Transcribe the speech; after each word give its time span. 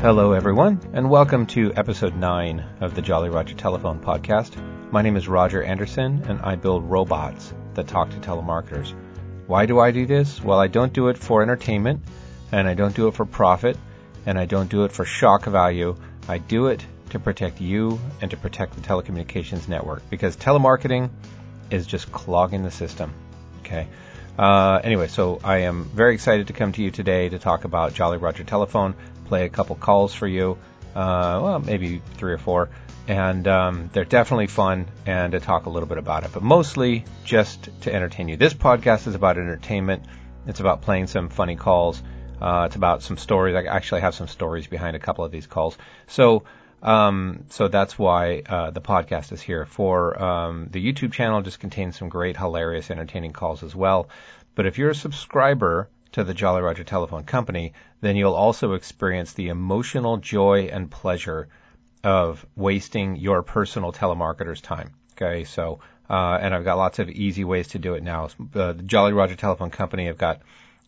Hello, 0.00 0.32
everyone, 0.32 0.80
and 0.94 1.10
welcome 1.10 1.44
to 1.48 1.74
episode 1.76 2.16
9 2.16 2.64
of 2.80 2.94
the 2.94 3.02
Jolly 3.02 3.28
Roger 3.28 3.54
Telephone 3.54 4.00
Podcast. 4.00 4.54
My 4.90 5.02
name 5.02 5.14
is 5.14 5.28
Roger 5.28 5.62
Anderson, 5.62 6.22
and 6.26 6.40
I 6.40 6.56
build 6.56 6.88
robots 6.88 7.52
that 7.74 7.86
talk 7.86 8.08
to 8.08 8.16
telemarketers. 8.16 8.94
Why 9.46 9.66
do 9.66 9.78
I 9.78 9.90
do 9.90 10.06
this? 10.06 10.42
Well, 10.42 10.58
I 10.58 10.68
don't 10.68 10.94
do 10.94 11.08
it 11.08 11.18
for 11.18 11.42
entertainment, 11.42 12.00
and 12.50 12.66
I 12.66 12.72
don't 12.72 12.96
do 12.96 13.08
it 13.08 13.14
for 13.14 13.26
profit, 13.26 13.76
and 14.24 14.38
I 14.38 14.46
don't 14.46 14.70
do 14.70 14.84
it 14.84 14.92
for 14.92 15.04
shock 15.04 15.44
value. 15.44 15.94
I 16.26 16.38
do 16.38 16.68
it 16.68 16.82
to 17.10 17.18
protect 17.18 17.60
you 17.60 18.00
and 18.22 18.30
to 18.30 18.38
protect 18.38 18.76
the 18.76 18.80
telecommunications 18.80 19.68
network 19.68 20.08
because 20.08 20.34
telemarketing 20.34 21.10
is 21.70 21.86
just 21.86 22.10
clogging 22.10 22.62
the 22.62 22.70
system. 22.70 23.12
Okay. 23.60 23.86
Uh, 24.38 24.80
anyway, 24.82 25.08
so 25.08 25.38
I 25.44 25.58
am 25.58 25.84
very 25.84 26.14
excited 26.14 26.46
to 26.46 26.54
come 26.54 26.72
to 26.72 26.82
you 26.82 26.90
today 26.90 27.28
to 27.28 27.38
talk 27.38 27.64
about 27.64 27.92
Jolly 27.92 28.16
Roger 28.16 28.44
Telephone 28.44 28.94
play 29.30 29.44
a 29.44 29.48
couple 29.48 29.76
calls 29.76 30.12
for 30.12 30.26
you, 30.26 30.58
uh, 30.96 31.38
well, 31.40 31.60
maybe 31.60 32.02
three 32.16 32.32
or 32.32 32.38
four, 32.38 32.68
and 33.06 33.46
um, 33.46 33.88
they're 33.92 34.04
definitely 34.04 34.48
fun 34.48 34.86
and 35.06 35.30
to 35.32 35.38
talk 35.38 35.66
a 35.66 35.70
little 35.70 35.88
bit 35.88 35.98
about 35.98 36.24
it, 36.24 36.32
but 36.32 36.42
mostly 36.42 37.04
just 37.24 37.68
to 37.82 37.94
entertain 37.94 38.28
you. 38.28 38.36
This 38.36 38.54
podcast 38.54 39.06
is 39.06 39.14
about 39.14 39.38
entertainment. 39.38 40.02
It's 40.48 40.58
about 40.58 40.82
playing 40.82 41.06
some 41.06 41.28
funny 41.28 41.54
calls. 41.54 42.02
Uh, 42.40 42.64
it's 42.66 42.74
about 42.74 43.04
some 43.04 43.16
stories. 43.16 43.54
I 43.54 43.64
actually 43.72 44.00
have 44.00 44.16
some 44.16 44.26
stories 44.26 44.66
behind 44.66 44.96
a 44.96 44.98
couple 44.98 45.24
of 45.24 45.30
these 45.30 45.46
calls. 45.46 45.78
So, 46.08 46.42
um, 46.82 47.44
so 47.50 47.68
that's 47.68 47.96
why 47.96 48.42
uh, 48.48 48.70
the 48.70 48.80
podcast 48.80 49.30
is 49.30 49.40
here. 49.40 49.64
For 49.64 50.20
um, 50.20 50.68
the 50.72 50.84
YouTube 50.84 51.12
channel, 51.12 51.40
just 51.40 51.60
contains 51.60 51.96
some 51.96 52.08
great, 52.08 52.36
hilarious, 52.36 52.90
entertaining 52.90 53.32
calls 53.32 53.62
as 53.62 53.76
well. 53.76 54.08
But 54.56 54.66
if 54.66 54.76
you're 54.76 54.90
a 54.90 54.94
subscriber 54.94 55.88
to 56.12 56.24
the 56.24 56.34
Jolly 56.34 56.62
Roger 56.62 56.84
Telephone 56.84 57.24
Company, 57.24 57.72
then 58.00 58.16
you'll 58.16 58.34
also 58.34 58.72
experience 58.72 59.32
the 59.32 59.48
emotional 59.48 60.16
joy 60.16 60.68
and 60.72 60.90
pleasure 60.90 61.48
of 62.02 62.44
wasting 62.56 63.16
your 63.16 63.42
personal 63.42 63.92
telemarketer's 63.92 64.60
time. 64.60 64.92
Okay, 65.12 65.44
so 65.44 65.80
uh, 66.08 66.38
and 66.40 66.54
I've 66.54 66.64
got 66.64 66.78
lots 66.78 66.98
of 66.98 67.08
easy 67.08 67.44
ways 67.44 67.68
to 67.68 67.78
do 67.78 67.94
it 67.94 68.02
now. 68.02 68.30
Uh, 68.54 68.72
the 68.72 68.82
Jolly 68.82 69.12
Roger 69.12 69.36
Telephone 69.36 69.70
Company 69.70 70.06
have 70.06 70.18
got 70.18 70.40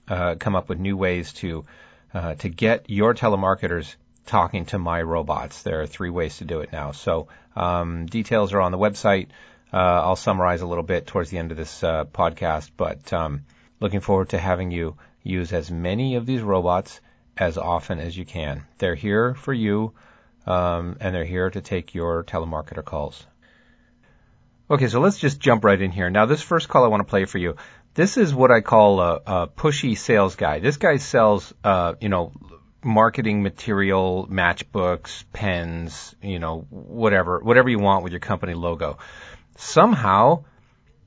uh, 0.08 0.34
come 0.34 0.56
up 0.56 0.68
with 0.68 0.78
new 0.78 0.96
ways 0.96 1.32
to 1.34 1.64
uh, 2.12 2.34
to 2.34 2.48
get 2.48 2.90
your 2.90 3.14
telemarketers 3.14 3.94
talking 4.26 4.66
to 4.66 4.78
my 4.78 5.00
robots. 5.00 5.62
There 5.62 5.80
are 5.80 5.86
three 5.86 6.10
ways 6.10 6.38
to 6.38 6.44
do 6.44 6.60
it 6.60 6.72
now. 6.72 6.92
So 6.92 7.28
um, 7.56 8.06
details 8.06 8.52
are 8.52 8.60
on 8.60 8.72
the 8.72 8.78
website. 8.78 9.28
Uh, 9.72 9.76
I'll 9.76 10.16
summarize 10.16 10.60
a 10.60 10.66
little 10.66 10.84
bit 10.84 11.06
towards 11.06 11.30
the 11.30 11.38
end 11.38 11.50
of 11.50 11.56
this 11.56 11.82
uh, 11.82 12.04
podcast, 12.04 12.70
but 12.76 13.12
um, 13.12 13.42
looking 13.80 14.00
forward 14.00 14.30
to 14.30 14.38
having 14.38 14.70
you 14.70 14.96
Use 15.22 15.52
as 15.52 15.70
many 15.70 16.16
of 16.16 16.26
these 16.26 16.42
robots 16.42 17.00
as 17.36 17.56
often 17.58 17.98
as 17.98 18.16
you 18.16 18.24
can. 18.24 18.64
They're 18.78 18.94
here 18.94 19.34
for 19.34 19.52
you, 19.52 19.92
um, 20.46 20.96
and 21.00 21.14
they're 21.14 21.24
here 21.24 21.50
to 21.50 21.60
take 21.60 21.94
your 21.94 22.24
telemarketer 22.24 22.84
calls. 22.84 23.26
Okay, 24.70 24.88
so 24.88 25.00
let's 25.00 25.18
just 25.18 25.38
jump 25.38 25.64
right 25.64 25.80
in 25.80 25.90
here. 25.90 26.10
Now, 26.10 26.26
this 26.26 26.42
first 26.42 26.68
call 26.68 26.84
I 26.84 26.88
want 26.88 27.00
to 27.00 27.10
play 27.10 27.24
for 27.26 27.38
you. 27.38 27.56
This 27.94 28.16
is 28.16 28.34
what 28.34 28.50
I 28.50 28.62
call 28.62 29.00
a, 29.00 29.20
a 29.26 29.46
pushy 29.48 29.96
sales 29.98 30.34
guy. 30.34 30.60
This 30.60 30.78
guy 30.78 30.96
sells, 30.96 31.52
uh, 31.62 31.94
you 32.00 32.08
know, 32.08 32.32
marketing 32.82 33.42
material, 33.42 34.26
matchbooks, 34.30 35.24
pens, 35.32 36.14
you 36.22 36.38
know, 36.38 36.66
whatever, 36.70 37.40
whatever 37.40 37.68
you 37.68 37.78
want 37.78 38.02
with 38.02 38.12
your 38.12 38.20
company 38.20 38.54
logo. 38.54 38.98
Somehow, 39.56 40.44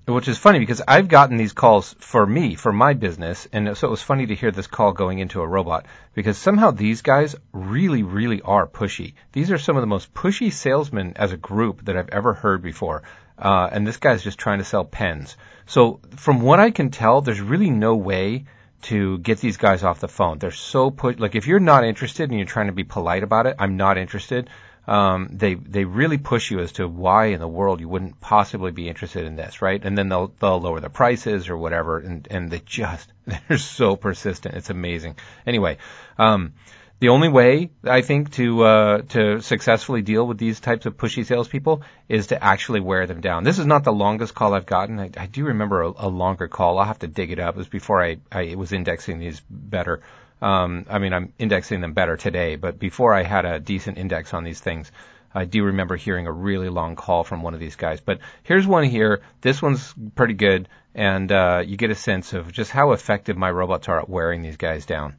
which 0.06 0.28
is 0.28 0.38
funny 0.38 0.60
because 0.60 0.82
I've 0.88 1.08
gotten 1.08 1.38
these 1.38 1.54
calls 1.54 1.96
for 2.00 2.26
me, 2.26 2.56
for 2.56 2.72
my 2.72 2.94
business, 2.94 3.48
and 3.52 3.76
so 3.76 3.88
it 3.88 3.92
was 3.92 4.04
funny 4.04 4.28
to 4.28 4.36
hear 4.36 4.52
this 4.52 4.68
call 4.68 4.92
going 4.92 5.20
into 5.20 5.42
a 5.42 5.48
robot 5.48 5.88
because 6.14 6.38
somehow 6.38 6.72
these 6.72 7.02
guys 7.02 7.36
really, 7.54 8.04
really 8.04 8.42
are 8.42 8.68
pushy. 8.68 9.16
These 9.32 9.52
are 9.52 9.58
some 9.58 9.78
of 9.78 9.82
the 9.82 9.88
most 9.88 10.14
pushy 10.14 10.52
salesmen 10.52 11.14
as 11.16 11.32
a 11.32 11.38
group 11.38 11.86
that 11.86 11.98
I've 11.98 12.10
ever 12.10 12.34
heard 12.34 12.62
before. 12.62 13.02
Uh, 13.38 13.68
and 13.72 13.86
this 13.86 13.98
guy's 13.98 14.24
just 14.24 14.38
trying 14.38 14.60
to 14.60 14.64
sell 14.64 14.86
pens. 14.86 15.36
So 15.66 16.00
from 16.16 16.42
what 16.42 16.60
I 16.60 16.72
can 16.72 16.92
tell, 16.92 17.22
there's 17.22 17.42
really 17.42 17.72
no 17.72 17.96
way 17.96 18.46
to 18.84 19.18
get 19.18 19.40
these 19.40 19.58
guys 19.58 19.84
off 19.84 20.00
the 20.00 20.08
phone. 20.08 20.38
They're 20.38 20.52
so 20.52 20.92
put, 20.92 21.20
like 21.20 21.34
if 21.34 21.48
you're 21.48 21.60
not 21.60 21.84
interested 21.84 22.30
and 22.30 22.38
you're 22.38 22.46
trying 22.46 22.68
to 22.68 22.74
be 22.74 22.84
polite 22.84 23.24
about 23.24 23.48
it, 23.48 23.56
I'm 23.58 23.76
not 23.76 23.98
interested 23.98 24.50
um, 24.88 25.30
they 25.32 25.56
they 25.56 25.86
really 25.86 26.18
push 26.18 26.52
you 26.52 26.60
as 26.60 26.74
to 26.74 26.88
why 26.88 27.28
in 27.28 27.40
the 27.40 27.48
world 27.48 27.80
you 27.80 27.90
wouldn't 27.90 28.22
possibly 28.22 28.72
be 28.72 28.88
interested 28.88 29.26
in 29.26 29.36
this, 29.36 29.62
right? 29.62 29.84
And 29.84 29.98
then 29.98 30.10
they'll 30.10 30.32
they'll 30.40 30.62
lower 30.62 30.80
the 30.80 30.90
prices 30.90 31.50
or 31.50 31.58
whatever, 31.58 32.00
and 32.00 32.28
and 32.30 32.52
they 32.52 32.62
just 32.66 33.12
they're 33.48 33.58
so 33.58 33.96
persistent. 33.96 34.56
It's 34.56 34.70
amazing. 34.70 35.16
Anyway, 35.46 35.78
um, 36.18 36.54
the 37.00 37.10
only 37.10 37.30
way 37.30 37.72
I 37.84 38.02
think 38.02 38.32
to 38.34 38.64
uh, 38.64 39.02
to 39.10 39.42
successfully 39.42 40.02
deal 40.02 40.26
with 40.26 40.38
these 40.38 40.60
types 40.60 40.86
of 40.86 40.98
pushy 40.98 41.26
salespeople 41.26 41.82
is 42.08 42.28
to 42.28 42.42
actually 42.42 42.80
wear 42.80 43.08
them 43.08 43.22
down. 43.22 43.44
This 43.44 43.60
is 43.60 43.66
not 43.66 43.84
the 43.84 43.92
longest 43.92 44.34
call 44.34 44.54
I've 44.54 44.66
gotten. 44.66 45.00
I, 45.00 45.10
I 45.18 45.26
do 45.26 45.46
remember 45.46 45.82
a, 45.82 45.94
a 45.98 46.08
longer 46.08 46.48
call. 46.48 46.78
I'll 46.78 46.86
have 46.86 47.00
to 47.00 47.08
dig 47.08 47.32
it 47.32 47.40
up. 47.40 47.56
It 47.56 47.58
was 47.58 47.68
before 47.68 48.04
I 48.04 48.18
I 48.32 48.56
was 48.56 48.72
indexing 48.72 49.20
these 49.20 49.42
better. 49.50 50.02
Um, 50.42 50.86
I 50.90 51.00
mean, 51.00 51.14
I'm 51.14 51.34
indexing 51.40 51.82
them 51.82 51.94
better 51.94 52.18
today, 52.18 52.56
but 52.56 52.78
before 52.78 53.14
I 53.14 53.24
had 53.24 53.46
a 53.46 53.60
decent 53.60 53.98
index 53.98 54.34
on 54.34 54.44
these 54.44 54.60
things, 54.60 54.92
I 55.34 55.46
do 55.46 55.64
remember 55.66 55.96
hearing 55.96 56.28
a 56.28 56.32
really 56.32 56.70
long 56.70 56.96
call 56.96 57.24
from 57.24 57.42
one 57.42 57.54
of 57.54 57.60
these 57.60 57.76
guys. 57.76 58.00
But 58.02 58.20
here's 58.44 58.68
one 58.68 58.84
here. 58.84 59.22
This 59.42 59.62
one's 59.62 59.94
pretty 60.16 60.34
good, 60.34 60.70
and 60.94 61.32
uh, 61.32 61.64
you 61.66 61.78
get 61.78 61.90
a 61.90 61.96
sense 61.96 62.34
of 62.34 62.52
just 62.52 62.72
how 62.72 62.92
effective 62.92 63.38
my 63.38 63.50
robots 63.52 63.88
are 63.90 64.00
at 64.00 64.10
wearing 64.10 64.42
these 64.42 64.58
guys 64.58 64.86
down. 64.86 65.16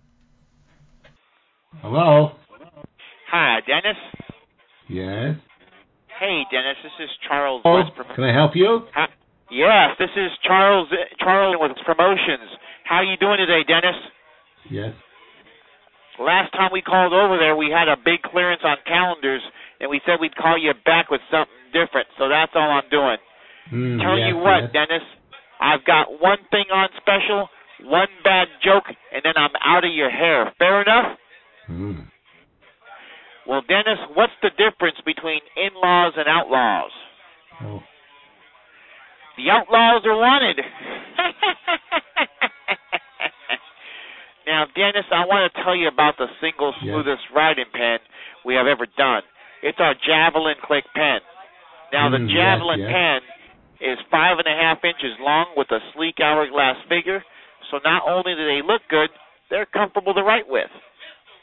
Hello. 1.82 2.32
Hi, 3.30 3.58
Dennis. 3.66 3.98
Yes. 4.88 5.36
Hey, 6.18 6.42
Dennis. 6.50 6.76
This 6.82 6.92
is 7.04 7.10
Charles. 7.28 7.62
Oh, 7.64 7.74
West 7.74 7.94
Prom- 7.94 8.14
can 8.14 8.24
I 8.24 8.32
help 8.32 8.52
you? 8.54 8.86
Hi- 8.94 9.08
yes, 9.50 9.96
this 9.98 10.10
is 10.16 10.30
Charles. 10.46 10.88
Charles 11.18 11.56
with 11.60 11.72
Promotions. 11.84 12.48
How 12.84 12.96
are 12.96 13.04
you 13.04 13.16
doing 13.18 13.36
today, 13.38 13.62
Dennis? 13.66 13.96
Yes. 14.70 14.94
Last 16.18 16.52
time 16.52 16.70
we 16.72 16.80
called 16.80 17.12
over 17.12 17.36
there, 17.36 17.56
we 17.56 17.68
had 17.70 17.88
a 17.88 17.96
big 17.96 18.22
clearance 18.22 18.62
on 18.64 18.76
calendars, 18.86 19.42
and 19.80 19.90
we 19.90 20.00
said 20.06 20.16
we'd 20.20 20.36
call 20.36 20.56
you 20.56 20.72
back 20.84 21.10
with 21.10 21.20
something 21.30 21.52
different. 21.72 22.08
So 22.18 22.28
that's 22.28 22.52
all 22.54 22.70
I'm 22.70 22.88
doing. 22.90 23.18
Mm, 23.72 24.00
Tell 24.00 24.16
yes, 24.18 24.28
you 24.28 24.36
what, 24.36 24.62
yes. 24.62 24.72
Dennis, 24.72 25.04
I've 25.60 25.84
got 25.84 26.08
one 26.20 26.38
thing 26.50 26.64
on 26.72 26.88
special, 26.96 27.48
one 27.84 28.08
bad 28.24 28.48
joke, 28.64 28.84
and 29.12 29.22
then 29.24 29.34
I'm 29.36 29.52
out 29.64 29.84
of 29.84 29.92
your 29.92 30.10
hair. 30.10 30.52
Fair 30.58 30.82
enough? 30.82 31.18
Mm. 31.68 32.06
Well, 33.46 33.62
Dennis, 33.68 33.98
what's 34.14 34.32
the 34.42 34.50
difference 34.50 34.96
between 35.04 35.40
in-laws 35.56 36.14
and 36.16 36.26
outlaws? 36.28 36.90
Oh. 37.62 37.80
The 39.36 39.50
outlaws 39.50 40.02
are 40.06 40.16
wanted. 40.16 40.60
now, 44.46 44.66
Dennis, 44.74 45.06
I 45.10 45.26
want 45.26 45.50
to 45.50 45.62
tell 45.62 45.74
you 45.74 45.88
about 45.88 46.16
the 46.18 46.28
single 46.40 46.72
Yes. 46.82 46.82
smoothest 46.82 47.30
writing 47.34 47.66
pen 47.72 47.98
we 48.44 48.54
have 48.54 48.66
ever 48.66 48.86
done. 48.96 49.22
It's 49.62 49.78
our 49.80 49.94
Javelin 49.94 50.56
Click 50.62 50.84
pen. 50.94 51.20
Now, 51.92 52.08
the 52.08 52.18
Mm, 52.18 52.28
yes, 52.30 52.34
Javelin 52.36 52.78
yes. 52.80 52.90
pen 52.90 53.20
is 53.80 53.98
five 54.10 54.38
and 54.38 54.46
a 54.46 54.56
half 54.56 54.84
inches 54.84 55.18
long 55.20 55.46
with 55.56 55.70
a 55.70 55.80
sleek 55.92 56.20
hourglass 56.20 56.76
figure. 56.88 57.24
So 57.70 57.78
not 57.84 58.02
only 58.06 58.34
do 58.34 58.44
they 58.46 58.62
look 58.62 58.82
good, 58.88 59.10
they're 59.50 59.66
comfortable 59.66 60.14
to 60.14 60.22
write 60.22 60.48
with. 60.48 60.70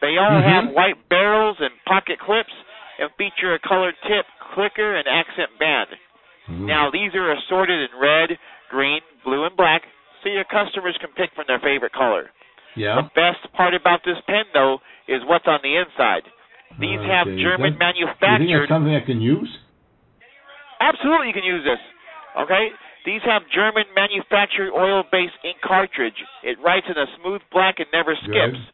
They 0.01 0.17
all 0.17 0.41
Mhm. 0.41 0.43
have 0.43 0.69
white 0.69 1.09
barrels 1.09 1.59
and 1.59 1.71
pocket 1.85 2.19
clips 2.19 2.53
and 2.99 3.13
feature 3.15 3.53
a 3.53 3.59
colored 3.59 3.95
tip, 4.03 4.25
clicker, 4.53 4.95
and 4.95 5.07
accent 5.07 5.57
band. 5.59 5.89
Mm. 6.49 6.67
Now, 6.67 6.89
these 6.91 7.13
are 7.15 7.31
assorted 7.31 7.89
in 7.89 7.99
red, 7.99 8.37
green, 8.69 9.01
blue, 9.23 9.45
and 9.45 9.55
black, 9.55 9.83
so 10.21 10.29
your 10.29 10.43
customers 10.45 10.97
can 10.99 11.11
pick 11.13 11.31
from 11.33 11.45
their 11.47 11.59
favorite 11.59 11.93
color. 11.93 12.31
Yeah. 12.75 12.95
The 13.01 13.09
best 13.15 13.51
part 13.53 13.73
about 13.73 14.01
this 14.05 14.17
pen, 14.27 14.45
though, 14.53 14.79
is 15.07 15.21
what's 15.25 15.45
on 15.47 15.59
the 15.63 15.75
inside. 15.77 16.23
These 16.79 16.99
have 17.05 17.27
Okay. 17.27 17.41
German 17.41 17.77
Does- 17.77 17.93
Do 17.93 17.99
you 17.99 18.07
think 18.07 18.19
manufactured. 18.19 18.59
that's 18.61 18.69
something 18.69 18.95
I 18.95 19.01
can 19.01 19.21
use? 19.21 19.49
Absolutely, 20.81 21.27
you 21.27 21.33
can 21.33 21.43
use 21.43 21.63
this. 21.63 21.79
Okay? 22.39 22.71
These 23.05 23.21
have 23.23 23.43
German 23.53 23.85
manufactured 23.95 24.71
oil 24.73 25.03
based 25.11 25.35
ink 25.43 25.57
cartridge. 25.61 26.17
It 26.41 26.57
writes 26.59 26.87
in 26.89 26.97
a 26.97 27.05
smooth 27.21 27.41
black 27.51 27.79
and 27.79 27.87
never 27.93 28.15
skips. 28.15 28.57
Good. 28.57 28.73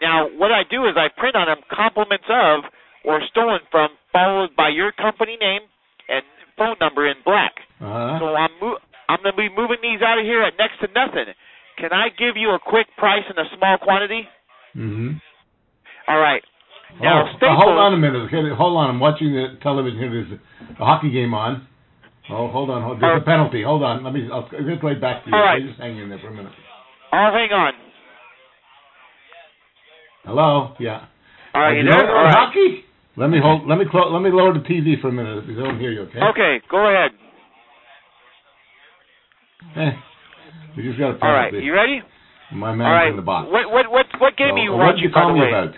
Now, 0.00 0.26
what 0.36 0.50
I 0.50 0.64
do 0.64 0.86
is 0.86 0.96
I 0.96 1.08
print 1.16 1.36
on 1.36 1.46
them 1.46 1.60
compliments 1.70 2.26
of 2.28 2.64
or 3.04 3.20
stolen 3.30 3.60
from, 3.70 3.90
followed 4.12 4.56
by 4.56 4.68
your 4.70 4.90
company 4.92 5.36
name 5.40 5.62
and 6.08 6.24
phone 6.56 6.76
number 6.80 7.06
in 7.06 7.14
black. 7.24 7.52
Uh-huh. 7.80 8.18
So 8.18 8.34
I'm 8.34 8.50
mo- 8.60 8.78
I'm 9.08 9.22
going 9.22 9.32
to 9.34 9.36
be 9.36 9.48
moving 9.54 9.78
these 9.82 10.00
out 10.02 10.18
of 10.18 10.24
here 10.24 10.42
at 10.42 10.54
next 10.58 10.80
to 10.80 10.88
nothing. 10.94 11.32
Can 11.78 11.92
I 11.92 12.08
give 12.16 12.36
you 12.36 12.50
a 12.50 12.58
quick 12.58 12.86
price 12.96 13.24
in 13.28 13.38
a 13.38 13.48
small 13.56 13.78
quantity? 13.78 14.22
Mm-hmm. 14.76 15.10
All 16.08 16.18
right. 16.20 16.42
Now, 17.00 17.24
oh, 17.24 17.26
uh, 17.26 17.36
Staples. 17.36 17.58
hold 17.64 17.78
on 17.78 17.94
a 17.94 17.96
minute. 17.96 18.28
Hold 18.56 18.76
on. 18.76 18.90
I'm 18.90 19.00
watching 19.00 19.32
the 19.32 19.58
television 19.62 19.98
here. 19.98 20.10
There's 20.10 20.40
a 20.78 20.84
hockey 20.84 21.10
game 21.10 21.32
on. 21.32 21.66
Oh, 22.30 22.48
hold 22.48 22.70
on. 22.70 22.82
Hold, 22.82 23.00
there's 23.00 23.16
Oh. 23.18 23.22
a 23.22 23.24
penalty. 23.24 23.62
Hold 23.62 23.82
on. 23.82 24.04
Let 24.04 24.12
me. 24.12 24.28
I'll, 24.30 24.48
I'll 24.52 24.64
get 24.64 24.82
right 24.82 25.00
back 25.00 25.24
to 25.24 25.30
you. 25.30 25.36
All 25.36 25.42
right. 25.42 25.56
Okay, 25.62 25.68
Just 25.68 25.80
hang 25.80 25.96
in 25.98 26.08
there 26.08 26.18
for 26.18 26.28
a 26.28 26.34
minute. 26.34 26.52
Oh, 27.12 27.30
hang 27.32 27.50
on. 27.52 27.72
Hello. 30.24 30.74
Yeah. 30.78 31.06
All 31.54 31.60
right, 31.62 31.70
Uh, 31.70 31.72
you 31.72 31.78
you 31.78 31.84
there? 31.90 32.06
know 32.06 32.14
All 32.14 32.24
right. 32.24 32.34
hockey? 32.34 32.84
Let 33.16 33.28
me 33.30 33.38
hold. 33.42 33.66
Let 33.68 33.78
me 33.78 33.84
clo- 33.90 34.10
let 34.12 34.22
me 34.22 34.30
lower 34.30 34.52
the 34.54 34.60
TV 34.60 35.00
for 35.00 35.08
a 35.08 35.12
minute. 35.12 35.38
If 35.38 35.46
they 35.48 35.54
don't 35.62 35.78
hear 35.80 35.90
you, 35.90 36.02
okay? 36.02 36.20
Okay, 36.30 36.60
go 36.70 36.86
ahead. 36.88 37.10
Eh, 39.76 39.90
we 40.76 40.82
just 40.82 40.98
got 40.98 41.18
to 41.18 41.24
All 41.24 41.32
right, 41.32 41.52
you 41.52 41.72
ready? 41.72 42.00
My 42.52 42.70
All 42.70 42.76
man's 42.76 42.92
right. 42.92 43.10
in 43.10 43.16
the 43.16 43.24
box. 43.24 43.48
What 43.50 43.70
what 43.72 43.86
what 43.90 44.06
what 44.20 44.36
game 44.36 44.52
So, 44.52 44.60
are 44.60 44.64
you 44.64 44.72
uh, 44.74 44.76
what 44.76 44.98
you 44.98 45.10
call 45.10 45.32
me 45.32 45.40
way? 45.40 45.48
about? 45.48 45.72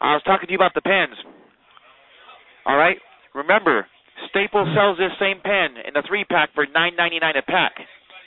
I 0.00 0.12
was 0.14 0.22
talking 0.26 0.46
to 0.48 0.52
you 0.52 0.58
about 0.58 0.74
the 0.74 0.82
pens. 0.82 1.14
All 2.66 2.76
right. 2.76 2.96
Remember, 3.34 3.86
Staples 4.28 4.68
sells 4.76 4.98
this 4.98 5.12
same 5.18 5.40
pen 5.42 5.80
in 5.88 5.96
a 5.96 6.02
three 6.06 6.24
pack 6.28 6.50
for 6.54 6.66
nine 6.74 6.92
ninety 6.96 7.18
nine 7.18 7.36
a 7.36 7.42
pack. 7.42 7.72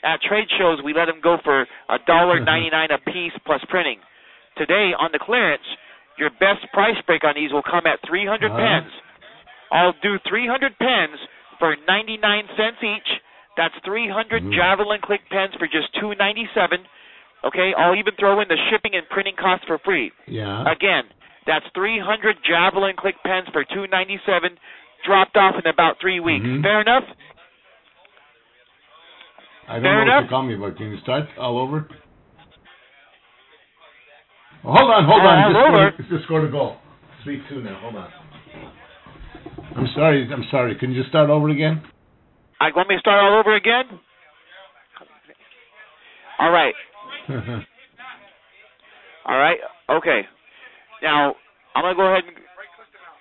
At 0.04 0.22
trade 0.22 0.48
shows, 0.57 0.81
we 0.86 0.94
let 0.94 1.06
them 1.06 1.22
go 1.22 1.38
for 1.44 1.62
a 1.89 1.98
dollar 2.07 2.39
ninety 2.44 2.69
nine 2.69 2.89
a 2.92 2.98
piece 3.12 3.33
plus 3.45 3.62
printing. 3.69 4.00
Today 4.57 4.94
on 4.98 5.12
the 5.12 5.19
clearance, 5.22 5.66
your 6.18 6.30
best 6.42 6.66
price 6.74 6.98
break 7.06 7.24
on 7.24 7.33
these 7.36 7.51
will 7.51 7.66
come 7.66 7.86
at 7.86 8.00
three 8.07 8.25
hundred 8.25 8.50
Uh-huh. 8.51 8.66
pens. 8.81 8.92
I'll 9.72 9.94
do 10.01 10.18
three 10.27 10.48
hundred 10.48 10.74
pens 10.80 11.19
for 11.60 11.75
ninety 11.88 12.18
nine 12.18 12.48
cents 12.57 12.81
each. 12.81 13.15
That's 13.57 13.75
three 13.86 14.10
hundred 14.10 14.44
Mm. 14.44 14.54
Javelin 14.54 15.00
Click 15.02 15.22
pens 15.30 15.54
for 15.57 15.68
just 15.68 15.94
two 16.00 16.13
ninety 16.16 16.48
seven. 16.54 16.86
Okay, 17.44 17.74
I'll 17.78 17.96
even 17.96 18.13
throw 18.19 18.40
in 18.42 18.48
the 18.48 18.57
shipping 18.69 18.96
and 18.96 19.07
printing 19.10 19.36
costs 19.36 19.66
for 19.68 19.78
free. 19.86 20.12
Yeah. 20.28 20.63
Again, 20.66 21.04
that's 21.46 21.66
300 21.75 22.38
Javelin 22.44 22.96
Click 22.98 23.13
pens 23.24 23.46
for 23.54 23.63
297, 23.63 24.57
dropped 25.06 25.38
off 25.38 25.54
in 25.54 25.69
about 25.69 26.00
three 26.02 26.19
weeks. 26.19 26.44
Mhm. 26.44 26.63
Fair 26.63 26.81
enough? 26.81 27.04
I 29.68 29.74
don't 29.74 29.84
fair 29.84 29.96
know 29.98 30.01
enough? 30.01 30.16
what 30.16 30.24
you 30.24 30.30
call 30.30 30.44
me 30.44 30.56
but 30.56 30.75
Can 30.78 30.90
you 30.92 30.98
start 30.98 31.30
all 31.38 31.60
over? 31.60 31.88
Oh, 34.63 34.72
hold 34.74 34.90
on, 34.90 35.04
hold 35.06 35.22
Uh, 35.22 35.25
on. 35.28 35.54
Just 35.54 35.56
over? 35.68 35.92
scored, 35.92 36.10
just 36.10 36.24
scored 36.25 36.44
a 36.46 36.48
goal. 36.48 36.78
Three 37.24 37.44
two 37.48 37.62
now. 37.62 37.75
Hold 37.75 37.96
on. 37.96 38.12
I'm 39.75 39.88
sorry. 39.94 40.28
I'm 40.34 40.44
sorry. 40.50 40.74
Can 40.75 40.92
you 40.92 40.98
just 40.98 41.10
start 41.10 41.30
over 41.30 41.50
again? 41.50 41.84
I 42.60 42.69
want 42.75 42.90
me 42.90 42.96
to 42.96 43.00
start 43.00 43.24
all 43.24 43.40
over 43.40 43.56
again? 43.56 43.86
All 46.40 46.52
right. 46.52 46.74
All 49.25 49.38
right. 49.38 49.57
Okay. 49.90 50.22
Now, 51.02 51.36
I'm 51.75 51.84
going 51.84 51.96
to 51.96 51.98
go 51.98 52.07
ahead 52.12 52.24
and 52.28 52.38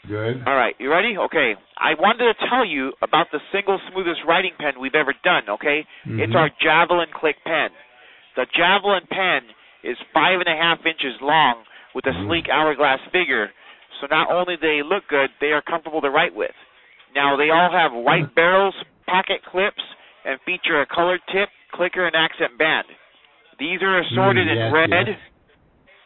Good. 0.06 0.44
All 0.46 0.54
right, 0.54 0.76
you 0.78 0.92
ready? 0.92 1.16
Okay. 1.16 1.54
I 1.80 1.96
wanted 1.96 2.28
to 2.28 2.34
tell 2.50 2.64
you 2.64 2.92
about 3.00 3.28
the 3.32 3.40
single 3.52 3.80
smoothest 3.90 4.20
writing 4.28 4.52
pen 4.60 4.74
we've 4.78 4.94
ever 4.94 5.14
done, 5.24 5.48
okay? 5.48 5.86
It's 6.04 6.32
Mhm. 6.32 6.36
our 6.36 6.50
Javelin 6.60 7.08
Click 7.12 7.42
pen. 7.44 7.70
The 8.36 8.44
Javelin 8.52 9.06
pen 9.08 9.48
is 9.82 9.96
five 10.12 10.40
and 10.40 10.48
a 10.48 10.56
half 10.56 10.84
inches 10.84 11.18
long 11.22 11.64
with 11.94 12.06
a 12.06 12.12
Mhm. 12.12 12.26
sleek 12.26 12.48
hourglass 12.50 13.00
figure. 13.12 13.50
So 14.00 14.06
not 14.10 14.30
only 14.30 14.56
do 14.56 14.60
they 14.66 14.82
look 14.82 15.06
good, 15.08 15.30
they 15.40 15.52
are 15.52 15.62
comfortable 15.62 16.02
to 16.02 16.10
write 16.10 16.34
with. 16.34 16.54
Now 17.14 17.36
they 17.36 17.48
all 17.50 17.70
have 17.70 17.92
white 17.94 18.26
Mhm. 18.26 18.34
barrels, 18.34 18.74
pocket 19.06 19.40
clips, 19.50 19.82
and 20.24 20.40
feature 20.46 20.80
a 20.80 20.86
colored 20.86 21.20
tip, 21.32 21.48
clicker, 21.72 22.06
and 22.06 22.16
accent 22.16 22.56
band. 22.58 22.86
These 23.58 23.82
are 23.82 24.00
assorted 24.00 24.48
Mm, 24.48 24.66
in 24.66 24.72
red, 24.72 24.90
yes. 24.90 25.18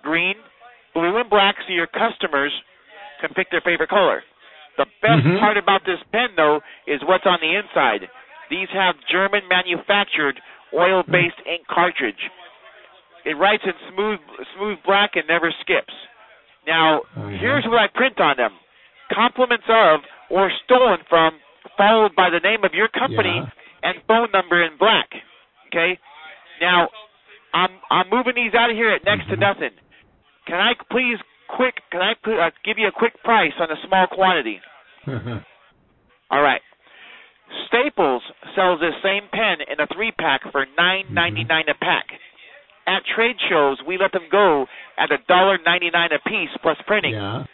green, 0.02 0.34
blue, 0.94 1.16
and 1.16 1.30
black 1.30 1.54
so 1.66 1.72
your 1.72 1.86
customers 1.86 2.52
can 3.20 3.30
pick 3.34 3.50
their 3.50 3.60
favorite 3.62 3.90
color. 3.90 4.22
The 4.76 4.86
best 5.02 5.22
Mhm. 5.24 5.40
part 5.40 5.56
about 5.56 5.84
this 5.84 6.02
pen, 6.12 6.34
though, 6.36 6.62
is 6.86 7.02
what's 7.04 7.26
on 7.26 7.40
the 7.40 7.54
inside. 7.54 8.08
These 8.48 8.70
have 8.70 8.98
German 9.06 9.46
manufactured 9.48 10.40
oil 10.72 11.02
based 11.02 11.40
ink 11.46 11.66
cartridge. 11.66 12.30
It 13.24 13.36
writes 13.36 13.64
in 13.64 13.74
smooth 13.92 14.20
smooth 14.54 14.82
black 14.84 15.16
and 15.16 15.26
never 15.26 15.50
skips. 15.60 15.92
Now, 16.66 17.02
Oh, 17.16 17.28
yeah. 17.28 17.38
here's 17.38 17.66
what 17.66 17.78
I 17.78 17.88
print 17.88 18.20
on 18.20 18.36
them. 18.36 18.58
Compliments 19.12 19.66
of 19.68 20.00
or 20.30 20.50
stolen 20.64 20.98
from 21.08 21.40
followed 21.76 22.14
by 22.16 22.30
the 22.30 22.40
name 22.40 22.64
of 22.64 22.72
your 22.74 22.88
company 22.88 23.36
Yeah. 23.36 23.50
and 23.82 24.02
phone 24.06 24.30
number 24.32 24.62
in 24.62 24.76
black. 24.78 25.08
Okay? 25.68 25.98
Now, 26.60 26.88
I'm 27.54 27.70
I'm 27.90 28.08
moving 28.10 28.34
these 28.34 28.54
out 28.54 28.70
of 28.70 28.76
here 28.76 28.90
at 28.90 29.04
next 29.04 29.28
to 29.28 29.36
Mhm. 29.36 29.40
nothing. 29.40 29.70
Can 30.46 30.60
I 30.60 30.74
please 30.90 31.18
quick? 31.48 31.80
Can 31.90 32.00
I 32.02 32.14
put, 32.14 32.38
uh, 32.38 32.50
give 32.64 32.78
you 32.78 32.88
a 32.88 32.92
quick 32.92 33.22
price 33.22 33.52
on 33.60 33.70
a 33.70 33.76
small 33.86 34.06
quantity? 34.06 34.60
All 36.30 36.42
right. 36.42 36.62
Staples 37.68 38.22
sells 38.54 38.80
this 38.80 38.94
same 39.02 39.28
pen 39.32 39.62
in 39.62 39.80
a 39.80 39.86
three 39.88 40.12
pack 40.12 40.42
for 40.52 40.66
nine 40.76 41.06
ninety 41.10 41.44
nine 41.44 41.64
a 41.68 41.74
pack. 41.74 42.04
At 42.86 43.04
trade 43.06 43.36
shows, 43.48 43.80
we 43.86 43.96
let 43.98 44.12
them 44.12 44.28
go 44.30 44.66
at 44.98 45.10
a 45.12 45.18
dollar 45.28 45.58
ninety 45.64 45.90
nine 45.90 46.10
a 46.12 46.18
piece 46.28 46.50
plus 46.62 46.76
printing. 46.86 47.14
yeah. 47.14 47.44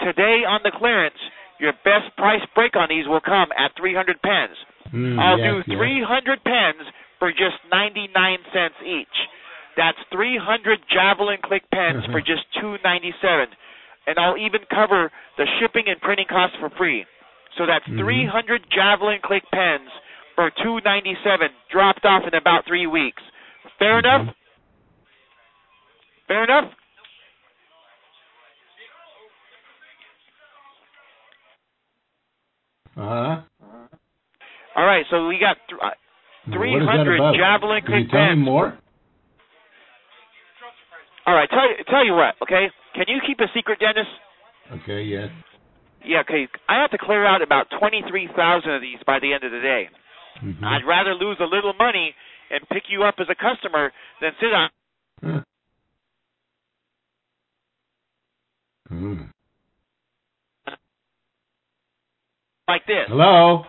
Today 0.00 0.44
on 0.44 0.60
the 0.64 0.70
clearance, 0.72 1.16
your 1.58 1.72
best 1.84 2.14
price 2.16 2.42
break 2.54 2.76
on 2.76 2.88
these 2.88 3.06
will 3.06 3.20
come 3.20 3.48
at 3.56 3.72
three 3.76 3.94
hundred 3.94 4.20
pens. 4.22 4.56
Mm, 4.92 5.18
I'll 5.18 5.38
yes, 5.38 5.64
do 5.64 5.72
yes. 5.72 5.78
300 5.78 6.44
pens 6.44 6.84
for 7.18 7.30
just 7.32 7.56
99 7.70 8.12
cents 8.52 8.76
each. 8.84 9.16
That's 9.76 9.96
300 10.12 10.80
Javelin 10.92 11.38
Click 11.42 11.62
pens 11.72 12.04
for 12.12 12.20
just 12.20 12.44
297, 12.60 13.48
and 14.06 14.18
I'll 14.18 14.36
even 14.36 14.60
cover 14.68 15.10
the 15.38 15.46
shipping 15.58 15.84
and 15.88 16.00
printing 16.00 16.26
costs 16.28 16.56
for 16.60 16.68
free. 16.76 17.06
So 17.56 17.64
that's 17.64 17.86
Mhm. 17.88 17.98
300 17.98 18.68
Javelin 18.70 19.20
Click 19.22 19.44
pens 19.50 19.88
for 20.34 20.50
297, 20.50 21.52
dropped 21.70 22.04
off 22.04 22.26
in 22.26 22.34
about 22.34 22.66
three 22.66 22.86
weeks. 22.86 23.22
Fair 23.78 23.94
Mhm. 23.96 23.98
enough? 24.00 24.36
Fair 26.28 26.44
enough? 26.44 26.72
Uh-huh. 32.96 33.40
All 34.76 34.84
right, 34.86 35.04
so 35.10 35.28
we 35.28 35.38
got 35.38 35.56
th- 35.68 35.80
uh, 35.82 35.90
What 36.48 36.82
is 36.82 36.88
that 36.88 37.04
300 37.04 37.16
about? 37.16 37.34
Javelin 37.36 37.82
Can 37.84 37.92
you 37.94 38.00
Click 38.04 38.10
tell 38.10 38.20
me 38.24 38.34
pens. 38.36 38.44
more? 38.44 38.78
All 41.26 41.34
right, 41.34 41.48
tell 41.50 41.68
you 41.68 41.76
tell 41.88 42.04
you 42.04 42.14
what, 42.14 42.34
okay? 42.42 42.66
Can 42.94 43.04
you 43.08 43.20
keep 43.26 43.38
a 43.40 43.46
secret, 43.54 43.78
Dennis? 43.80 44.08
Okay, 44.82 45.02
yes. 45.04 45.30
Yeah, 46.04 46.20
okay. 46.20 46.48
I 46.68 46.80
have 46.80 46.90
to 46.90 46.98
clear 46.98 47.24
out 47.24 47.42
about 47.42 47.66
twenty-three 47.78 48.28
thousand 48.36 48.72
of 48.72 48.80
these 48.82 48.98
by 49.06 49.18
the 49.20 49.32
end 49.32 49.44
of 49.44 49.52
the 49.52 49.60
day. 49.60 49.88
Mhm. 50.42 50.64
I'd 50.64 50.84
rather 50.86 51.14
lose 51.14 51.36
a 51.40 51.44
little 51.44 51.74
money 51.78 52.14
and 52.50 52.68
pick 52.70 52.84
you 52.90 53.04
up 53.04 53.14
as 53.20 53.28
a 53.30 53.34
customer 53.36 53.92
than 54.20 54.32
sit 54.40 54.52
on 54.52 54.70
Huh. 55.22 55.40
Hmm. 58.88 59.22
Like 62.68 62.86
this. 62.86 63.06
Hello? 63.08 63.64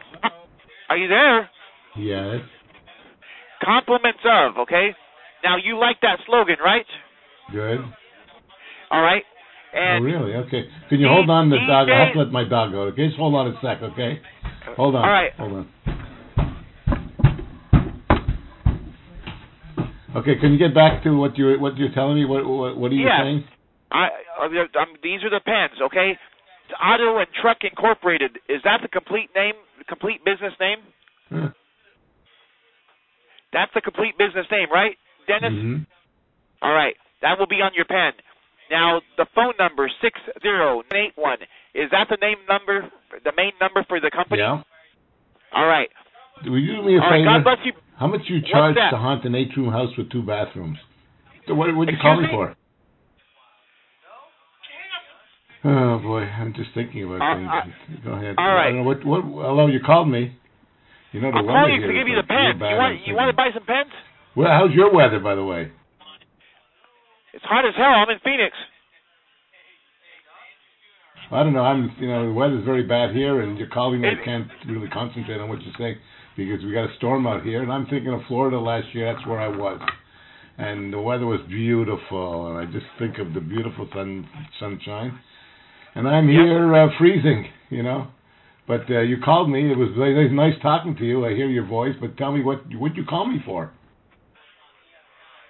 Are 0.89 0.97
you 0.97 1.07
there? 1.07 1.49
Yes. 1.97 2.41
Compliments 3.63 4.19
of, 4.25 4.57
okay? 4.59 4.89
Now 5.43 5.57
you 5.57 5.79
like 5.79 5.97
that 6.01 6.19
slogan, 6.25 6.57
right? 6.63 6.85
Good. 7.51 7.79
All 8.91 9.01
right. 9.01 9.23
oh, 9.75 9.99
really? 9.99 10.33
Okay. 10.33 10.63
Can 10.89 10.99
you 10.99 11.07
hold 11.07 11.29
on 11.29 11.49
the 11.49 11.57
DJ 11.57 11.67
dog? 11.67 11.89
I 11.89 12.05
have 12.05 12.13
to 12.13 12.19
let 12.19 12.31
my 12.31 12.47
dog 12.47 12.71
go. 12.71 12.81
Okay, 12.93 13.07
just 13.07 13.17
hold 13.17 13.33
on 13.35 13.47
a 13.47 13.53
sec, 13.61 13.81
okay? 13.81 14.21
Hold 14.77 14.95
on. 14.95 15.03
All 15.03 15.09
right. 15.09 15.31
Hold 15.37 15.53
on. 15.53 15.69
Okay, 20.15 20.35
can 20.39 20.51
you 20.53 20.59
get 20.59 20.75
back 20.75 21.03
to 21.03 21.17
what 21.17 21.37
you're 21.37 21.59
what 21.59 21.75
you're 21.75 21.91
telling 21.95 22.15
me? 22.15 22.25
What 22.25 22.45
what, 22.45 22.77
what 22.77 22.91
are 22.91 22.95
you 22.95 23.07
Yes. 23.07 23.19
saying? 23.19 23.43
I, 23.91 24.07
uh, 24.39 24.45
um, 24.79 24.93
these 25.01 25.23
are 25.23 25.29
the 25.29 25.41
pens, 25.43 25.81
okay? 25.81 26.17
Auto 26.81 27.17
and 27.19 27.27
Truck 27.41 27.57
Incorporated. 27.63 28.39
Is 28.49 28.61
that 28.63 28.81
the 28.81 28.87
complete 28.87 29.29
name, 29.35 29.53
the 29.77 29.85
complete 29.85 30.23
business 30.25 30.53
name? 30.59 30.79
Huh. 31.29 31.49
That's 33.51 33.71
the 33.73 33.81
complete 33.81 34.17
business 34.17 34.45
name, 34.51 34.67
right, 34.71 34.97
Dennis? 35.27 35.53
Mhm. 35.53 35.85
All 36.61 36.73
right, 36.73 36.95
that 37.21 37.37
will 37.37 37.47
be 37.47 37.61
on 37.61 37.73
your 37.73 37.85
pen. 37.85 38.13
Now, 38.71 39.01
the 39.17 39.25
phone 39.35 39.53
number 39.59 39.89
six 40.01 40.19
zero 40.41 40.81
eight 40.93 41.15
one 41.15 41.37
is 41.73 41.89
that 41.91 42.07
the 42.09 42.17
name 42.17 42.37
number, 42.47 42.89
the 43.23 43.33
main 43.35 43.51
number 43.59 43.83
for 43.83 43.99
the 43.99 44.09
company? 44.09 44.41
Yeah. 44.41 44.63
All 45.51 45.67
right. 45.67 45.89
Will 46.45 46.57
you 46.57 46.77
do 46.77 46.81
me 46.81 46.97
a 46.97 47.01
All 47.01 47.09
right. 47.09 47.19
favor? 47.19 47.25
God 47.25 47.43
bless 47.43 47.65
you. 47.65 47.73
How 47.97 48.07
much 48.07 48.21
you 48.27 48.41
charge 48.41 48.75
to 48.75 48.97
haunt 48.97 49.23
an 49.25 49.35
eight-room 49.35 49.71
house 49.71 49.95
with 49.97 50.09
two 50.09 50.23
bathrooms? 50.23 50.77
So 51.47 51.53
What 51.53 51.75
would 51.75 51.89
you 51.89 51.97
call 52.01 52.17
me 52.17 52.23
me? 52.23 52.29
for? 52.31 52.55
Oh 55.65 55.99
boy, 55.99 56.23
I'm 56.27 56.53
just 56.53 56.71
thinking 56.73 57.03
about 57.07 57.21
Uh, 57.23 57.35
things. 57.63 58.03
Go 58.03 58.11
ahead. 58.13 58.35
all 58.37 58.53
right. 58.53 58.67
I 58.67 58.71
don't 58.71 58.83
know 58.83 58.83
what 58.83 59.05
what? 59.05 59.21
Hello, 59.23 59.67
you 59.67 59.79
called 59.79 60.09
me. 60.09 60.35
You 61.13 61.21
know 61.21 61.31
the 61.31 61.37
I'm 61.37 61.45
weather 61.45 61.59
calling 61.59 61.75
you 61.75 61.81
here 61.81 61.87
to 61.91 61.97
give 61.99 62.07
you 62.07 62.15
the 62.17 62.27
pens. 62.27 62.59
You 62.59 62.75
want 62.75 63.07
you 63.07 63.15
want 63.15 63.29
to 63.29 63.37
buy 63.37 63.49
some 63.53 63.63
pens? 63.65 63.91
Well, 64.35 64.49
how's 64.51 64.73
your 64.73 64.91
weather, 64.91 65.19
by 65.19 65.35
the 65.35 65.43
way? 65.45 65.71
It's 67.33 67.45
hot 67.45 67.65
as 67.65 67.73
hell. 67.77 67.93
I'm 67.95 68.09
in 68.09 68.19
Phoenix. 68.23 68.55
I 71.31 71.41
don't 71.43 71.53
know. 71.53 71.63
I'm, 71.63 71.95
you 71.99 72.07
know, 72.07 72.27
the 72.27 72.33
weather's 72.33 72.63
very 72.65 72.83
bad 72.83 73.15
here, 73.15 73.41
and 73.41 73.57
you're 73.57 73.69
calling 73.69 74.01
me. 74.01 74.09
I 74.09 74.23
can't 74.23 74.47
really 74.67 74.87
concentrate 74.89 75.39
on 75.39 75.49
what 75.49 75.61
you're 75.63 75.73
saying 75.79 75.97
because 76.37 76.63
we 76.63 76.73
got 76.73 76.89
a 76.89 76.95
storm 76.97 77.25
out 77.25 77.43
here, 77.43 77.63
and 77.63 77.71
I'm 77.71 77.85
thinking 77.87 78.13
of 78.13 78.21
Florida 78.27 78.59
last 78.59 78.87
year. 78.93 79.11
That's 79.13 79.25
where 79.25 79.39
I 79.39 79.47
was. 79.47 79.79
and 80.57 80.93
the 80.93 80.99
weather 80.99 81.25
was 81.25 81.39
beautiful, 81.47 82.47
and 82.47 82.57
I 82.59 82.71
just 82.71 82.85
think 82.99 83.17
of 83.17 83.33
the 83.33 83.39
beautiful 83.41 83.87
sun 83.93 84.27
sunshine. 84.59 85.17
And 85.95 86.07
I'm 86.07 86.27
Yep. 86.27 86.45
here 86.45 86.75
uh, 86.75 86.87
freezing, 86.97 87.45
you 87.69 87.83
know. 87.83 88.07
But 88.67 88.89
uh, 88.89 89.01
you 89.01 89.17
called 89.23 89.49
me. 89.49 89.71
It 89.71 89.77
was 89.77 89.89
very 89.97 90.29
nice 90.29 90.53
talking 90.61 90.95
to 90.97 91.05
you. 91.05 91.25
I 91.25 91.35
hear 91.35 91.47
your 91.49 91.65
voice, 91.65 91.95
but 91.99 92.17
tell 92.17 92.31
me 92.31 92.41
what 92.41 92.61
what 92.79 92.95
you 92.95 93.03
call 93.05 93.27
me 93.27 93.39
for? 93.45 93.71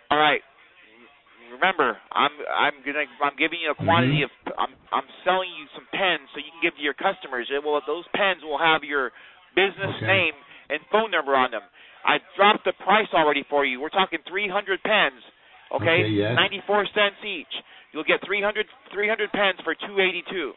All 0.09 0.17
right. 0.17 0.41
Remember, 1.53 1.95
I'm 2.11 2.31
I'm 2.49 2.73
gonna 2.83 3.05
I'm 3.23 3.37
giving 3.37 3.59
you 3.61 3.71
a 3.71 3.75
quantity 3.75 4.23
of 4.25 4.31
I'm 4.57 4.73
I'm 4.91 5.07
selling 5.23 5.49
you 5.53 5.65
some 5.77 5.85
pens 5.93 6.25
so 6.33 6.41
you 6.41 6.49
can 6.49 6.61
give 6.65 6.75
to 6.75 6.81
your 6.81 6.97
customers. 6.97 7.47
It 7.53 7.63
will 7.63 7.79
those 7.85 8.03
pens 8.15 8.41
will 8.43 8.57
have 8.57 8.83
your 8.83 9.11
business 9.55 9.93
Okay. 10.01 10.07
name 10.09 10.33
and 10.69 10.81
phone 10.91 11.11
number 11.11 11.35
on 11.37 11.51
them. 11.51 11.61
I 12.03 12.17
dropped 12.35 12.65
the 12.65 12.73
price 12.83 13.07
already 13.13 13.45
for 13.49 13.63
you. 13.63 13.79
We're 13.79 13.93
talking 13.93 14.19
300 14.27 14.81
pens. 14.83 15.21
Okay, 15.71 16.03
Okay, 16.03 16.09
yes. 16.09 16.35
94 16.35 16.85
cents 16.93 17.21
each. 17.25 17.53
You'll 17.93 18.03
get 18.03 18.19
300 18.25 18.65
300 18.93 19.31
pens 19.31 19.59
for 19.63 19.75
282. 19.75 20.51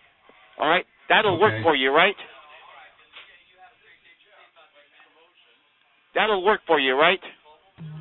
All 0.58 0.68
right, 0.68 0.84
that'll 1.08 1.38
work 1.38 1.62
for 1.62 1.76
you, 1.76 1.90
right? 1.92 2.16
That'll 6.14 6.42
work 6.44 6.60
for 6.66 6.80
you, 6.80 6.94
right? 6.98 7.20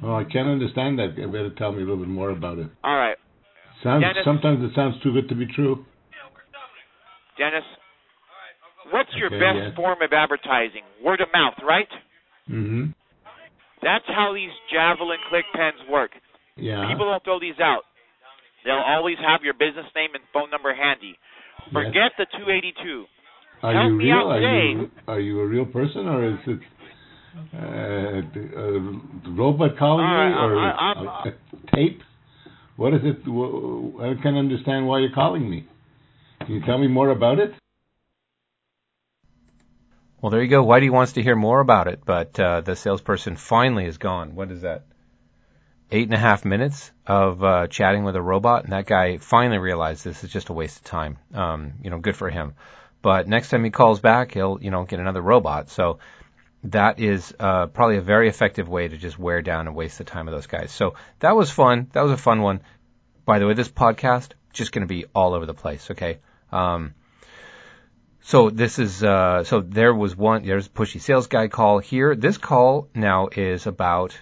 Oh, 0.01 0.15
I 0.15 0.24
can't 0.24 0.48
understand 0.48 1.00
that. 1.00 1.15
You 1.18 1.27
better 1.27 1.51
tell 1.58 1.72
me 1.74 1.80
a 1.80 1.82
little 1.82 1.98
bit 1.98 2.08
more 2.08 2.30
about 2.30 2.58
it. 2.60 2.68
All 2.84 2.96
right, 2.96 3.18
Sounds 3.84 4.04
Dennis? 4.04 4.24
sometimes 4.24 4.63
it 4.63 4.74
sounds 4.74 4.96
too 5.04 5.12
good 5.12 5.27
to 5.30 5.36
be 5.36 5.46
true. 5.54 5.86
Dennis. 7.38 7.63
What's 8.92 9.10
your 9.15 9.27
Okay, 9.27 9.39
best 9.39 9.58
yes. 9.60 9.75
form 9.75 9.98
of 10.01 10.13
advertising? 10.13 10.84
Word 11.04 11.20
of 11.20 11.27
mouth, 11.34 11.56
right? 11.68 11.89
Mm-hmm. 12.50 12.92
That's 13.82 14.06
how 14.08 14.32
these 14.34 14.54
Javelin 14.72 15.18
click 15.27 15.44
pens 15.54 15.82
work. 15.89 16.12
Yeah. 16.56 16.88
People 16.88 17.06
don't 17.06 17.24
throw 17.24 17.39
these 17.39 17.60
out. 17.60 17.82
They'll 18.65 18.84
always 18.86 19.17
have 19.25 19.41
your 19.43 19.53
business 19.53 19.86
name 19.95 20.10
and 20.15 20.24
phone 20.34 20.50
number 20.50 20.74
handy. 20.74 21.15
Yes. 21.65 21.74
Forget 21.74 22.12
the 22.17 22.25
282. 22.38 23.05
Are 23.63 23.74
help 23.74 23.91
you 23.91 23.95
me 23.98 24.05
real? 24.05 24.15
out 24.17 24.27
Are 24.31 24.41
you 24.41 24.91
are 25.07 25.19
you 25.19 25.39
a 25.39 25.45
real 25.48 25.65
person 25.65 26.07
or 26.07 26.29
is 26.34 26.39
it 26.48 26.60
uh, 27.53 28.60
a 28.60 29.31
robot 29.31 29.77
calling 29.77 30.05
All 30.05 30.15
right, 30.15 30.29
me 30.29 30.36
or 30.36 30.60
I- 30.60 30.72
I'm- 30.72 31.07
a, 31.07 31.29
a 31.29 31.75
tape? 31.75 32.01
What 32.75 32.93
is 32.93 33.01
it? 33.03 33.17
I 33.25 34.22
can't 34.22 34.36
understand 34.36 34.86
why 34.88 35.00
you're 35.00 35.13
calling 35.13 35.50
me. 35.50 35.65
Can 36.41 36.55
you 36.55 36.62
tell 36.65 36.77
me 36.77 36.88
more 36.88 37.10
about 37.10 37.39
it? 37.39 37.53
Well, 40.22 40.29
there 40.31 40.43
you 40.43 40.50
go. 40.50 40.65
Whitey 40.65 40.89
wants 40.89 41.13
to 41.13 41.22
hear 41.22 41.36
more 41.36 41.60
about 41.62 41.88
it, 41.88 42.01
but 42.05 42.38
uh, 42.39 42.62
the 42.62 42.75
salesperson 42.75 43.38
finally 43.38 43.86
is 43.86 43.98
gone. 43.98 44.36
What 44.36 44.51
is 44.51 44.62
that? 44.63 44.86
Eight 45.92 46.08
and 46.08 46.13
a 46.13 46.20
half 46.20 46.46
minutes 46.46 46.92
of 47.06 47.44
uh, 47.44 47.68
chatting 47.68 48.04
with 48.04 48.15
a 48.15 48.22
robot, 48.22 48.63
and 48.63 48.74
that 48.74 48.88
guy 48.88 49.18
finally 49.18 49.60
realized 49.60 50.04
this 50.04 50.24
is 50.24 50.32
just 50.32 50.50
a 50.50 50.54
waste 50.54 50.77
of 50.77 50.84
time. 50.84 51.18
Um, 51.34 51.74
you 51.84 51.89
know, 51.89 52.00
good 52.00 52.18
for 52.18 52.30
him. 52.30 52.56
But 53.01 53.27
next 53.27 53.50
time 53.50 53.63
he 53.63 53.70
calls 53.70 54.00
back, 54.00 54.34
he'll 54.34 54.58
you 54.62 54.72
know 54.72 54.84
get 54.84 55.00
another 55.00 55.22
robot. 55.22 55.70
So 55.70 56.00
that 56.63 57.00
is 57.00 57.34
uh, 57.39 57.68
probably 57.68 57.98
a 57.98 58.01
very 58.01 58.27
effective 58.30 58.68
way 58.68 58.88
to 58.88 58.98
just 58.98 59.20
wear 59.20 59.42
down 59.42 59.68
and 59.68 59.75
waste 59.75 60.00
the 60.00 60.04
time 60.04 60.27
of 60.27 60.34
those 60.34 60.48
guys. 60.48 60.72
So 60.72 60.96
that 61.20 61.36
was 61.36 61.51
fun. 61.51 61.88
That 61.94 62.01
was 62.01 62.12
a 62.12 62.18
fun 62.18 62.42
one. 62.42 62.62
By 63.24 63.39
the 63.39 63.46
way, 63.46 63.54
this 63.54 63.70
podcast 63.70 64.30
just 64.54 64.72
going 64.72 64.88
to 64.88 64.88
be 64.88 65.06
all 65.13 65.34
over 65.34 65.46
the 65.46 65.54
place. 65.54 65.92
Okay. 65.92 66.20
Um, 66.51 66.96
so 68.22 68.50
this 68.50 68.80
is 68.80 69.04
uh, 69.04 69.44
so 69.44 69.62
there 69.62 69.94
was 69.94 70.15
one 70.15 70.44
there's 70.44 70.68
pushy 70.68 71.00
sales 71.00 71.27
guy 71.27 71.48
call 71.48 71.77
here. 71.77 72.15
This 72.15 72.39
call 72.39 72.89
now 72.96 73.30
is 73.32 73.68
about 73.68 74.18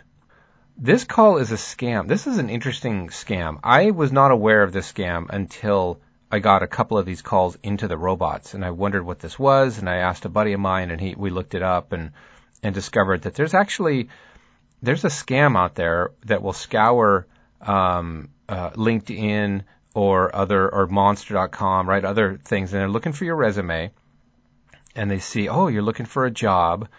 this 0.77 1.03
call 1.03 1.37
is 1.37 1.51
a 1.51 1.55
scam. 1.55 2.07
This 2.07 2.27
is 2.27 2.37
an 2.37 2.49
interesting 2.49 3.09
scam. 3.09 3.59
I 3.63 3.91
was 3.91 4.11
not 4.11 4.31
aware 4.31 4.63
of 4.63 4.71
this 4.71 4.91
scam 4.91 5.27
until 5.29 5.99
I 6.31 6.39
got 6.39 6.63
a 6.63 6.67
couple 6.67 6.97
of 6.97 7.05
these 7.05 7.21
calls 7.21 7.57
into 7.61 7.87
the 7.87 7.97
robots 7.97 8.53
and 8.53 8.65
I 8.65 8.71
wondered 8.71 9.05
what 9.05 9.19
this 9.19 9.37
was 9.37 9.77
and 9.77 9.87
I 9.89 9.97
asked 9.97 10.25
a 10.25 10.29
buddy 10.29 10.53
of 10.53 10.59
mine 10.59 10.89
and 10.89 10.99
he 10.99 11.13
we 11.15 11.29
looked 11.29 11.53
it 11.53 11.61
up 11.61 11.93
and 11.93 12.11
and 12.63 12.73
discovered 12.73 13.23
that 13.23 13.35
there's 13.35 13.53
actually 13.53 14.09
there's 14.81 15.05
a 15.05 15.09
scam 15.09 15.57
out 15.57 15.75
there 15.75 16.11
that 16.25 16.41
will 16.41 16.53
scour 16.53 17.27
um, 17.61 18.29
uh, 18.49 18.71
LinkedIn 18.71 19.63
or 19.93 20.35
other 20.35 20.73
or 20.73 20.87
Monster.com, 20.87 21.87
right? 21.87 22.03
Other 22.03 22.39
things, 22.43 22.73
and 22.73 22.81
they're 22.81 22.89
looking 22.89 23.13
for 23.13 23.25
your 23.25 23.35
resume, 23.35 23.91
and 24.95 25.09
they 25.09 25.19
see, 25.19 25.47
oh, 25.47 25.67
you're 25.67 25.83
looking 25.83 26.05
for 26.05 26.25
a 26.25 26.31
job, 26.31 26.89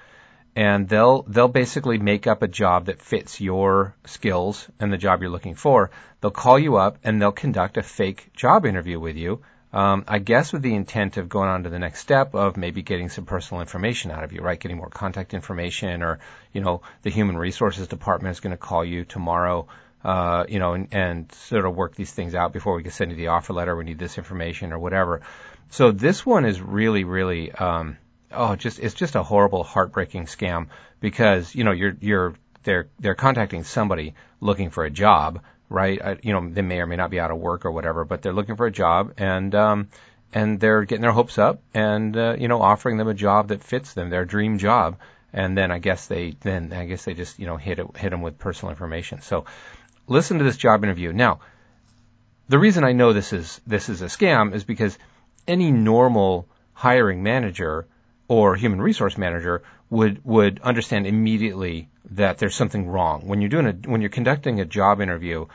and 0.56 0.88
they'll 0.88 1.22
they'll 1.22 1.48
basically 1.48 1.98
make 1.98 2.26
up 2.26 2.42
a 2.42 2.48
job 2.48 2.86
that 2.86 3.02
fits 3.02 3.40
your 3.40 3.94
skills 4.06 4.68
and 4.78 4.92
the 4.92 4.98
job 4.98 5.20
you're 5.20 5.30
looking 5.30 5.54
for. 5.54 5.90
They'll 6.20 6.30
call 6.30 6.58
you 6.58 6.76
up 6.76 6.98
and 7.04 7.20
they'll 7.20 7.32
conduct 7.32 7.76
a 7.76 7.82
fake 7.82 8.32
job 8.34 8.66
interview 8.66 9.00
with 9.00 9.16
you. 9.16 9.42
Um, 9.72 10.04
I 10.06 10.20
guess 10.20 10.52
with 10.52 10.62
the 10.62 10.74
intent 10.74 11.16
of 11.16 11.28
going 11.28 11.48
on 11.48 11.64
to 11.64 11.70
the 11.70 11.80
next 11.80 11.98
step 11.98 12.36
of 12.36 12.56
maybe 12.56 12.82
getting 12.82 13.08
some 13.08 13.24
personal 13.24 13.60
information 13.60 14.12
out 14.12 14.22
of 14.22 14.32
you, 14.32 14.40
right? 14.40 14.58
Getting 14.58 14.76
more 14.76 14.88
contact 14.88 15.34
information, 15.34 16.04
or 16.04 16.20
you 16.52 16.60
know, 16.60 16.82
the 17.02 17.10
human 17.10 17.36
resources 17.36 17.88
department 17.88 18.36
is 18.36 18.40
going 18.40 18.52
to 18.52 18.56
call 18.56 18.84
you 18.84 19.04
tomorrow, 19.04 19.66
uh, 20.04 20.44
you 20.48 20.60
know, 20.60 20.74
and, 20.74 20.88
and 20.92 21.32
sort 21.32 21.66
of 21.66 21.74
work 21.74 21.96
these 21.96 22.12
things 22.12 22.36
out 22.36 22.52
before 22.52 22.76
we 22.76 22.84
can 22.84 22.92
send 22.92 23.10
you 23.10 23.16
the 23.16 23.28
offer 23.28 23.52
letter. 23.52 23.74
We 23.74 23.82
need 23.82 23.98
this 23.98 24.16
information 24.16 24.72
or 24.72 24.78
whatever. 24.78 25.22
So 25.70 25.90
this 25.90 26.24
one 26.24 26.44
is 26.44 26.60
really, 26.60 27.02
really, 27.02 27.50
um, 27.50 27.98
oh, 28.34 28.56
just 28.56 28.78
it's 28.78 28.94
just 28.94 29.14
a 29.14 29.22
horrible, 29.22 29.64
heartbreaking 29.64 30.26
scam 30.26 30.68
because 31.00 31.54
you 31.54 31.64
know 31.64 31.72
you're 31.72 31.96
you're 32.00 32.34
they're 32.64 32.88
they're 32.98 33.14
contacting 33.14 33.64
somebody 33.64 34.14
looking 34.40 34.70
for 34.70 34.84
a 34.84 34.90
job, 34.90 35.40
right? 35.68 36.00
I, 36.02 36.18
you 36.22 36.32
know, 36.32 36.48
they 36.48 36.62
may 36.62 36.80
or 36.80 36.86
may 36.86 36.96
not 36.96 37.10
be 37.10 37.20
out 37.20 37.30
of 37.30 37.38
work 37.38 37.64
or 37.64 37.72
whatever, 37.72 38.04
but 38.04 38.22
they're 38.22 38.32
looking 38.32 38.56
for 38.56 38.66
a 38.66 38.72
job 38.72 39.14
and 39.16 39.54
um, 39.54 39.88
and 40.32 40.58
they're 40.58 40.84
getting 40.84 41.02
their 41.02 41.12
hopes 41.12 41.38
up 41.38 41.62
and 41.72 42.16
uh, 42.16 42.36
you 42.38 42.48
know 42.48 42.60
offering 42.60 42.96
them 42.96 43.08
a 43.08 43.14
job 43.14 43.48
that 43.48 43.62
fits 43.62 43.94
them, 43.94 44.10
their 44.10 44.24
dream 44.24 44.58
job. 44.58 44.96
And 45.32 45.58
then 45.58 45.72
I 45.72 45.78
guess 45.78 46.06
they 46.06 46.36
then 46.40 46.72
I 46.72 46.86
guess 46.86 47.04
they 47.04 47.14
just 47.14 47.38
you 47.38 47.46
know 47.46 47.56
hit 47.56 47.78
it, 47.78 47.96
hit 47.96 48.10
them 48.10 48.22
with 48.22 48.38
personal 48.38 48.70
information. 48.70 49.20
So 49.20 49.44
listen 50.06 50.38
to 50.38 50.44
this 50.44 50.56
job 50.56 50.84
interview 50.84 51.12
now. 51.12 51.40
The 52.48 52.58
reason 52.58 52.84
I 52.84 52.92
know 52.92 53.12
this 53.12 53.32
is 53.32 53.60
this 53.66 53.88
is 53.88 54.02
a 54.02 54.06
scam 54.06 54.54
is 54.54 54.64
because 54.64 54.98
any 55.46 55.70
normal 55.70 56.46
hiring 56.72 57.22
manager 57.22 57.86
or 58.28 58.56
human 58.56 58.80
resource 58.80 59.18
manager 59.18 59.62
would 59.90 60.24
would 60.24 60.60
understand 60.60 61.06
immediately 61.06 61.88
that 62.10 62.38
there's 62.38 62.54
something 62.54 62.88
wrong. 62.88 63.26
When 63.26 63.40
you're 63.40 63.50
doing 63.50 63.66
a 63.66 63.72
when 63.88 64.00
you're 64.00 64.10
conducting 64.10 64.60
a 64.60 64.64
job 64.64 65.00
interview 65.00 65.46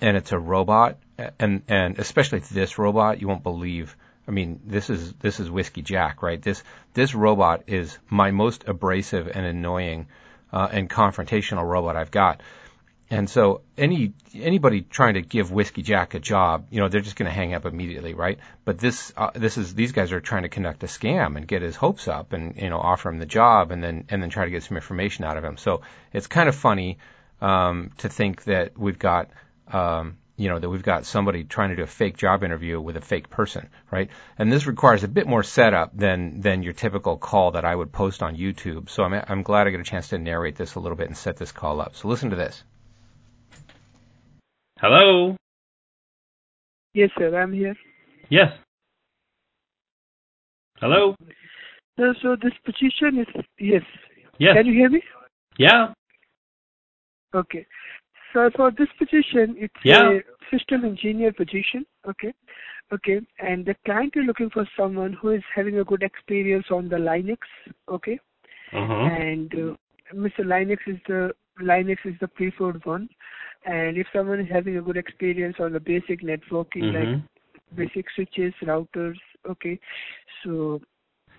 and 0.00 0.16
it's 0.16 0.32
a 0.32 0.38
robot 0.38 0.98
and 1.38 1.62
and 1.68 1.98
especially 1.98 2.40
this 2.40 2.78
robot 2.78 3.20
you 3.20 3.28
won't 3.28 3.42
believe 3.42 3.96
I 4.26 4.30
mean 4.30 4.60
this 4.64 4.90
is 4.90 5.12
this 5.14 5.40
is 5.40 5.50
whiskey 5.50 5.82
jack 5.82 6.22
right? 6.22 6.40
This 6.40 6.62
this 6.94 7.14
robot 7.14 7.64
is 7.66 7.98
my 8.08 8.30
most 8.30 8.64
abrasive 8.66 9.28
and 9.28 9.44
annoying 9.44 10.06
uh, 10.52 10.68
and 10.70 10.88
confrontational 10.88 11.68
robot 11.68 11.96
I've 11.96 12.10
got 12.10 12.40
and 13.12 13.28
so 13.28 13.60
any 13.76 14.14
anybody 14.34 14.80
trying 14.80 15.14
to 15.14 15.20
give 15.20 15.52
Whiskey 15.52 15.82
Jack 15.82 16.14
a 16.14 16.18
job, 16.18 16.68
you 16.70 16.80
know, 16.80 16.88
they're 16.88 17.02
just 17.02 17.14
going 17.14 17.26
to 17.26 17.32
hang 17.32 17.52
up 17.52 17.66
immediately, 17.66 18.14
right? 18.14 18.38
But 18.64 18.78
this 18.78 19.12
uh, 19.14 19.32
this 19.34 19.58
is 19.58 19.74
these 19.74 19.92
guys 19.92 20.12
are 20.12 20.20
trying 20.20 20.44
to 20.44 20.48
conduct 20.48 20.82
a 20.82 20.86
scam 20.86 21.36
and 21.36 21.46
get 21.46 21.60
his 21.60 21.76
hopes 21.76 22.08
up 22.08 22.32
and 22.32 22.56
you 22.56 22.70
know 22.70 22.78
offer 22.78 23.10
him 23.10 23.18
the 23.18 23.26
job 23.26 23.70
and 23.70 23.84
then 23.84 24.06
and 24.08 24.22
then 24.22 24.30
try 24.30 24.46
to 24.46 24.50
get 24.50 24.62
some 24.62 24.78
information 24.78 25.26
out 25.26 25.36
of 25.36 25.44
him. 25.44 25.58
So 25.58 25.82
it's 26.14 26.26
kind 26.26 26.48
of 26.48 26.54
funny 26.54 26.96
um, 27.42 27.90
to 27.98 28.08
think 28.08 28.44
that 28.44 28.78
we've 28.78 28.98
got 28.98 29.28
um, 29.70 30.16
you 30.38 30.48
know 30.48 30.58
that 30.58 30.70
we've 30.70 30.82
got 30.82 31.04
somebody 31.04 31.44
trying 31.44 31.68
to 31.68 31.76
do 31.76 31.82
a 31.82 31.86
fake 31.86 32.16
job 32.16 32.42
interview 32.42 32.80
with 32.80 32.96
a 32.96 33.02
fake 33.02 33.28
person, 33.28 33.68
right? 33.90 34.08
And 34.38 34.50
this 34.50 34.66
requires 34.66 35.04
a 35.04 35.08
bit 35.08 35.26
more 35.26 35.42
setup 35.42 35.94
than 35.94 36.40
than 36.40 36.62
your 36.62 36.72
typical 36.72 37.18
call 37.18 37.50
that 37.50 37.66
I 37.66 37.76
would 37.76 37.92
post 37.92 38.22
on 38.22 38.38
YouTube. 38.38 38.88
So 38.88 39.02
I'm 39.02 39.22
I'm 39.28 39.42
glad 39.42 39.66
I 39.66 39.70
get 39.70 39.80
a 39.80 39.84
chance 39.84 40.08
to 40.08 40.18
narrate 40.18 40.56
this 40.56 40.76
a 40.76 40.80
little 40.80 40.96
bit 40.96 41.08
and 41.08 41.16
set 41.16 41.36
this 41.36 41.52
call 41.52 41.78
up. 41.78 41.94
So 41.94 42.08
listen 42.08 42.30
to 42.30 42.36
this. 42.36 42.64
Hello? 44.82 45.36
Yes, 46.92 47.10
sir, 47.16 47.40
I'm 47.40 47.52
here. 47.52 47.76
Yes. 48.30 48.50
Hello? 50.80 51.14
So, 51.96 52.12
so 52.20 52.36
this 52.42 52.52
position 52.64 53.20
is 53.20 53.44
yes. 53.60 53.82
Yes. 54.38 54.56
Can 54.56 54.66
you 54.66 54.72
hear 54.72 54.90
me? 54.90 55.00
Yeah. 55.56 55.92
Okay. 57.32 57.64
So 58.32 58.50
for 58.56 58.72
this 58.72 58.88
position, 58.98 59.54
it's 59.56 59.84
Yeah. 59.84 60.14
a 60.14 60.20
system 60.50 60.84
engineer 60.84 61.32
position. 61.32 61.86
Okay. 62.08 62.32
Okay. 62.92 63.20
And 63.38 63.64
the 63.64 63.76
client 63.84 64.14
is 64.16 64.24
looking 64.26 64.50
for 64.50 64.66
someone 64.76 65.12
who 65.12 65.30
is 65.30 65.44
having 65.54 65.78
a 65.78 65.84
good 65.84 66.02
experience 66.02 66.66
on 66.72 66.88
the 66.88 66.96
Linux. 66.96 67.38
Okay. 67.88 68.18
Uh-huh. 68.72 69.04
And 69.04 69.54
uh, 69.54 69.76
Mr. 70.12 70.40
Linux 70.40 70.78
is 70.88 70.98
the 71.06 71.30
Linux 71.60 71.98
is 72.04 72.14
the 72.20 72.26
preferred 72.26 72.84
one. 72.84 73.08
And 73.64 73.96
if 73.96 74.06
someone 74.12 74.40
is 74.40 74.48
having 74.50 74.76
a 74.76 74.82
good 74.82 74.96
experience 74.96 75.56
on 75.60 75.72
the 75.72 75.80
basic 75.80 76.20
networking, 76.22 76.92
like 76.92 77.08
Mhm. 77.08 77.22
basic 77.74 78.10
switches, 78.10 78.52
routers. 78.62 79.18
Okay. 79.46 79.78
So 80.42 80.80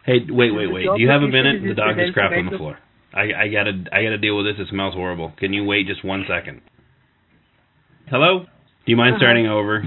Hey, 0.05 0.19
wait, 0.29 0.51
wait, 0.51 0.67
wait. 0.67 0.83
Do 0.83 0.99
you 0.99 1.09
have 1.09 1.23
a 1.23 1.27
minute? 1.27 1.61
The 1.61 1.73
dog 1.73 1.97
is 1.99 2.13
crapping 2.13 2.39
on 2.39 2.45
the 2.51 2.57
floor. 2.57 2.77
I 3.13 3.33
I 3.33 3.47
gotta 3.47 3.83
I 3.91 4.03
gotta 4.03 4.17
deal 4.17 4.35
with 4.37 4.45
this. 4.45 4.59
It 4.59 4.67
smells 4.69 4.93
horrible. 4.95 5.31
Can 5.37 5.53
you 5.53 5.63
wait 5.63 5.87
just 5.87 6.03
one 6.03 6.25
second? 6.27 6.61
Hello? 8.07 8.39
Do 8.39 8.91
you 8.91 8.97
mind 8.97 9.15
Uh-huh. 9.15 9.19
starting 9.19 9.47
over? 9.47 9.83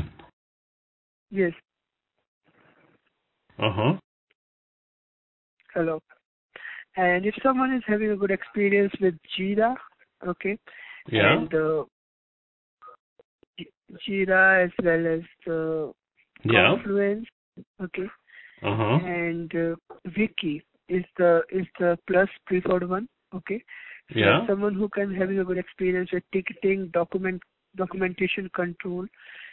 Yes. 1.31 1.52
Uh 3.59 3.73
huh. 3.73 3.99
Hello. 5.75 6.00
And 6.97 7.26
if 7.26 7.35
someone 7.43 7.75
is 7.75 7.83
having 7.87 8.11
a 8.11 8.16
good 8.16 8.31
experience 8.31 8.93
with 9.00 9.14
Jira, 9.37 9.76
okay, 10.26 10.59
Yeah. 11.09 11.35
and 11.40 11.55
uh, 11.55 11.85
Jira 14.07 14.64
as 14.64 14.71
well 14.83 15.07
as 15.07 15.23
the 15.47 15.93
Yeah. 16.45 16.76
Confluence, 16.76 17.26
okay, 17.81 18.09
Uh 18.62 18.76
huh. 18.76 18.99
and 19.05 19.55
uh, 19.55 19.76
Wiki 20.16 20.62
is 20.88 21.05
the 21.16 21.45
is 21.50 21.66
the 21.78 21.99
plus 22.07 22.28
preferred 22.47 22.88
one, 22.88 23.09
okay. 23.35 23.62
So 24.12 24.19
Yeah. 24.21 24.47
someone 24.47 24.75
who 24.75 24.88
can 24.88 25.14
having 25.14 25.38
a 25.40 25.45
good 25.45 25.59
experience 25.59 26.12
with 26.12 26.25
ticketing, 26.33 26.88
document 26.88 27.43
documentation 27.76 28.49
control. 28.50 29.07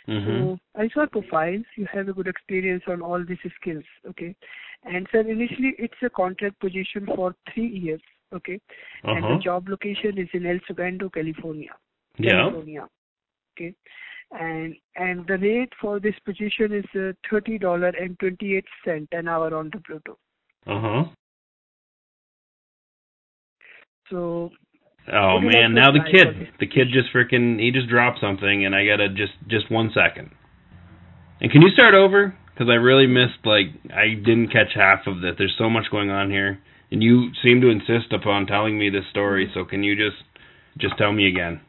Mhm. 0.08 0.25
So 0.25 0.60
I 0.75 0.90
saw 0.90 1.06
profiles. 1.08 1.66
You 1.75 1.86
have 1.94 2.10
a 2.10 2.13
good 2.13 2.28
experience 2.28 2.84
on 2.88 3.02
all 3.02 3.24
these 3.24 3.52
skills, 3.56 3.86
okay. 4.06 4.36
And 4.84 5.08
so 5.12 5.20
initially 5.20 5.75
it's 5.80 6.02
a 6.04 6.10
contract 6.10 6.60
position 6.60 7.06
for 7.16 7.34
three 7.54 7.68
years, 7.68 8.02
okay. 8.34 8.60
And 9.04 9.24
Uh 9.25 9.30
the 9.30 9.38
job 9.44 9.70
location 9.70 10.18
is 10.18 10.30
in 10.34 10.46
El 10.46 10.60
Segundo, 10.68 11.10
California. 11.10 11.74
Yeah. 12.18 12.44
California. 12.44 12.90
Okay. 13.54 13.74
And 14.34 14.75
and 14.96 15.28
the 15.28 15.38
rate 15.38 15.72
for 15.80 16.00
this 16.00 16.16
position 16.25 16.74
is 16.74 16.86
uh, 16.96 17.13
thirty 17.30 17.60
dollar 17.60 17.90
and 17.90 18.18
twenty 18.20 18.56
eight 18.58 18.66
cent 18.84 19.10
an 19.12 19.28
hour 19.28 19.54
on 19.56 19.70
the 19.72 19.80
Pluto. 19.80 20.18
Uh 20.66 20.82
huh. 20.82 21.04
So 24.10 24.52
Oh 25.12 25.40
man, 25.42 25.74
now 25.74 25.92
the 25.92 26.00
kid, 26.00 26.48
the 26.60 26.68
kid 26.68 26.88
just 26.94 27.13
freaking, 27.13 27.60
he 27.60 27.72
just 27.72 27.90
dropped 27.90 28.22
something, 28.22 28.66
and 28.66 28.74
I 28.74 28.86
gotta 28.86 29.10
just, 29.10 29.34
just 29.50 29.70
one 29.70 29.92
second. 29.94 30.32
And 31.42 31.52
can 31.52 31.62
you 31.62 31.70
start 31.70 31.94
over? 31.94 32.34
Because 32.54 32.70
I 32.70 32.75
really 32.75 33.08
missed, 33.08 33.44
like, 33.44 33.68
I 33.94 34.13
didn't 34.16 34.48
catch 34.48 34.72
half 34.75 35.06
of 35.08 35.24
it. 35.25 35.36
There's 35.38 35.56
so 35.58 35.70
much 35.70 35.92
going 35.92 36.10
on 36.10 36.30
here, 36.30 36.60
and 36.90 37.04
you 37.04 37.32
seem 37.44 37.60
to 37.62 37.70
insist 37.70 38.13
upon 38.13 38.46
telling 38.46 38.78
me 38.78 38.90
this 38.90 39.04
story. 39.10 39.52
So 39.54 39.66
can 39.66 39.84
you 39.84 39.96
just, 39.96 40.24
just 40.78 40.98
tell 40.98 41.12
me 41.12 41.28
again? 41.28 41.60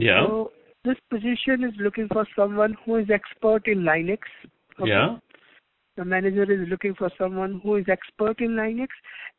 Yeah. 0.00 0.26
So 0.26 0.52
this 0.84 0.96
position 1.10 1.64
is 1.64 1.74
looking 1.78 2.08
for 2.12 2.26
someone 2.34 2.76
who 2.84 2.96
is 2.96 3.10
expert 3.10 3.66
in 3.66 3.80
Linux. 3.80 4.20
okay? 4.80 4.88
Yeah. 4.90 5.16
The 5.96 6.04
manager 6.04 6.50
is 6.50 6.68
looking 6.68 6.94
for 6.94 7.10
someone 7.18 7.60
who 7.62 7.76
is 7.76 7.84
expert 7.88 8.40
in 8.40 8.50
Linux 8.52 8.88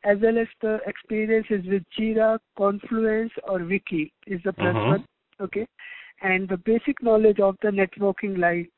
as 0.04 0.18
well 0.20 0.38
as 0.38 0.46
the 0.60 0.78
experiences 0.86 1.66
with 1.66 1.82
Jira, 1.98 2.38
Confluence 2.56 3.32
or 3.48 3.58
Wiki 3.58 4.12
is 4.26 4.40
the 4.44 4.52
plus 4.52 4.76
Uh-huh. 4.76 4.90
one. 4.90 5.04
Okay. 5.40 5.66
And 6.22 6.48
the 6.48 6.58
basic 6.58 7.02
knowledge 7.02 7.40
of 7.40 7.56
the 7.62 7.68
networking 7.70 8.38
like 8.38 8.70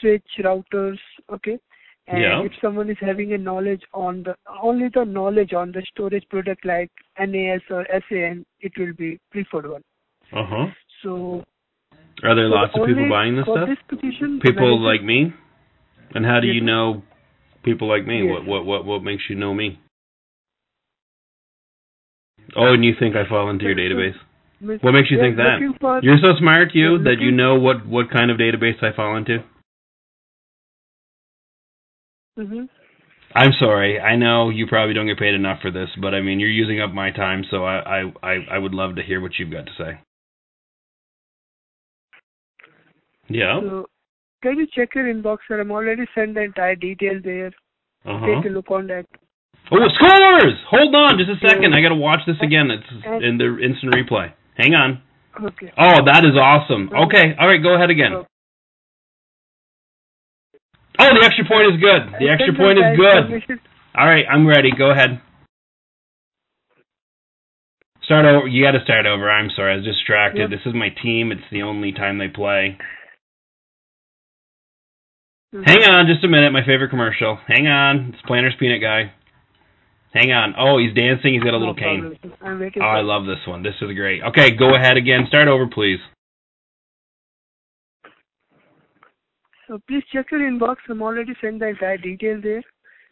switch, 0.00 0.30
routers, 0.40 0.98
okay. 1.30 1.58
And 2.08 2.20
Yeah. 2.20 2.42
if 2.42 2.52
someone 2.60 2.90
is 2.90 2.98
having 2.98 3.32
a 3.32 3.38
knowledge 3.38 3.84
on 3.94 4.24
the 4.24 4.36
only 4.60 4.88
the 4.88 5.04
knowledge 5.04 5.54
on 5.54 5.72
the 5.72 5.82
storage 5.92 6.28
product 6.28 6.64
like 6.64 6.90
NAS 7.18 7.62
or 7.70 7.86
SAN, 8.08 8.44
it 8.60 8.76
will 8.76 8.92
be 8.92 9.18
preferred 9.30 9.70
one. 9.70 9.84
Uh 10.32 10.44
huh. 10.44 10.66
So 11.02 11.42
Are 12.22 12.34
there 12.34 12.48
so 12.48 12.54
lots 12.54 12.72
of 12.74 12.86
people 12.86 13.08
buying 13.10 13.36
this 13.36 13.44
stuff? 13.44 13.68
This 13.68 13.78
position, 13.88 14.38
the 14.38 14.50
People 14.52 14.80
like 14.80 15.02
me? 15.02 15.32
And 16.14 16.24
how 16.24 16.40
do 16.40 16.46
Yes, 16.46 16.54
you 16.56 16.60
know 16.60 17.02
people 17.64 17.88
like 17.88 18.06
me? 18.06 18.22
Yes. 18.22 18.30
What 18.30 18.46
what 18.46 18.64
what 18.64 18.84
what 18.84 19.02
makes 19.02 19.24
you 19.28 19.36
know 19.36 19.54
me? 19.54 19.80
Oh, 22.54 22.74
and 22.74 22.84
you 22.84 22.92
think 22.98 23.16
I 23.16 23.26
fall 23.28 23.48
into 23.50 23.64
your 23.64 23.74
database? 23.74 24.14
Miss- 24.60 24.82
What 24.82 24.92
makes 24.92 25.10
you 25.10 25.18
think 25.18 25.36
that? 25.36 25.58
You're 26.02 26.18
so 26.18 26.38
smart, 26.38 26.74
you, 26.74 26.98
that 27.02 27.16
you 27.20 27.32
know 27.32 27.56
what 27.58 27.86
what 27.86 28.10
kind 28.10 28.30
of 28.30 28.36
database 28.36 28.82
I 28.82 28.94
fall 28.94 29.16
into. 29.16 29.38
Mhm. 32.38 32.68
I'm 33.34 33.52
sorry. 33.58 33.98
I 33.98 34.16
know 34.16 34.50
you 34.50 34.66
probably 34.66 34.94
don't 34.94 35.06
get 35.06 35.18
paid 35.18 35.34
enough 35.34 35.60
for 35.62 35.70
this, 35.70 35.88
but 36.00 36.14
I 36.14 36.20
mean 36.20 36.38
you're 36.38 36.50
using 36.50 36.80
up 36.80 36.92
my 36.92 37.10
time, 37.10 37.44
so 37.50 37.64
I 37.64 37.76
I 38.00 38.12
I, 38.22 38.34
I 38.52 38.58
would 38.58 38.74
love 38.74 38.96
to 38.96 39.02
hear 39.02 39.20
what 39.20 39.38
you've 39.38 39.50
got 39.50 39.66
to 39.66 39.72
say. 39.78 40.00
Yeah. 43.32 43.60
So 43.60 43.86
can 44.42 44.58
you 44.58 44.66
check 44.74 44.94
your 44.94 45.12
inbox, 45.12 45.38
sir? 45.48 45.60
I'm 45.60 45.70
already 45.70 46.04
sent 46.14 46.34
the 46.34 46.42
entire 46.42 46.76
detail 46.76 47.20
there. 47.22 47.52
Uh 48.04 48.18
huh. 48.18 48.26
Take 48.26 48.50
a 48.50 48.54
look 48.54 48.70
on 48.70 48.86
that. 48.88 49.06
Oh, 49.70 49.78
scores! 49.94 50.54
Hold 50.68 50.94
on, 50.94 51.18
just 51.18 51.30
a 51.30 51.48
second. 51.48 51.72
I 51.72 51.80
got 51.80 51.90
to 51.90 51.94
watch 51.94 52.20
this 52.26 52.36
again. 52.42 52.68
It's 52.70 53.24
in 53.24 53.38
the 53.38 53.56
instant 53.62 53.94
replay. 53.94 54.32
Hang 54.58 54.74
on. 54.74 55.00
Okay. 55.40 55.72
Oh, 55.78 56.04
that 56.04 56.24
is 56.26 56.36
awesome. 56.36 56.90
Okay, 56.92 57.34
all 57.38 57.48
right, 57.48 57.62
go 57.62 57.74
ahead 57.74 57.88
again. 57.88 58.12
Oh. 58.12 58.26
Oh, 60.98 61.08
the 61.18 61.24
extra 61.24 61.46
point 61.48 61.72
is 61.72 61.80
good. 61.80 62.12
The 62.20 62.28
extra 62.28 62.52
point 62.52 62.78
is 62.78 62.84
good. 62.98 63.58
All 63.96 64.06
right, 64.06 64.24
I'm 64.30 64.46
ready. 64.46 64.70
Go 64.76 64.90
ahead. 64.90 65.22
Start 68.04 68.26
over. 68.26 68.46
You 68.46 68.64
got 68.64 68.72
to 68.72 68.84
start 68.84 69.06
over. 69.06 69.30
I'm 69.30 69.48
sorry, 69.56 69.72
I 69.72 69.76
was 69.76 69.86
distracted. 69.86 70.50
Yep. 70.50 70.50
This 70.50 70.66
is 70.66 70.74
my 70.74 70.90
team. 71.02 71.32
It's 71.32 71.48
the 71.50 71.62
only 71.62 71.92
time 71.92 72.18
they 72.18 72.28
play. 72.28 72.76
Mhm. 75.54 75.64
Hang 75.66 75.84
on, 75.84 76.06
just 76.06 76.24
a 76.24 76.28
minute. 76.28 76.52
My 76.52 76.64
favorite 76.64 76.88
commercial. 76.88 77.36
Hang 77.46 77.66
on. 77.66 78.12
It's 78.14 78.22
Planters 78.22 78.54
Peanut 78.58 78.80
Guy. 78.80 79.12
Hang 80.14 80.32
on. 80.32 80.54
Oh, 80.58 80.78
he's 80.78 80.94
dancing. 80.94 81.34
He's 81.34 81.42
got 81.42 81.54
a 81.54 81.56
little 81.56 81.74
cane. 81.74 82.16
Oh, 82.42 82.80
I 82.80 83.00
love 83.00 83.24
this 83.24 83.46
one. 83.46 83.62
This 83.62 83.74
is 83.80 83.92
great. 83.94 84.22
Okay, 84.22 84.50
go 84.50 84.74
ahead 84.74 84.96
again. 84.96 85.26
Start 85.28 85.48
over, 85.48 85.66
please. 85.66 86.00
So 89.66 89.80
please 89.88 90.02
check 90.12 90.30
your 90.30 90.40
inbox. 90.40 90.76
I'm 90.88 91.02
already 91.02 91.32
sent 91.40 91.60
the 91.60 91.68
entire 91.68 91.96
detail 91.96 92.40
there. 92.42 92.62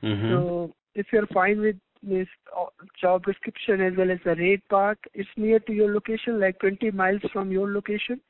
hmm 0.03 0.29
So 0.31 0.75
if 0.95 1.07
you're 1.13 1.27
fine 1.29 1.61
with 1.61 1.77
this 2.03 2.29
uh, 2.59 2.67
job 3.01 3.25
description 3.25 3.81
as 3.81 3.95
well 3.97 4.11
as 4.11 4.19
the 4.25 4.35
rate 4.35 4.67
part, 4.69 4.99
it's 5.15 5.29
near 5.37 5.59
to 5.61 5.73
your 5.73 5.93
location, 5.95 6.41
like 6.41 6.59
20 6.59 6.91
miles 6.91 7.23
from 7.33 7.51
your 7.51 7.71
location. 7.71 8.21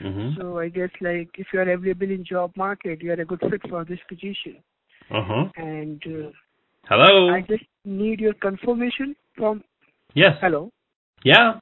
Hmm 0.00 0.30
So 0.38 0.58
I 0.58 0.68
guess 0.68 0.90
like 1.00 1.28
if 1.36 1.48
you 1.52 1.60
are 1.60 1.70
available 1.70 2.10
in 2.10 2.24
job 2.24 2.52
market, 2.56 3.02
you 3.02 3.10
are 3.12 3.20
a 3.20 3.24
good 3.24 3.40
fit 3.50 3.60
for 3.68 3.84
this 3.84 3.98
position. 4.08 4.56
Uh 5.10 5.22
huh. 5.24 5.44
And 5.56 6.02
uh, 6.06 6.30
Hello. 6.88 7.30
I 7.30 7.42
just 7.42 7.64
need 7.84 8.20
your 8.20 8.34
confirmation 8.34 9.14
from. 9.36 9.62
yes. 10.14 10.36
Hello. 10.40 10.70
Yeah. 11.24 11.58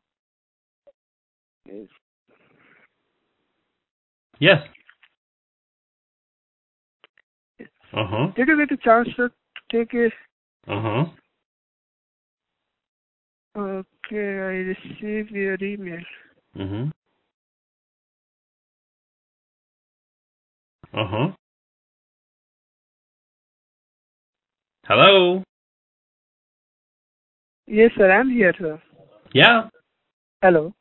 Yes. 1.67 1.89
Yes. 4.39 4.63
Uh 7.93 8.07
huh. 8.07 8.27
Did 8.37 8.49
you 8.49 8.57
get 8.67 8.73
a 8.73 8.77
chance 8.77 9.09
to 9.17 9.31
take 9.71 9.95
a? 9.95 10.07
Uh 10.69 10.81
huh. 10.83 11.05
Okay, 13.57 14.17
I 14.17 14.73
received 14.73 15.31
your 15.31 15.57
email. 15.63 16.01
Mhm. 16.57 16.93
Uh 20.95 21.07
huh. 21.07 21.29
Hello. 24.87 25.43
Yes, 27.67 27.91
sir. 27.97 28.11
I'm 28.11 28.31
here, 28.31 28.55
sir. 28.59 28.81
Yeah. 29.35 29.69
Hello. 30.43 30.73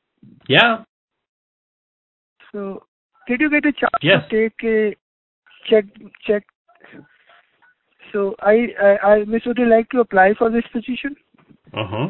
Yeah. 0.47 0.83
So, 2.51 2.83
did 3.27 3.41
you 3.41 3.49
get 3.49 3.65
a 3.65 3.73
chance 3.73 4.01
Yes. 4.01 4.23
to 4.29 4.49
take 4.49 4.63
a 4.63 4.95
check? 5.69 5.85
Check. 6.25 6.43
So, 8.13 8.35
I, 8.39 8.67
I, 8.81 8.97
I, 9.07 9.25
Miss, 9.25 9.45
would 9.45 9.57
you 9.57 9.69
like 9.69 9.89
to 9.89 9.99
apply 9.99 10.33
for 10.37 10.49
this 10.49 10.63
position? 10.71 11.15
Uh 11.73 11.85
huh. 11.85 12.07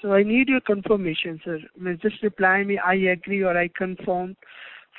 So, 0.00 0.12
I 0.14 0.22
need 0.22 0.48
your 0.48 0.60
confirmation, 0.60 1.40
sir. 1.44 1.58
Just 2.02 2.22
reply 2.22 2.62
me. 2.64 2.78
I 2.78 2.94
agree 2.94 3.42
or 3.42 3.56
I 3.56 3.68
confirm. 3.76 4.36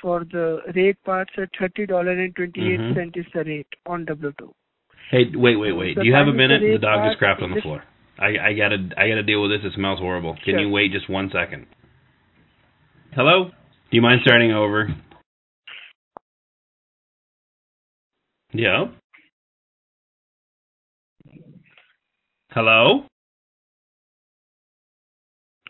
For 0.00 0.24
the 0.24 0.58
rate 0.74 0.96
parts 1.04 1.30
at 1.38 1.50
thirty 1.56 1.86
dollar 1.86 2.10
and 2.10 2.34
twenty 2.34 2.72
eight 2.72 2.80
Mhm. 2.80 2.94
cent 2.94 3.16
is 3.16 3.26
the 3.32 3.44
rate 3.44 3.68
on 3.86 4.04
W 4.06 4.32
two. 4.36 4.52
Hey, 5.12 5.26
wait, 5.32 5.54
wait, 5.54 5.70
wait. 5.72 5.94
The 5.94 6.00
Do 6.02 6.08
you 6.08 6.14
have 6.14 6.26
a 6.26 6.32
minute? 6.32 6.60
the 6.60 6.72
The 6.72 6.78
dog 6.78 7.04
just 7.08 7.20
part. 7.20 7.38
crapped 7.38 7.42
on 7.44 7.52
the 7.54 7.60
floor. 7.60 7.84
I, 8.18 8.36
I 8.48 8.52
gotta, 8.52 8.78
I 8.96 9.08
gotta 9.08 9.22
deal 9.22 9.42
with 9.42 9.52
this. 9.52 9.60
It 9.64 9.74
smells 9.74 10.00
horrible. 10.00 10.34
Can 10.44 10.54
Sure. 10.54 10.58
you 10.60 10.70
wait 10.70 10.90
just 10.90 11.08
one 11.08 11.30
second? 11.30 11.66
Hello. 13.12 13.44
Do 13.44 13.52
you 13.92 14.02
mind 14.02 14.22
starting 14.22 14.50
over? 14.50 14.88
Yeah. 18.52 18.86
Hello. 22.50 23.06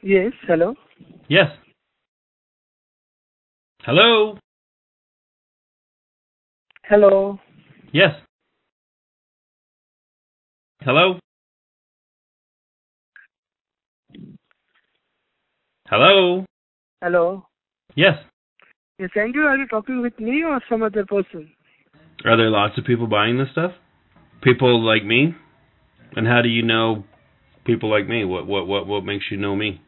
Yes. 0.03 0.33
Hello. 0.49 0.75
Yes. 1.29 1.47
Hello. 3.83 4.37
Hello. 6.85 7.39
Yes. 7.93 8.11
Hello. 10.81 11.21
Hello? 15.89 16.45
Hello. 17.01 17.47
Yes. 17.95 18.15
Yes, 18.99 19.11
Andrew, 19.15 19.45
are 19.45 19.57
you 19.57 19.69
talking 19.69 20.03
with 20.03 20.19
me 20.19 20.43
or 20.43 20.61
some 20.69 20.83
other 20.83 21.05
person? 21.07 21.53
Are 22.25 22.37
there 22.37 22.51
lots 22.51 22.77
of 22.77 22.85
people 22.85 23.07
buying 23.07 23.39
this 23.39 23.49
stuff? 23.53 23.73
People 24.43 24.85
like 24.85 25.05
me? 25.05 25.35
And 26.17 26.27
how 26.27 26.43
do 26.43 26.49
you 26.49 26.63
know 26.63 27.05
people 27.65 27.89
like 27.89 28.09
me? 28.09 28.25
What 28.25 28.47
what 28.47 28.67
what 28.67 28.87
what 28.87 29.05
makes 29.05 29.27
you 29.31 29.37
know 29.37 29.55
me? 29.55 29.81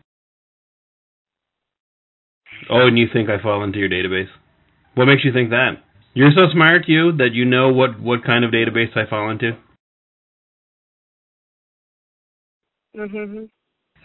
Oh, 2.70 2.86
and 2.86 2.98
you 2.98 3.06
think 3.12 3.28
I 3.28 3.40
fall 3.42 3.62
into 3.64 3.78
your 3.78 3.88
database? 3.88 4.28
What 4.94 5.06
makes 5.06 5.24
you 5.24 5.32
think 5.32 5.50
that? 5.50 5.82
You're 6.14 6.30
so 6.30 6.46
smart, 6.52 6.82
you, 6.86 7.12
that 7.18 7.30
you 7.32 7.44
know 7.44 7.72
what 7.72 8.00
what 8.00 8.24
kind 8.24 8.44
of 8.44 8.52
database 8.52 8.96
I 8.96 9.08
fall 9.08 9.30
into? 9.30 9.52
Mm-hmm. 12.96 13.44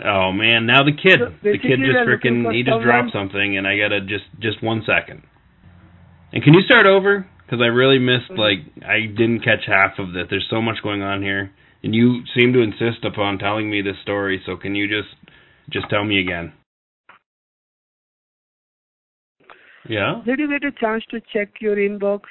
Oh 0.08 0.32
man, 0.32 0.66
now 0.66 0.84
the 0.84 0.94
kid, 0.96 1.20
So 1.20 1.34
the 1.44 1.58
kid 1.60 1.80
just 1.84 2.08
freaking 2.08 2.52
he 2.54 2.64
just 2.64 2.72
someone- 2.72 2.88
dropped 2.88 3.12
something, 3.14 3.58
and 3.58 3.68
I 3.68 3.78
gotta 3.78 4.02
just 4.02 4.26
just 4.40 4.64
one 4.64 4.84
second. 4.86 5.24
And 6.34 6.44
can 6.44 6.54
you 6.54 6.62
start 6.62 6.86
over? 6.86 7.28
Because 7.46 7.62
I 7.62 7.68
really 7.68 8.00
missed 8.00 8.30
Mhm. 8.32 8.38
like 8.38 8.60
I 8.88 9.02
didn't 9.08 9.42
catch 9.42 9.66
half 9.66 10.00
of 10.00 10.16
it. 10.16 10.30
There's 10.30 10.48
so 10.50 10.62
much 10.62 10.82
going 10.82 11.02
on 11.02 11.22
here, 11.22 11.52
and 11.84 11.94
you 11.94 12.24
seem 12.36 12.54
to 12.54 12.62
insist 12.62 13.04
upon 13.04 13.38
telling 13.40 13.70
me 13.70 13.82
this 13.82 14.00
story. 14.00 14.42
So 14.46 14.56
can 14.58 14.74
you 14.76 14.88
just 14.88 15.14
just 15.70 15.90
tell 15.90 16.04
me 16.04 16.20
again? 16.20 16.54
Yeah. 19.90 20.22
Did 20.24 20.40
you 20.40 20.48
get 20.48 20.64
a 20.64 20.72
chance 20.80 21.04
to 21.10 21.20
check 21.34 21.50
your 21.60 21.76
inbox? 21.76 22.22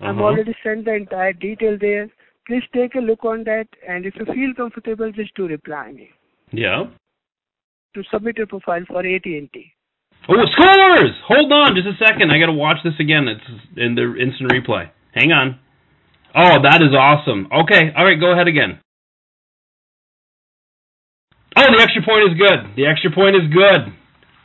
I've 0.00 0.16
Uh-huh. 0.16 0.24
already 0.24 0.54
sent 0.62 0.84
the 0.84 0.94
entire 0.94 1.32
detail 1.32 1.78
there. 1.80 2.08
Please 2.46 2.64
take 2.74 2.94
a 2.94 3.00
look 3.00 3.24
on 3.24 3.42
that, 3.44 3.66
and 3.88 4.04
if 4.06 4.14
you 4.16 4.26
feel 4.26 4.52
comfortable, 4.54 5.10
just 5.12 5.34
do 5.34 5.48
reply 5.48 5.92
me 5.92 6.10
Yeah. 6.52 6.86
to 7.94 8.02
submit 8.10 8.36
your 8.36 8.46
profile 8.46 8.84
for 8.84 9.04
AT&T. 9.04 9.72
Oh, 10.28 10.44
scores! 10.52 11.14
Hold 11.30 11.52
on, 11.52 11.74
just 11.74 11.88
a 11.88 11.96
second. 12.04 12.30
I 12.30 12.38
gotta 12.38 12.52
watch 12.52 12.82
this 12.82 12.98
again. 13.00 13.28
It's 13.28 13.48
in 13.76 13.94
the 13.94 14.06
instant 14.18 14.52
replay. 14.52 14.90
Hang 15.14 15.32
on. 15.32 15.58
Oh, 16.34 16.60
that 16.60 16.82
is 16.82 16.94
awesome. 16.94 17.48
Okay, 17.50 17.92
all 17.94 18.04
right, 18.04 18.20
go 18.20 18.32
ahead 18.32 18.48
again. 18.48 18.78
Oh, 21.56 21.66
the 21.74 21.80
extra 21.82 22.02
point 22.02 22.30
is 22.30 22.34
good. 22.36 22.76
The 22.76 22.86
extra 22.86 23.10
point 23.10 23.34
is 23.36 23.48
good. 23.48 23.92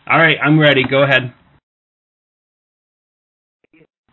All 0.08 0.18
right, 0.18 0.38
I'm 0.42 0.58
ready. 0.58 0.84
Go 0.84 1.04
ahead. 1.04 1.34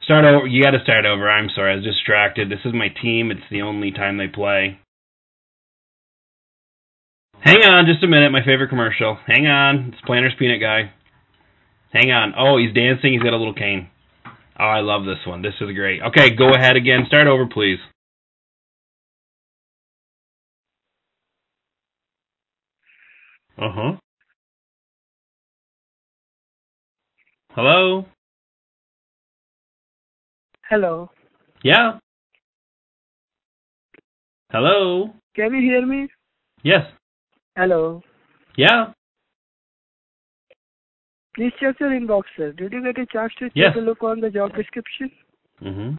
Start 0.09 0.25
over. 0.25 0.47
You 0.47 0.63
got 0.63 0.71
to 0.71 0.83
start 0.83 1.05
over. 1.05 1.29
I'm 1.29 1.51
sorry, 1.55 1.73
I 1.73 1.77
was 1.77 1.85
distracted. 1.85 2.49
This 2.49 2.65
is 2.65 2.73
my 2.73 2.89
team. 2.89 3.31
It's 3.31 3.45
the 3.51 3.61
only 3.61 3.91
time 3.91 4.17
they 4.17 4.27
play. 4.27 4.81
Hang 7.41 7.59
on, 7.59 7.85
just 7.85 8.03
a 8.03 8.07
minute. 8.07 8.33
My 8.33 8.43
favorite 8.43 8.71
commercial. 8.71 9.19
Hang 9.27 9.47
on. 9.47 9.93
It's 9.93 10.01
Planters 10.07 10.33
Peanut 10.39 10.63
Guy. 10.63 10.91
Hang 11.93 12.11
on. 12.11 12.33
Oh, 12.39 12.57
he's 12.57 12.75
dancing. 12.75 13.13
He's 13.13 13.23
got 13.23 13.35
a 13.35 13.37
little 13.37 13.53
cane. 13.53 13.91
Oh, 14.59 14.65
I 14.65 14.81
love 14.81 15.05
this 15.05 15.27
one. 15.27 15.43
This 15.43 15.53
is 15.61 15.75
great. 15.75 16.01
Okay, 16.01 16.31
go 16.31 16.55
ahead 16.55 16.77
again. 16.77 17.05
Start 17.07 17.27
over, 17.27 17.45
please. 17.47 17.79
Uh 23.59 23.73
huh. 23.75 23.93
Hello? 27.51 28.07
Hello. 30.69 31.09
Yeah? 31.65 31.99
Hello? 34.51 35.15
Can 35.35 35.55
you 35.55 35.63
hear 35.63 35.87
me? 35.87 36.09
Yes. 36.63 36.85
Hello. 37.57 38.03
Yeah? 38.59 38.93
Please 41.35 41.53
check 41.59 41.81
your 41.81 41.91
inbox, 41.91 42.25
sir. 42.37 42.53
Did 42.53 42.75
you 42.75 42.83
get 42.83 43.01
a 43.01 43.07
chance 43.07 43.33
to 43.39 43.49
take 43.49 43.77
a 43.77 43.79
look 43.79 44.03
on 44.03 44.21
the 44.21 44.29
job 44.29 44.55
description? 44.55 45.11
Mm-hmm. 45.63 45.95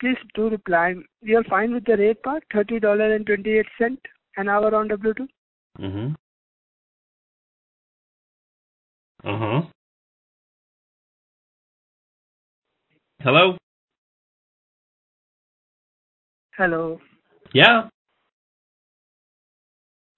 Please 0.00 0.16
do 0.34 0.48
reply. 0.48 0.94
We 1.22 1.36
are 1.36 1.44
fine 1.44 1.72
with 1.74 1.84
the 1.84 1.96
rate 1.96 2.20
part, 2.24 2.42
$30.28 2.52 3.98
an 4.36 4.48
hour 4.48 4.74
on 4.74 4.88
W2. 4.88 5.28
Mm-hmm. 5.78 6.12
Uh-huh. 9.28 9.62
Hello? 13.20 13.56
Hello. 16.56 17.00
Yeah? 17.52 17.88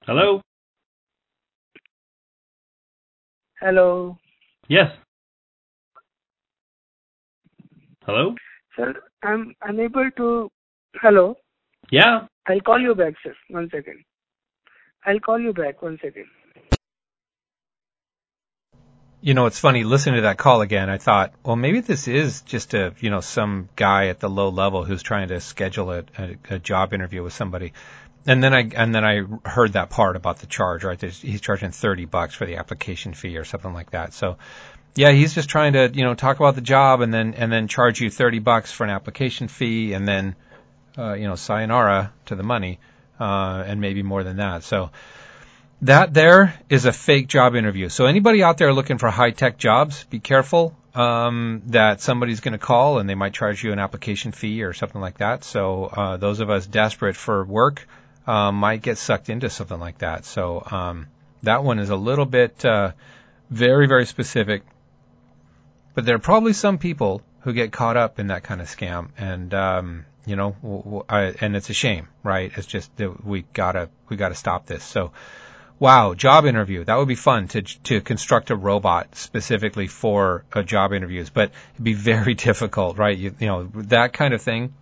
Hello? 0.04 0.42
Hello. 3.58 4.18
Yes. 4.68 4.92
Hello? 8.04 8.34
Sir, 8.76 8.92
I'm 9.22 9.54
unable 9.62 10.10
to. 10.18 10.50
Hello. 11.00 11.36
Yeah? 11.90 12.26
I'll 12.46 12.60
call 12.60 12.78
you 12.78 12.94
back, 12.94 13.14
sir. 13.24 13.34
One 13.48 13.70
second. 13.72 14.04
I'll 15.06 15.20
call 15.20 15.40
you 15.40 15.54
back. 15.54 15.80
One 15.80 15.98
second. 16.02 16.26
You 19.22 19.34
know, 19.34 19.44
it's 19.44 19.58
funny 19.58 19.84
listening 19.84 20.16
to 20.16 20.22
that 20.22 20.38
call 20.38 20.62
again. 20.62 20.88
I 20.88 20.96
thought, 20.96 21.34
well, 21.44 21.56
maybe 21.56 21.80
this 21.80 22.08
is 22.08 22.40
just 22.40 22.72
a, 22.72 22.94
you 23.00 23.10
know, 23.10 23.20
some 23.20 23.68
guy 23.76 24.06
at 24.06 24.18
the 24.18 24.30
low 24.30 24.48
level 24.48 24.82
who's 24.82 25.02
trying 25.02 25.28
to 25.28 25.40
schedule 25.40 25.90
a, 25.92 26.04
a, 26.16 26.36
a 26.48 26.58
job 26.58 26.94
interview 26.94 27.22
with 27.22 27.34
somebody. 27.34 27.74
And 28.26 28.42
then 28.42 28.54
I 28.54 28.70
and 28.74 28.94
then 28.94 29.04
I 29.04 29.22
heard 29.48 29.74
that 29.74 29.90
part 29.90 30.16
about 30.16 30.38
the 30.38 30.46
charge, 30.46 30.84
right? 30.84 30.98
There's, 30.98 31.20
he's 31.20 31.40
charging 31.40 31.70
thirty 31.70 32.06
bucks 32.06 32.34
for 32.34 32.46
the 32.46 32.56
application 32.56 33.12
fee 33.12 33.36
or 33.36 33.44
something 33.44 33.74
like 33.74 33.90
that. 33.90 34.14
So, 34.14 34.38
yeah, 34.94 35.10
he's 35.10 35.34
just 35.34 35.48
trying 35.48 35.74
to, 35.74 35.90
you 35.92 36.04
know, 36.04 36.14
talk 36.14 36.38
about 36.38 36.54
the 36.54 36.60
job 36.62 37.00
and 37.02 37.12
then 37.12 37.34
and 37.34 37.52
then 37.52 37.68
charge 37.68 38.00
you 38.00 38.10
thirty 38.10 38.38
bucks 38.38 38.72
for 38.72 38.84
an 38.84 38.90
application 38.90 39.48
fee 39.48 39.92
and 39.92 40.06
then, 40.08 40.34
uh, 40.96 41.14
you 41.14 41.28
know, 41.28 41.34
sayonara 41.34 42.12
to 42.26 42.36
the 42.36 42.42
money, 42.42 42.78
uh, 43.18 43.64
and 43.66 43.80
maybe 43.80 44.02
more 44.02 44.22
than 44.22 44.36
that. 44.36 44.64
So, 44.64 44.90
that 45.82 46.12
there 46.12 46.54
is 46.68 46.84
a 46.84 46.92
fake 46.92 47.28
job 47.28 47.54
interview. 47.54 47.88
So 47.88 48.06
anybody 48.06 48.42
out 48.42 48.58
there 48.58 48.72
looking 48.72 48.98
for 48.98 49.08
high 49.08 49.30
tech 49.30 49.56
jobs, 49.56 50.04
be 50.04 50.20
careful 50.20 50.76
um, 50.94 51.62
that 51.66 52.00
somebody's 52.00 52.40
going 52.40 52.52
to 52.52 52.58
call 52.58 52.98
and 52.98 53.08
they 53.08 53.14
might 53.14 53.32
charge 53.32 53.62
you 53.64 53.72
an 53.72 53.78
application 53.78 54.32
fee 54.32 54.62
or 54.62 54.72
something 54.72 55.00
like 55.00 55.18
that. 55.18 55.44
So 55.44 55.84
uh, 55.84 56.16
those 56.16 56.40
of 56.40 56.50
us 56.50 56.66
desperate 56.66 57.16
for 57.16 57.44
work 57.44 57.86
uh, 58.26 58.52
might 58.52 58.82
get 58.82 58.98
sucked 58.98 59.30
into 59.30 59.48
something 59.48 59.78
like 59.78 59.98
that. 59.98 60.24
So 60.24 60.62
um, 60.70 61.06
that 61.42 61.64
one 61.64 61.78
is 61.78 61.90
a 61.90 61.96
little 61.96 62.26
bit 62.26 62.64
uh, 62.64 62.92
very 63.48 63.86
very 63.86 64.06
specific. 64.06 64.62
But 65.94 66.04
there 66.04 66.14
are 66.14 66.20
probably 66.20 66.52
some 66.52 66.78
people 66.78 67.22
who 67.40 67.52
get 67.52 67.72
caught 67.72 67.96
up 67.96 68.18
in 68.18 68.28
that 68.28 68.42
kind 68.42 68.60
of 68.60 68.68
scam, 68.68 69.08
and 69.18 69.52
um, 69.54 70.04
you 70.24 70.36
know, 70.36 70.54
w- 70.62 70.82
w- 70.82 71.04
I, 71.08 71.34
and 71.40 71.56
it's 71.56 71.68
a 71.70 71.74
shame, 71.74 72.08
right? 72.22 72.52
It's 72.54 72.66
just 72.66 72.94
that 72.98 73.24
we 73.24 73.44
gotta 73.52 73.88
we 74.08 74.16
gotta 74.16 74.34
stop 74.34 74.66
this. 74.66 74.84
So. 74.84 75.12
Wow, 75.80 76.12
job 76.12 76.44
interview. 76.44 76.84
That 76.84 76.96
would 76.96 77.08
be 77.08 77.14
fun 77.14 77.48
to 77.48 77.62
to 77.62 78.02
construct 78.02 78.50
a 78.50 78.56
robot 78.56 79.16
specifically 79.16 79.86
for 79.86 80.44
job 80.66 80.92
interviews, 80.92 81.30
but 81.30 81.52
it'd 81.72 81.84
be 81.84 81.94
very 81.94 82.34
difficult, 82.48 82.98
right? 82.98 83.16
You, 83.16 83.34
you 83.40 83.46
know, 83.46 83.64
that 83.74 84.12
kind 84.12 84.34
of 84.34 84.42
thing 84.42 84.74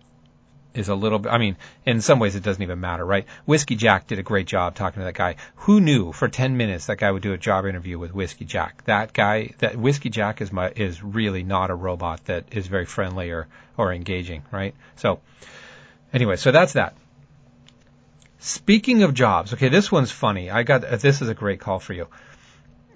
is 0.73 0.89
a 0.89 0.95
little 0.95 1.19
bit, 1.19 1.31
I 1.31 1.37
mean, 1.37 1.55
in 1.85 2.01
some 2.01 2.19
ways 2.19 2.35
it 2.35 2.43
doesn't 2.43 2.61
even 2.61 2.81
matter, 2.81 3.05
right? 3.05 3.25
Whiskey 3.45 3.75
Jack 3.75 4.07
did 4.07 4.19
a 4.19 4.23
great 4.23 4.45
job 4.45 4.75
talking 4.75 4.99
to 4.99 5.05
that 5.05 5.15
guy. 5.15 5.37
Who 5.55 5.79
knew 5.79 6.11
for 6.11 6.27
10 6.27 6.57
minutes 6.57 6.87
that 6.87 6.97
guy 6.97 7.09
would 7.09 7.23
do 7.23 7.33
a 7.33 7.37
job 7.37 7.65
interview 7.65 7.97
with 7.97 8.13
Whiskey 8.13 8.45
Jack? 8.45 8.83
That 8.83 9.13
guy, 9.13 9.51
that 9.59 9.77
Whiskey 9.77 10.09
Jack 10.09 10.41
is 10.41 10.51
my, 10.51 10.71
is 10.75 11.01
really 11.01 11.43
not 11.43 11.71
a 11.71 11.75
robot 11.75 12.25
that 12.25 12.45
is 12.51 12.67
very 12.67 12.85
friendly 12.85 13.31
or, 13.31 13.47
or 13.77 13.93
engaging, 13.93 14.43
right? 14.51 14.75
So, 14.97 15.21
anyway, 16.13 16.35
so 16.35 16.51
that's 16.51 16.73
that. 16.73 16.95
Speaking 18.41 19.03
of 19.03 19.13
jobs, 19.13 19.53
okay, 19.53 19.67
this 19.67 19.91
one's 19.91 20.11
funny. 20.11 20.49
I 20.49 20.63
got, 20.63 20.81
this 21.01 21.21
is 21.21 21.27
a 21.27 21.33
great 21.33 21.59
call 21.59 21.79
for 21.79 21.91
you. 21.91 22.07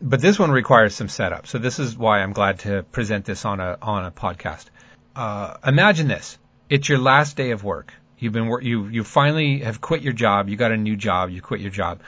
But 0.02 0.22
this 0.22 0.40
one 0.40 0.52
requires 0.52 0.96
some 0.96 1.10
setup. 1.10 1.48
So 1.48 1.58
this 1.58 1.80
is 1.80 1.98
why 1.98 2.22
I'm 2.22 2.32
glad 2.32 2.60
to 2.60 2.84
present 2.84 3.26
this 3.26 3.44
on 3.44 3.60
a, 3.60 3.78
on 3.82 4.06
a 4.06 4.12
podcast. 4.12 4.66
Uh, 5.14 5.56
imagine 5.66 6.08
this. 6.08 6.38
It's 6.70 6.88
your 6.88 6.98
last 6.98 7.36
day 7.36 7.52
of 7.52 7.62
work. 7.62 7.94
You've 8.18 8.32
been, 8.32 8.50
you, 8.62 8.88
you 8.88 9.04
finally 9.04 9.60
have 9.60 9.82
quit 9.82 10.02
your 10.02 10.14
job. 10.14 10.48
You 10.48 10.56
got 10.56 10.72
a 10.72 10.78
new 10.78 10.96
job. 10.96 11.30
You 11.30 11.42
quit 11.42 11.60
your 11.60 11.72
job. 11.72 12.00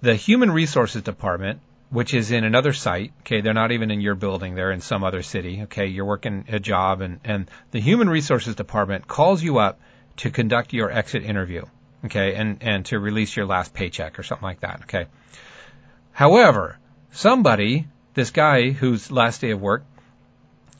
The 0.00 0.14
human 0.14 0.52
resources 0.52 1.02
department, 1.02 1.58
which 1.90 2.14
is 2.14 2.30
in 2.30 2.44
another 2.44 2.72
site, 2.72 3.12
okay, 3.20 3.40
they're 3.40 3.52
not 3.52 3.72
even 3.72 3.90
in 3.90 4.00
your 4.00 4.14
building. 4.14 4.54
They're 4.54 4.70
in 4.70 4.80
some 4.80 5.02
other 5.02 5.24
city. 5.24 5.62
Okay. 5.62 5.86
You're 5.86 6.04
working 6.04 6.44
a 6.48 6.60
job 6.60 7.00
and, 7.00 7.18
and 7.24 7.50
the 7.72 7.80
human 7.80 8.08
resources 8.08 8.54
department 8.54 9.08
calls 9.08 9.42
you 9.42 9.58
up 9.58 9.80
to 10.18 10.30
conduct 10.30 10.72
your 10.72 10.88
exit 10.90 11.24
interview. 11.24 11.64
Okay. 12.04 12.34
And, 12.34 12.58
and 12.60 12.84
to 12.86 12.98
release 12.98 13.34
your 13.34 13.46
last 13.46 13.74
paycheck 13.74 14.18
or 14.18 14.22
something 14.22 14.44
like 14.44 14.60
that. 14.60 14.82
Okay. 14.82 15.06
However, 16.12 16.78
somebody, 17.10 17.88
this 18.14 18.30
guy 18.30 18.70
whose 18.70 19.10
last 19.10 19.40
day 19.40 19.50
of 19.50 19.60
work, 19.60 19.84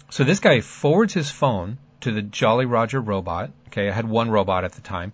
so 0.08 0.24
this 0.24 0.40
guy 0.40 0.60
forwards 0.60 1.12
his 1.12 1.30
phone 1.30 1.78
to 2.00 2.12
the 2.12 2.22
Jolly 2.22 2.66
Roger 2.66 3.00
robot. 3.00 3.50
Okay, 3.68 3.88
I 3.88 3.92
had 3.92 4.08
one 4.08 4.30
robot 4.30 4.64
at 4.64 4.72
the 4.72 4.80
time, 4.80 5.12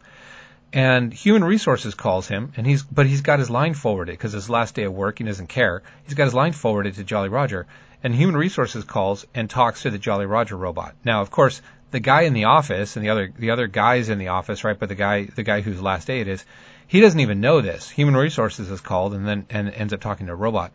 And 0.73 1.13
human 1.13 1.45
resources 1.45 1.95
calls 1.95 2.29
him, 2.29 2.53
and 2.57 2.67
he's 2.67 2.83
but 2.83 3.07
he's 3.07 3.21
got 3.21 3.39
his 3.39 3.51
line 3.51 3.75
forwarded 3.75 4.15
because 4.15 4.33
his 4.33 4.49
last 4.49 4.75
day 4.75 4.85
of 4.85 4.93
work, 4.93 5.19
he 5.19 5.25
doesn't 5.25 5.49
care. 5.49 5.83
He's 6.05 6.15
got 6.15 6.25
his 6.25 6.35
line 6.35 6.53
forwarded 6.53 6.95
to 6.95 7.05
Jolly 7.05 7.29
Roger, 7.29 7.67
and 8.03 8.15
human 8.15 8.37
resources 8.37 8.85
calls 8.85 9.27
and 9.35 9.51
talks 9.51 9.83
to 9.83 9.91
the 9.91 9.99
Jolly 9.99 10.25
Roger 10.25 10.57
robot. 10.57 10.95
Now, 11.05 11.21
of 11.21 11.31
course, 11.31 11.61
the 11.93 12.01
guy 12.01 12.23
in 12.23 12.33
the 12.33 12.45
office 12.45 12.97
and 12.97 13.05
the 13.05 13.11
other 13.11 13.33
the 13.39 13.51
other 13.51 13.69
guys 13.69 14.09
in 14.09 14.19
the 14.19 14.29
office, 14.29 14.65
right? 14.65 14.79
But 14.79 14.89
the 14.89 14.95
guy 14.95 15.25
the 15.25 15.43
guy 15.43 15.61
whose 15.61 15.81
last 15.81 16.07
day 16.07 16.21
it 16.21 16.29
is, 16.29 16.45
he 16.89 17.01
doesn't 17.01 17.21
even 17.21 17.41
know 17.41 17.61
this. 17.61 17.89
Human 17.91 18.17
resources 18.17 18.71
is 18.71 18.81
called 18.81 19.15
and 19.15 19.27
then 19.27 19.47
and 19.51 19.71
ends 19.71 19.93
up 19.93 20.01
talking 20.01 20.27
to 20.27 20.33
a 20.33 20.37
robot. 20.37 20.73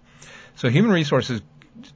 So 0.55 0.69
human 0.69 0.91
resources 0.91 1.41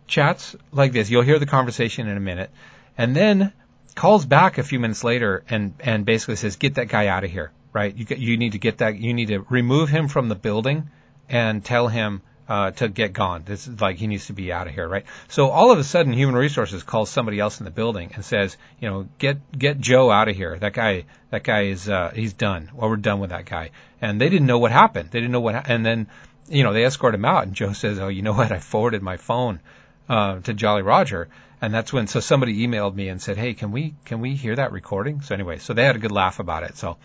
chats 0.07 0.55
like 0.71 0.91
this. 0.91 1.09
You'll 1.09 1.23
hear 1.23 1.39
the 1.39 1.45
conversation 1.45 2.07
in 2.07 2.17
a 2.17 2.19
minute, 2.19 2.51
and 2.97 3.15
then 3.15 3.53
calls 3.95 4.25
back 4.25 4.57
a 4.57 4.63
few 4.63 4.79
minutes 4.79 5.03
later 5.03 5.43
and 5.49 5.73
and 5.79 6.05
basically 6.05 6.35
says, 6.35 6.55
"Get 6.57 6.75
that 6.75 6.89
guy 6.89 7.07
out 7.07 7.23
of 7.23 7.31
here." 7.31 7.51
Right? 7.73 7.95
You 7.95 8.03
get, 8.03 8.17
you 8.17 8.35
need 8.35 8.51
to 8.51 8.59
get 8.59 8.79
that. 8.79 8.97
You 8.99 9.13
need 9.13 9.29
to 9.29 9.45
remove 9.49 9.87
him 9.87 10.09
from 10.09 10.27
the 10.27 10.35
building 10.35 10.89
and 11.29 11.63
tell 11.63 11.87
him 11.87 12.21
uh, 12.51 12.71
to 12.71 12.89
get 12.89 13.13
gone. 13.13 13.43
This 13.45 13.65
is 13.65 13.79
like 13.79 13.95
he 13.95 14.07
needs 14.07 14.25
to 14.25 14.33
be 14.33 14.51
out 14.51 14.67
of 14.67 14.73
here, 14.73 14.85
right? 14.85 15.05
So 15.29 15.51
all 15.51 15.71
of 15.71 15.79
a 15.79 15.85
sudden, 15.85 16.11
human 16.11 16.35
resources 16.35 16.83
calls 16.83 17.09
somebody 17.09 17.39
else 17.39 17.61
in 17.61 17.63
the 17.63 17.71
building 17.71 18.11
and 18.13 18.25
says, 18.25 18.57
you 18.81 18.89
know, 18.89 19.07
get 19.19 19.57
get 19.57 19.79
Joe 19.79 20.11
out 20.11 20.27
of 20.27 20.35
here. 20.35 20.59
That 20.59 20.73
guy, 20.73 21.05
that 21.29 21.45
guy 21.45 21.67
is 21.67 21.87
uh, 21.87 22.11
he's 22.13 22.33
done. 22.33 22.69
Well, 22.73 22.89
we're 22.89 22.97
done 22.97 23.21
with 23.21 23.29
that 23.29 23.45
guy. 23.45 23.69
And 24.01 24.19
they 24.19 24.27
didn't 24.27 24.47
know 24.47 24.59
what 24.59 24.73
happened. 24.73 25.11
They 25.11 25.19
didn't 25.19 25.31
know 25.31 25.39
what. 25.39 25.55
Ha- 25.55 25.63
and 25.65 25.85
then, 25.85 26.07
you 26.49 26.63
know, 26.63 26.73
they 26.73 26.83
escort 26.83 27.15
him 27.15 27.23
out. 27.23 27.43
And 27.43 27.53
Joe 27.53 27.71
says, 27.71 27.99
oh, 27.99 28.09
you 28.09 28.21
know 28.21 28.33
what? 28.33 28.51
I 28.51 28.59
forwarded 28.59 29.01
my 29.01 29.15
phone 29.15 29.61
uh, 30.09 30.41
to 30.41 30.53
Jolly 30.53 30.81
Roger. 30.81 31.29
And 31.61 31.73
that's 31.73 31.93
when 31.93 32.07
so 32.07 32.19
somebody 32.19 32.67
emailed 32.67 32.95
me 32.95 33.07
and 33.07 33.21
said, 33.21 33.37
"Hey, 33.37 33.53
can 33.53 33.71
we 33.71 33.93
can 34.03 34.19
we 34.19 34.33
hear 34.33 34.55
that 34.55 34.71
recording?" 34.71 35.21
So 35.21 35.35
anyway, 35.35 35.59
so 35.59 35.73
they 35.73 35.85
had 35.85 35.95
a 35.95 35.99
good 35.99 36.11
laugh 36.11 36.39
about 36.39 36.63
it. 36.63 36.75
So, 36.75 36.97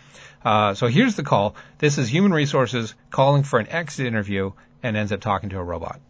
uh, 0.43 0.73
so 0.73 0.87
here's 0.87 1.15
the 1.15 1.23
call. 1.23 1.57
This 1.77 1.99
is 1.99 2.09
Human 2.09 2.33
Resources 2.33 2.95
calling 3.11 3.43
for 3.43 3.59
an 3.59 3.69
exit 3.69 4.07
interview 4.07 4.53
and 4.83 4.97
ends 4.97 5.13
up 5.13 5.21
talking 5.21 5.51
to 5.51 5.59
a 5.59 5.65
robot. 5.65 6.01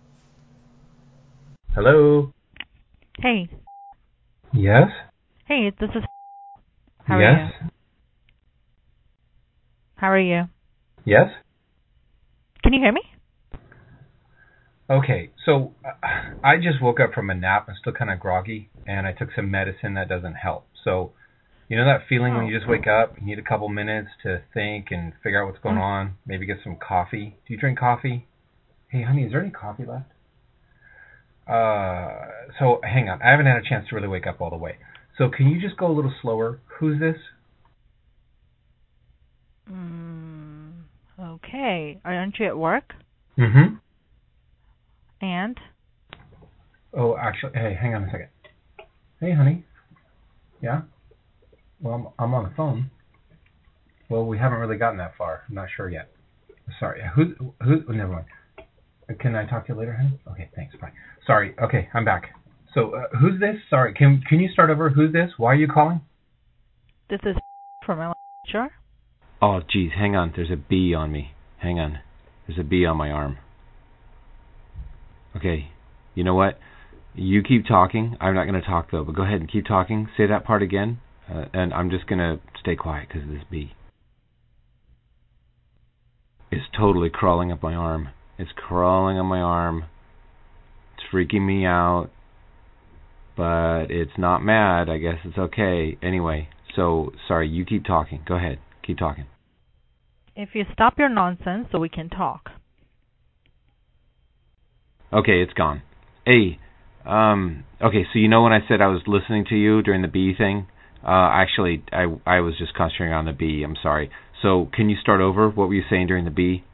Hello. 1.75 2.33
Hey. 3.19 3.49
Yes. 4.53 4.89
Hey, 5.47 5.71
this 5.79 5.91
is. 5.95 6.03
How 7.05 7.19
yes. 7.19 7.29
are 7.29 7.65
you? 7.65 7.71
How 9.97 10.11
are 10.11 10.19
you? 10.19 10.43
Yes. 11.05 11.29
Can 12.63 12.73
you 12.73 12.81
hear 12.81 12.93
me? 12.93 13.03
Okay, 14.89 15.31
so 15.45 15.75
uh, 15.85 16.07
I 16.45 16.57
just 16.57 16.81
woke 16.81 17.01
up 17.01 17.13
from 17.13 17.29
a 17.29 17.35
nap. 17.35 17.67
I'm 17.69 17.75
still 17.81 17.93
kind 17.93 18.11
of 18.11 18.21
groggy, 18.21 18.71
and 18.87 19.07
I 19.07 19.13
took 19.13 19.31
some 19.35 19.51
medicine 19.51 19.95
that 19.95 20.09
doesn't 20.09 20.35
help. 20.35 20.67
So, 20.85 21.13
you 21.69 21.77
know 21.77 21.85
that 21.85 22.07
feeling 22.09 22.35
when 22.35 22.47
you 22.47 22.57
just 22.57 22.69
wake 22.69 22.87
up, 22.87 23.17
you 23.19 23.27
need 23.27 23.39
a 23.39 23.43
couple 23.43 23.69
minutes 23.69 24.11
to 24.23 24.43
think 24.55 24.87
and 24.91 25.13
figure 25.23 25.43
out 25.43 25.47
what's 25.47 25.63
going 25.63 25.79
on, 25.79 26.15
maybe 26.25 26.47
get 26.47 26.59
some 26.63 26.77
coffee. 26.77 27.37
Do 27.47 27.55
you 27.55 27.59
drink 27.59 27.79
coffee? 27.79 28.29
Hey, 28.89 29.03
honey, 29.03 29.25
is 29.25 29.33
there 29.33 29.41
any 29.41 29.51
coffee 29.51 29.85
left? 29.85 30.11
Uh, 31.47 32.27
so 32.59 32.81
hang 32.83 33.09
on. 33.09 33.21
I 33.23 33.31
haven't 33.31 33.47
had 33.47 33.57
a 33.57 33.69
chance 33.69 33.89
to 33.89 33.95
really 33.95 34.09
wake 34.09 34.27
up 34.27 34.41
all 34.41 34.51
the 34.51 34.57
way. 34.57 34.77
So 35.19 35.29
can 35.29 35.49
you 35.49 35.61
just 35.61 35.77
go 35.77 35.87
a 35.87 35.93
little 35.93 36.13
slower? 36.23 36.61
Who's 36.79 37.01
this? 37.01 37.17
Mm, 39.71 40.73
okay. 41.21 42.01
Aren't 42.05 42.39
you 42.39 42.47
at 42.47 42.59
work? 42.59 42.93
Mm-hmm. 43.39 43.77
And? 45.21 45.59
Oh, 46.93 47.17
actually, 47.17 47.53
hey, 47.55 47.77
hang 47.81 47.95
on 47.95 48.05
a 48.05 48.07
second. 48.07 48.29
Hey, 49.21 49.33
honey. 49.33 49.65
Yeah? 50.63 50.83
Well, 51.81 52.15
I'm, 52.19 52.25
I'm 52.27 52.35
on 52.35 52.45
the 52.45 52.55
phone. 52.57 52.91
Well, 54.09 54.25
we 54.25 54.39
haven't 54.39 54.59
really 54.59 54.77
gotten 54.77 54.99
that 54.99 55.13
far. 55.19 55.43
I'm 55.49 55.55
not 55.55 55.69
sure 55.75 55.89
yet. 55.89 56.11
Sorry. 56.79 57.03
Who? 57.15 57.35
Who? 57.63 57.83
Oh, 57.89 57.93
never 57.93 58.13
mind. 58.13 58.27
Can 59.21 59.37
I 59.37 59.47
talk 59.47 59.67
to 59.67 59.73
you 59.73 59.79
later, 59.79 59.95
honey? 59.95 60.19
Okay, 60.33 60.51
thanks. 60.57 60.75
Bye. 60.81 60.93
Sorry. 61.27 61.55
Okay, 61.63 61.89
I'm 61.95 62.05
back. 62.05 62.35
So, 62.75 62.95
uh, 62.95 63.17
who's 63.21 63.39
this? 63.41 63.57
Sorry. 63.71 63.95
Can 63.95 64.23
Can 64.29 64.41
you 64.41 64.49
start 64.53 64.71
over? 64.71 64.91
Who's 64.91 65.13
this? 65.13 65.31
Why 65.37 65.53
are 65.53 65.57
you 65.57 65.69
calling? 65.69 66.01
This 67.09 67.21
is 67.25 67.37
from 67.85 68.01
HR. 68.01 68.69
Oh, 69.41 69.61
geez. 69.71 69.93
Hang 69.97 70.17
on. 70.17 70.33
There's 70.35 70.51
a 70.51 70.57
bee 70.57 70.93
on 70.93 71.13
me. 71.13 71.33
Hang 71.59 71.79
on. 71.79 72.01
There's 72.47 72.59
a 72.59 72.65
bee 72.65 72.85
on 72.85 72.97
my 72.97 73.11
arm. 73.11 73.39
Okay. 75.37 75.71
You 76.15 76.25
know 76.25 76.35
what? 76.35 76.59
You 77.15 77.43
keep 77.43 77.67
talking. 77.67 78.17
I'm 78.21 78.35
not 78.35 78.45
going 78.45 78.61
to 78.61 78.67
talk 78.67 78.91
though, 78.91 79.05
but 79.05 79.15
go 79.15 79.23
ahead 79.23 79.41
and 79.41 79.51
keep 79.51 79.67
talking. 79.67 80.09
Say 80.17 80.27
that 80.27 80.45
part 80.45 80.63
again, 80.63 80.99
uh, 81.33 81.47
and 81.55 81.73
I'm 81.73 81.91
just 81.91 82.07
going 82.07 82.19
to 82.19 82.41
stay 82.61 82.77
quiet 82.77 83.09
because 83.09 83.23
of 83.23 83.29
this 83.31 83.45
bee. 83.51 83.73
It's 86.51 86.67
totally 86.79 87.09
crawling 87.11 87.51
up 87.51 87.63
my 87.63 87.75
arm. 87.75 88.09
It's 88.39 88.51
crawling 88.55 89.19
on 89.19 89.27
my 89.27 89.41
arm. 89.41 89.85
It's 90.95 91.07
freaking 91.13 91.47
me 91.47 91.65
out. 91.65 92.11
But 93.37 93.91
it's 93.91 94.19
not 94.19 94.43
mad. 94.43 94.89
I 94.89 94.99
guess 94.99 95.17
it's 95.25 95.39
okay. 95.39 95.99
Anyway, 96.03 96.49
so 96.75 97.13
sorry. 97.29 97.49
You 97.49 97.65
keep 97.65 97.85
talking. 97.85 98.23
Go 98.27 98.37
ahead. 98.37 98.59
Keep 98.87 98.99
talking. 98.99 99.27
If 100.35 100.51
you 100.55 100.65
stop 100.73 100.99
your 100.99 101.09
nonsense 101.09 101.69
so 101.73 101.79
we 101.79 101.89
can 101.89 102.09
talk. 102.09 102.51
Okay, 105.13 105.41
it's 105.41 105.53
gone. 105.53 105.83
Hey, 106.27 106.59
um, 107.07 107.65
okay, 107.81 108.05
so 108.13 108.19
you 108.19 108.29
know 108.29 108.43
when 108.43 108.53
I 108.53 108.61
said 108.69 108.81
I 108.81 108.89
was 108.89 109.03
listening 109.07 109.47
to 109.51 109.55
you 109.55 109.81
during 109.83 110.03
the 110.03 110.09
bee 110.09 110.35
thing? 110.37 110.67
Uh, 111.03 111.31
actually, 111.33 111.85
I 111.93 112.07
I 112.27 112.41
was 112.41 112.55
just 112.59 112.75
concentrating 112.75 113.15
on 113.15 113.27
the 113.27 113.33
bee. 113.33 113.63
I'm 113.63 113.77
sorry. 113.83 114.11
So, 114.43 114.69
can 114.75 114.91
you 114.91 114.97
start 115.01 115.21
over? 115.21 115.49
What 115.49 115.69
were 115.69 115.75
you 115.75 115.85
saying 115.89 116.09
during 116.09 116.25
the 116.25 116.31
bee? 116.31 116.65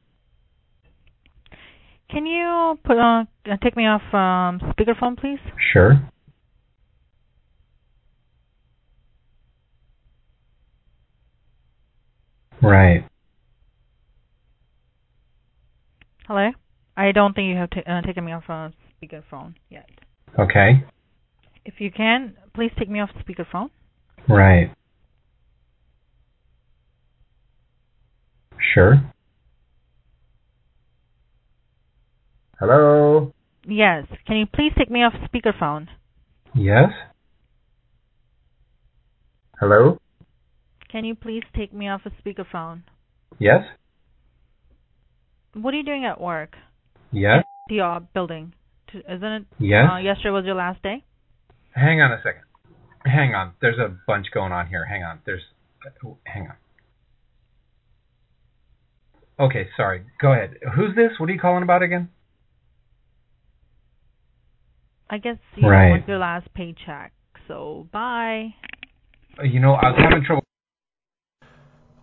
Can 2.12 2.26
you 2.26 2.78
put 2.84 2.98
on 2.98 3.26
uh, 3.50 3.56
take 3.62 3.74
me 3.74 3.86
off 3.86 4.02
um, 4.12 4.60
speakerphone, 4.72 5.18
please? 5.18 5.38
Sure. 5.72 6.06
Right. 12.60 13.08
Hello. 16.28 16.50
I 16.98 17.12
don't 17.12 17.34
think 17.34 17.48
you 17.48 17.56
have 17.56 17.70
t- 17.70 17.82
uh, 17.86 18.02
taken 18.02 18.26
me 18.26 18.32
off 18.32 18.44
uh, 18.48 18.68
speakerphone 19.02 19.54
yet. 19.70 19.88
Okay. 20.38 20.84
If 21.64 21.74
you 21.78 21.90
can, 21.90 22.36
please 22.54 22.72
take 22.78 22.90
me 22.90 23.00
off 23.00 23.08
speakerphone. 23.26 23.70
Right. 24.28 24.70
Sure. 28.74 29.02
Hello. 32.62 33.34
Yes. 33.66 34.06
Can 34.24 34.36
you 34.36 34.46
please 34.46 34.70
take 34.78 34.88
me 34.88 35.02
off 35.02 35.14
speakerphone? 35.26 35.88
Yes. 36.54 36.90
Hello. 39.58 39.98
Can 40.88 41.04
you 41.04 41.16
please 41.16 41.42
take 41.56 41.74
me 41.74 41.88
off 41.88 42.02
a 42.04 42.10
speakerphone? 42.22 42.82
Yes. 43.40 43.64
What 45.54 45.74
are 45.74 45.76
you 45.76 45.82
doing 45.82 46.04
at 46.04 46.20
work? 46.20 46.54
Yes. 47.10 47.42
The 47.68 47.80
uh, 47.80 47.98
building. 48.14 48.54
Isn't 48.94 49.24
it? 49.24 49.44
Yes. 49.58 49.88
Uh, 49.92 49.96
yesterday 49.96 50.30
was 50.30 50.44
your 50.44 50.54
last 50.54 50.80
day. 50.84 51.02
Hang 51.72 52.00
on 52.00 52.12
a 52.12 52.18
second. 52.18 52.42
Hang 53.04 53.34
on. 53.34 53.54
There's 53.60 53.80
a 53.80 53.92
bunch 54.06 54.28
going 54.32 54.52
on 54.52 54.68
here. 54.68 54.84
Hang 54.84 55.02
on. 55.02 55.18
There's. 55.26 55.42
Hang 56.22 56.46
on. 56.46 56.54
Okay, 59.46 59.68
sorry. 59.76 60.02
Go 60.20 60.32
ahead. 60.32 60.58
Who's 60.76 60.94
this? 60.94 61.18
What 61.18 61.28
are 61.28 61.32
you 61.32 61.40
calling 61.40 61.64
about 61.64 61.82
again? 61.82 62.08
I 65.12 65.18
guess 65.18 65.36
you 65.56 65.68
Right. 65.68 65.90
want 65.90 66.08
your 66.08 66.18
last 66.18 66.52
paycheck. 66.54 67.12
So 67.46 67.86
bye. 67.92 68.54
Uh, 69.38 69.42
You 69.42 69.60
know, 69.60 69.74
I 69.74 69.90
was 69.90 70.00
having 70.00 70.24
trouble. 70.24 70.42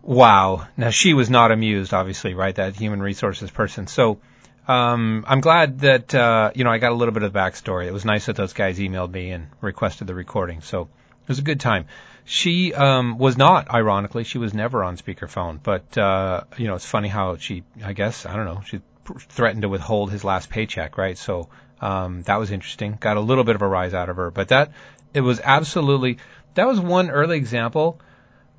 Wow. 0.02 0.68
Now 0.76 0.90
she 0.90 1.12
was 1.12 1.28
not 1.28 1.50
amused, 1.50 1.92
obviously, 1.92 2.34
right? 2.34 2.54
That 2.54 2.76
human 2.76 3.02
resources 3.02 3.50
person. 3.50 3.88
So, 3.88 4.20
um, 4.68 5.24
I'm 5.26 5.40
glad 5.40 5.80
that, 5.80 6.14
uh, 6.14 6.52
you 6.54 6.62
know, 6.62 6.70
I 6.70 6.78
got 6.78 6.92
a 6.92 6.94
little 6.94 7.12
bit 7.12 7.24
of 7.24 7.32
the 7.32 7.38
backstory. 7.38 7.86
It 7.86 7.92
was 7.92 8.04
nice 8.04 8.26
that 8.26 8.36
those 8.36 8.52
guys 8.52 8.78
emailed 8.78 9.10
me 9.10 9.30
and 9.32 9.48
requested 9.60 10.06
the 10.06 10.14
recording. 10.14 10.60
So 10.60 10.82
it 10.82 11.28
was 11.28 11.40
a 11.40 11.42
good 11.42 11.58
time. 11.58 11.86
She, 12.24 12.72
um, 12.72 13.18
was 13.18 13.36
not, 13.36 13.74
ironically, 13.74 14.22
she 14.22 14.38
was 14.38 14.54
never 14.54 14.84
on 14.84 14.96
speakerphone, 14.96 15.58
but, 15.60 15.98
uh, 15.98 16.44
you 16.56 16.68
know, 16.68 16.76
it's 16.76 16.86
funny 16.86 17.08
how 17.08 17.36
she, 17.38 17.64
I 17.84 17.92
guess, 17.92 18.24
I 18.24 18.36
don't 18.36 18.44
know, 18.44 18.62
she 18.64 18.80
threatened 19.28 19.62
to 19.62 19.68
withhold 19.68 20.12
his 20.12 20.22
last 20.22 20.48
paycheck, 20.48 20.96
right? 20.96 21.18
So, 21.18 21.48
um, 21.80 22.22
that 22.22 22.36
was 22.38 22.50
interesting. 22.50 22.96
Got 23.00 23.16
a 23.16 23.20
little 23.20 23.44
bit 23.44 23.54
of 23.54 23.62
a 23.62 23.66
rise 23.68 23.94
out 23.94 24.08
of 24.08 24.16
her, 24.16 24.30
but 24.30 24.48
that, 24.48 24.72
it 25.14 25.20
was 25.20 25.40
absolutely, 25.42 26.18
that 26.54 26.66
was 26.66 26.80
one 26.80 27.10
early 27.10 27.36
example 27.36 28.00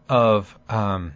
of, 0.09 0.57
um, 0.69 1.13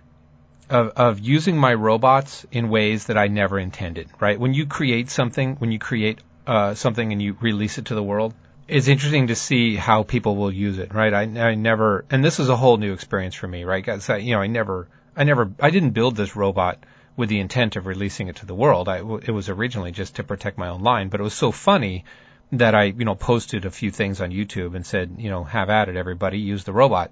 of, 0.70 0.90
of 0.96 1.20
using 1.20 1.58
my 1.58 1.74
robots 1.74 2.46
in 2.52 2.70
ways 2.70 3.06
that 3.06 3.18
I 3.18 3.28
never 3.28 3.60
intended, 3.60 4.10
right? 4.20 4.40
When 4.40 4.54
you 4.54 4.66
create 4.66 5.10
something, 5.10 5.56
when 5.56 5.72
you 5.72 5.80
create 5.80 6.20
uh, 6.48 6.74
something 6.76 7.12
and 7.12 7.22
you 7.22 7.38
release 7.42 7.78
it 7.78 7.86
to 7.86 7.96
the 7.96 8.04
world, 8.04 8.34
it's 8.68 8.88
interesting 8.88 9.28
to 9.28 9.36
see 9.36 9.76
how 9.76 10.04
people 10.04 10.36
will 10.36 10.52
use 10.52 10.80
it, 10.80 10.94
right? 10.94 11.14
I, 11.14 11.22
I 11.22 11.56
never, 11.56 12.06
and 12.10 12.24
this 12.26 12.40
is 12.40 12.50
a 12.50 12.56
whole 12.56 12.78
new 12.78 12.94
experience 12.94 13.36
for 13.36 13.48
me, 13.48 13.64
right? 13.64 13.86
'Cause 13.86 14.10
I, 14.10 14.18
you 14.18 14.34
know, 14.34 14.42
I 14.42 14.48
never, 14.48 14.88
I 15.16 15.24
never, 15.24 15.52
I 15.60 15.70
didn't 15.70 15.92
build 15.92 16.16
this 16.16 16.36
robot 16.36 16.80
with 17.18 17.30
the 17.30 17.40
intent 17.40 17.76
of 17.76 17.86
releasing 17.86 18.28
it 18.28 18.38
to 18.38 18.46
the 18.46 18.56
world. 18.56 18.90
I, 18.90 18.98
it 18.98 19.32
was 19.32 19.50
originally 19.50 19.92
just 19.92 20.16
to 20.16 20.24
protect 20.24 20.58
my 20.58 20.70
own 20.70 20.82
line, 20.82 21.10
but 21.10 21.20
it 21.20 21.24
was 21.24 21.34
so 21.34 21.52
funny 21.52 22.06
that 22.52 22.76
I, 22.76 22.86
you 22.86 23.06
know, 23.06 23.16
posted 23.16 23.66
a 23.66 23.72
few 23.72 23.92
things 23.92 24.22
on 24.22 24.32
YouTube 24.32 24.76
and 24.76 24.86
said, 24.86 25.16
you 25.18 25.30
know, 25.30 25.44
have 25.44 25.70
at 25.70 25.90
it, 25.90 25.96
everybody, 25.96 26.40
use 26.40 26.64
the 26.64 26.74
robot. 26.74 27.12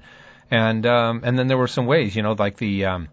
And, 0.52 0.86
um, 0.86 1.22
and 1.24 1.38
then 1.38 1.48
there 1.48 1.58
were 1.58 1.68
some 1.68 1.86
ways, 1.86 2.16
you 2.16 2.22
know, 2.22 2.34
like 2.34 2.58
the, 2.58 2.86
um, 2.86 3.08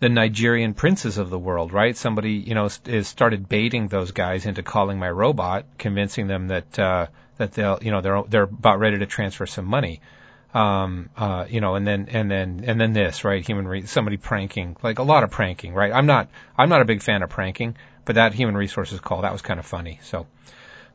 the 0.00 0.08
Nigerian 0.08 0.74
princes 0.74 1.16
of 1.16 1.30
the 1.30 1.38
world, 1.38 1.72
right? 1.72 1.96
Somebody, 1.96 2.32
you 2.32 2.54
know, 2.54 2.68
is 2.86 3.08
started 3.08 3.48
baiting 3.48 3.88
those 3.88 4.10
guys 4.10 4.46
into 4.46 4.62
calling 4.62 4.98
my 4.98 5.10
robot, 5.10 5.64
convincing 5.78 6.26
them 6.26 6.48
that, 6.48 6.78
uh, 6.78 7.06
that 7.38 7.52
they'll, 7.52 7.78
you 7.80 7.92
know, 7.92 8.00
they're, 8.00 8.22
they're 8.28 8.42
about 8.42 8.80
ready 8.80 8.98
to 8.98 9.06
transfer 9.06 9.46
some 9.46 9.64
money 9.64 10.00
um, 10.54 11.08
uh, 11.16 11.46
you 11.48 11.60
know, 11.60 11.74
and 11.74 11.86
then 11.86 12.08
and 12.10 12.30
then 12.30 12.64
and 12.66 12.80
then 12.80 12.92
this, 12.92 13.24
right? 13.24 13.44
Human 13.46 13.66
re- 13.66 13.86
somebody 13.86 14.16
pranking, 14.16 14.76
like 14.82 14.98
a 14.98 15.02
lot 15.02 15.24
of 15.24 15.30
pranking, 15.30 15.74
right? 15.74 15.92
I'm 15.92 16.06
not 16.06 16.28
I'm 16.56 16.68
not 16.68 16.82
a 16.82 16.84
big 16.84 17.02
fan 17.02 17.22
of 17.22 17.30
pranking, 17.30 17.76
but 18.04 18.16
that 18.16 18.34
human 18.34 18.56
resources 18.56 19.00
call 19.00 19.22
that 19.22 19.32
was 19.32 19.42
kind 19.42 19.58
of 19.58 19.66
funny. 19.66 20.00
So, 20.02 20.26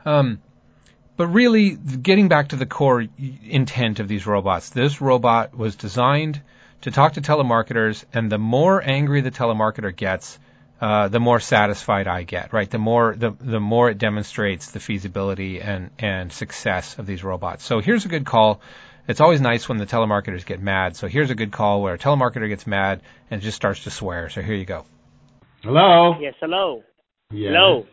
um, 0.06 0.42
but 1.16 1.28
really, 1.28 1.72
getting 1.72 2.28
back 2.28 2.50
to 2.50 2.56
the 2.56 2.68
core 2.68 3.06
intent 3.44 4.00
of 4.00 4.08
these 4.08 4.28
robots, 4.28 4.70
this 4.70 5.02
robot 5.02 5.58
was 5.58 5.76
designed 5.76 6.42
to 6.82 6.92
talk 6.92 7.14
to 7.14 7.22
telemarketers, 7.22 8.06
and 8.14 8.32
the 8.32 8.38
more 8.38 8.82
angry 8.84 9.22
the 9.22 9.32
telemarketer 9.32 9.96
gets, 9.96 10.38
uh, 10.80 11.08
the 11.08 11.20
more 11.20 11.40
satisfied 11.40 12.08
I 12.08 12.22
get, 12.22 12.54
right? 12.54 12.70
The 12.70 12.78
more 12.78 13.16
the 13.16 13.32
the 13.32 13.60
more 13.60 13.90
it 13.90 13.98
demonstrates 13.98 14.70
the 14.70 14.80
feasibility 14.80 15.60
and 15.60 15.90
and 15.98 16.32
success 16.32 17.00
of 17.00 17.08
these 17.08 17.24
robots. 17.24 17.64
So 17.64 17.80
here's 17.80 18.06
a 18.06 18.10
good 18.10 18.26
call 18.26 18.62
it's 19.08 19.22
always 19.22 19.42
nice 19.42 19.68
when 19.70 19.78
the 19.78 19.86
telemarketers 19.86 20.46
get 20.46 20.62
mad. 20.62 20.96
So 20.96 21.08
here's 21.08 21.30
a 21.30 21.36
good 21.36 21.52
call 21.52 21.82
where 21.82 21.94
a 21.94 21.98
telemarketer 21.98 22.48
gets 22.48 22.68
mad 22.68 23.02
and 23.32 23.42
just 23.42 23.56
starts 23.56 23.84
to 23.86 23.92
swear. 23.92 24.30
So 24.30 24.42
here 24.42 24.56
you 24.56 24.66
go. 24.66 24.86
Hello. 25.64 26.20
Yes, 26.20 26.34
hello. 26.40 26.84
Yes. 27.32 27.54
Hello. 27.54 27.86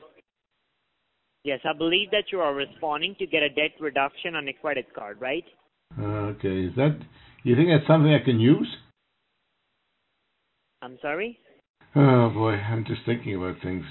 Yes, 1.44 1.60
I 1.64 1.76
believe 1.76 2.10
that 2.10 2.24
you 2.32 2.40
are 2.40 2.54
responding 2.54 3.14
to 3.18 3.26
get 3.26 3.42
a 3.42 3.48
debt 3.48 3.72
reduction 3.80 4.34
on 4.34 4.48
a 4.48 4.52
credit 4.52 4.86
card, 4.94 5.20
right? 5.20 5.44
Uh, 5.98 6.32
okay. 6.32 6.64
Is 6.66 6.74
that 6.76 6.98
you 7.42 7.54
think 7.54 7.68
that's 7.68 7.86
something 7.86 8.12
I 8.12 8.24
can 8.24 8.40
use? 8.40 8.68
I'm 10.82 10.98
sorry. 11.02 11.38
Oh 11.96 12.30
boy, 12.30 12.52
I'm 12.54 12.84
just 12.84 13.02
thinking 13.06 13.36
about 13.36 13.56
things. 13.62 13.84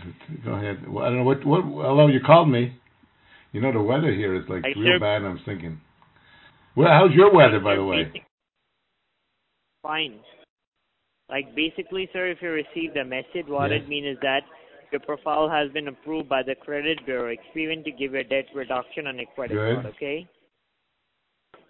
Go 0.43 0.51
ahead. 0.53 0.91
Well, 0.91 1.05
I 1.05 1.09
don't 1.09 1.19
know 1.19 1.23
what. 1.23 1.45
What? 1.45 1.63
Hello, 1.63 2.07
you 2.07 2.19
called 2.25 2.49
me. 2.49 2.75
You 3.53 3.61
know 3.61 3.71
the 3.71 3.81
weather 3.81 4.11
here 4.11 4.35
is 4.35 4.43
like 4.49 4.65
I 4.65 4.69
real 4.77 4.93
sure- 4.93 4.99
bad. 4.99 5.23
I'm 5.23 5.39
thinking. 5.45 5.79
Well, 6.75 6.89
how's 6.89 7.11
your 7.13 7.31
weather, 7.31 7.59
by 7.59 7.75
the 7.75 7.83
way? 7.83 8.11
Fine. 9.83 10.19
Like 11.29 11.55
basically, 11.55 12.09
sir, 12.13 12.27
if 12.27 12.41
you 12.41 12.49
receive 12.49 12.93
the 12.93 13.03
message, 13.03 13.47
what 13.47 13.71
Yes. 13.71 13.81
it 13.81 13.89
means 13.89 14.07
is 14.07 14.19
that 14.21 14.43
your 14.91 15.01
profile 15.01 15.49
has 15.49 15.71
been 15.71 15.87
approved 15.87 16.29
by 16.29 16.43
the 16.43 16.55
credit 16.55 17.03
bureau, 17.05 17.33
Experian, 17.35 17.83
to 17.83 17.91
give 17.91 18.13
you 18.13 18.19
a 18.19 18.23
debt 18.23 18.45
reduction 18.53 19.07
on 19.07 19.19
a 19.19 19.25
card. 19.35 19.51
Okay. 19.51 20.27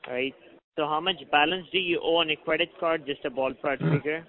All 0.08 0.14
right. 0.14 0.36
So 0.76 0.88
how 0.88 1.00
much 1.00 1.18
balance 1.32 1.68
do 1.72 1.80
you 1.80 2.00
owe 2.02 2.18
on 2.18 2.30
a 2.32 2.36
credit 2.36 2.70
card? 2.80 3.06
Just 3.06 3.24
a 3.26 3.30
ballpark 3.30 3.80
Hmm. 3.80 3.96
figure. 3.96 4.26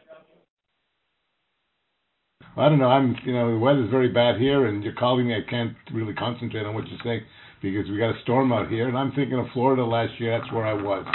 I 2.57 2.69
don't 2.69 2.79
know. 2.79 2.89
I'm, 2.89 3.17
you 3.25 3.33
know, 3.33 3.51
the 3.53 3.59
weather's 3.59 3.91
very 3.91 4.09
bad 4.09 4.41
here, 4.41 4.67
and 4.67 4.85
you're 4.85 4.93
calling 4.93 5.27
me. 5.27 5.35
I 5.35 5.43
can't 5.51 5.77
really 5.93 6.15
concentrate 6.15 6.65
on 6.65 6.75
what 6.75 6.87
you're 6.89 7.01
saying 7.03 7.25
because 7.65 7.91
we 7.91 7.97
got 7.97 8.11
a 8.11 8.23
storm 8.23 8.53
out 8.53 8.69
here, 8.69 8.89
and 8.89 8.97
I'm 8.97 9.13
thinking 9.13 9.39
of 9.39 9.47
Florida 9.55 9.85
last 9.85 10.21
year. 10.21 10.39
That's 10.39 10.53
where 10.53 10.67
I 10.67 10.75
was, 10.75 11.07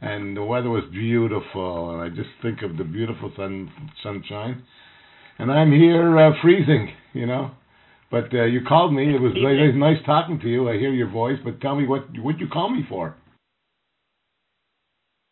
and 0.00 0.36
the 0.36 0.44
weather 0.44 0.70
was 0.70 0.84
beautiful, 0.92 1.90
and 1.90 2.00
I 2.00 2.08
just 2.08 2.30
think 2.40 2.62
of 2.62 2.76
the 2.78 2.84
beautiful 2.84 3.32
sun 3.36 3.68
sunshine, 4.02 4.62
and 5.38 5.50
I'm 5.50 5.72
here 5.72 6.18
uh, 6.18 6.30
freezing, 6.40 6.92
you 7.12 7.26
know. 7.26 7.50
But 8.12 8.32
uh, 8.32 8.44
you 8.44 8.60
called 8.66 8.94
me. 8.94 9.14
It 9.14 9.20
was 9.20 9.32
it 9.34 9.40
was 9.40 9.74
nice 9.74 9.98
talking 10.06 10.38
to 10.40 10.48
you. 10.48 10.68
I 10.70 10.78
hear 10.78 10.92
your 10.92 11.10
voice, 11.10 11.38
but 11.44 11.60
tell 11.60 11.74
me 11.74 11.86
what 11.86 12.04
what 12.20 12.38
you 12.38 12.46
call 12.46 12.70
me 12.70 12.86
for? 12.88 13.16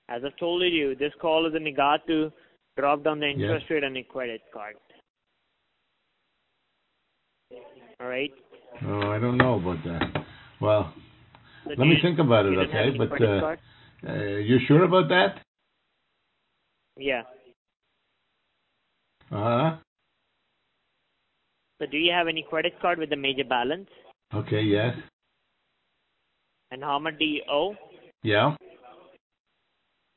As 0.09 0.23
I've 0.27 0.37
told 0.39 0.63
you, 0.63 0.97
this 0.97 1.13
call 1.21 1.47
is 1.47 1.55
in 1.55 1.63
regard 1.63 2.01
to 2.09 2.33
drop 2.77 3.05
down 3.05 3.21
the 3.21 3.29
interest 3.29 3.67
rate 3.71 3.85
on 3.85 3.97
a 3.97 4.03
credit 4.03 4.41
card. 4.53 4.75
All 8.01 8.09
right. 8.09 8.33
Oh, 8.87 9.11
I 9.11 9.19
don't 9.19 9.37
know 9.37 9.61
about 9.61 9.85
that. 9.85 10.20
Well, 10.61 10.93
So 11.65 11.71
let 11.71 11.79
me 11.79 11.97
think 12.03 12.19
about 12.19 12.47
it, 12.47 12.51
you 12.51 12.57
don't 12.57 12.71
have 12.71 12.95
okay? 12.95 12.99
But 12.99 13.23
uh, 13.23 14.13
uh, 14.13 14.37
you 14.39 14.59
sure 14.67 14.85
about 14.85 15.09
that? 15.09 15.41
Yeah. 16.97 17.23
Uh 19.33 19.37
huh. 19.37 19.77
So 21.81 21.87
do 21.91 21.97
you 21.97 22.13
have 22.13 22.29
any 22.29 22.45
credit 22.49 22.75
card 22.83 22.99
with 22.99 23.13
a 23.13 23.17
major 23.17 23.45
balance? 23.45 23.89
Okay. 24.35 24.61
Yes. 24.61 24.95
And 26.71 26.83
how 26.83 26.99
much 26.99 27.19
do 27.19 27.25
you 27.25 27.43
owe? 27.51 27.75
Yeah. 28.23 28.55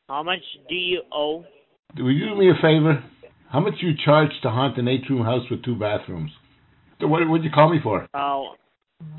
How 0.09 0.23
much 0.23 0.41
do 0.67 0.75
you 0.75 1.03
owe? 1.11 1.45
Will 1.97 2.11
you 2.11 2.29
do 2.29 2.35
me 2.35 2.49
a 2.49 2.55
favor? 2.55 3.03
How 3.49 3.59
much 3.59 3.75
you 3.79 3.91
charge 4.03 4.31
to 4.41 4.49
haunt 4.49 4.77
an 4.77 4.87
eight-room 4.87 5.23
house 5.23 5.43
with 5.49 5.63
two 5.63 5.75
bathrooms? 5.75 6.31
So 6.99 7.07
what 7.07 7.27
would 7.27 7.43
you 7.43 7.49
call 7.51 7.69
me 7.69 7.79
for? 7.81 8.07
Oh, 8.13 8.55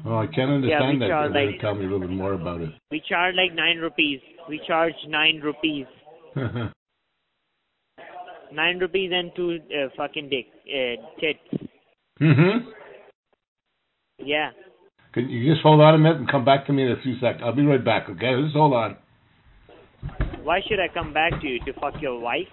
Oh, 0.06 0.18
I 0.18 0.26
can't 0.26 0.36
Yeah, 0.64 0.80
understand 0.82 1.00
we 1.00 1.06
that. 1.08 1.30
like- 1.52 1.60
tell 1.60 1.74
me 1.74 1.80
a 1.80 1.88
little 1.88 2.00
bit 2.00 2.10
more 2.10 2.34
about 2.34 2.60
it. 2.60 2.70
we 2.90 3.00
charge 3.08 3.34
like 3.36 3.54
nine 3.54 3.78
rupees. 3.78 4.20
We 4.48 4.60
charge 4.66 4.94
nine 5.08 5.40
rupees. 5.42 5.86
Nine 8.52 8.78
rupees 8.78 9.10
and 9.12 9.32
two 9.34 9.58
uh, 9.74 9.88
fucking 9.96 10.28
dick 10.28 10.46
uh, 10.68 10.94
tits. 11.18 11.64
mm-hmm. 12.20 12.68
Yeah. 14.18 14.50
Can 15.12 15.28
you 15.28 15.50
just 15.52 15.62
hold 15.62 15.80
on 15.80 15.94
a 15.94 15.98
minute 15.98 16.18
and 16.18 16.30
come 16.30 16.44
back 16.44 16.66
to 16.66 16.72
me 16.72 16.84
in 16.84 16.92
a 16.92 17.00
few 17.02 17.14
seconds? 17.18 17.42
I'll 17.44 17.52
be 17.54 17.66
right 17.66 17.84
back. 17.84 18.08
Okay, 18.08 18.32
just 18.44 18.54
hold 18.54 18.72
on. 18.74 18.96
Why 20.44 20.60
should 20.68 20.78
I 20.78 20.86
come 20.92 21.12
back 21.12 21.40
to 21.40 21.46
you 21.48 21.58
to 21.64 21.72
fuck 21.80 21.94
your 22.00 22.20
wife? 22.20 22.46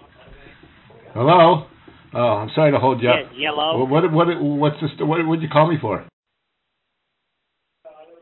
Hello. 1.14 1.66
Oh, 2.14 2.18
I'm 2.18 2.50
sorry 2.54 2.72
to 2.72 2.78
hold 2.78 3.00
you 3.00 3.08
Yes, 3.08 3.26
up. 3.26 3.32
yellow. 3.36 3.84
What, 3.84 4.10
what, 4.10 4.12
what, 4.12 4.42
what's 4.42 4.80
this? 4.80 4.90
What 5.00 5.24
would 5.26 5.40
you 5.42 5.48
call 5.48 5.68
me 5.70 5.76
for? 5.80 6.04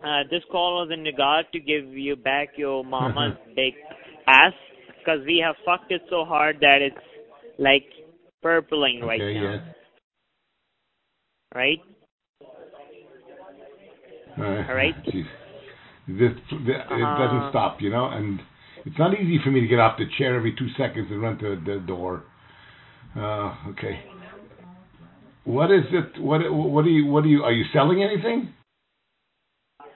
Uh, 0.04 0.22
this 0.30 0.42
call 0.50 0.82
was 0.82 0.90
in 0.92 1.02
regard 1.02 1.46
to 1.52 1.60
give 1.60 1.84
you 1.92 2.16
back 2.16 2.48
your 2.56 2.84
mama's 2.84 3.36
big 3.56 3.74
ass 4.26 4.52
because 4.98 5.20
we 5.26 5.42
have 5.44 5.54
fucked 5.64 5.92
it 5.92 6.02
so 6.08 6.24
hard 6.24 6.56
that 6.60 6.78
it's 6.80 6.96
like 7.58 7.84
purpling 8.42 9.00
right 9.02 9.18
now. 9.18 9.54
yes. 9.56 9.74
Right? 11.54 11.78
All 14.38 14.44
right. 14.44 14.68
All 14.68 14.74
right. 14.74 14.94
Jeez. 15.06 15.24
This, 16.08 16.32
this 16.50 16.76
it 16.90 16.90
Uh-huh. 16.90 17.18
doesn't 17.18 17.50
stop, 17.50 17.80
you 17.80 17.90
know, 17.90 18.06
and 18.06 18.40
it's 18.86 18.98
not 18.98 19.12
easy 19.14 19.38
for 19.44 19.50
me 19.50 19.60
to 19.60 19.66
get 19.66 19.78
off 19.78 19.98
the 19.98 20.06
chair 20.18 20.34
every 20.36 20.52
two 20.56 20.68
seconds 20.78 21.08
and 21.10 21.20
run 21.22 21.38
to 21.38 21.56
the 21.64 21.80
door. 21.86 22.22
Uh, 23.16 23.54
okay. 23.70 24.00
What 25.44 25.70
is 25.70 25.84
it? 25.92 26.20
What 26.20 26.40
what 26.52 26.84
are 26.84 26.88
you? 26.88 27.06
What 27.06 27.24
are 27.24 27.28
you? 27.28 27.42
Are 27.42 27.52
you 27.52 27.64
selling 27.72 28.02
anything? 28.02 28.52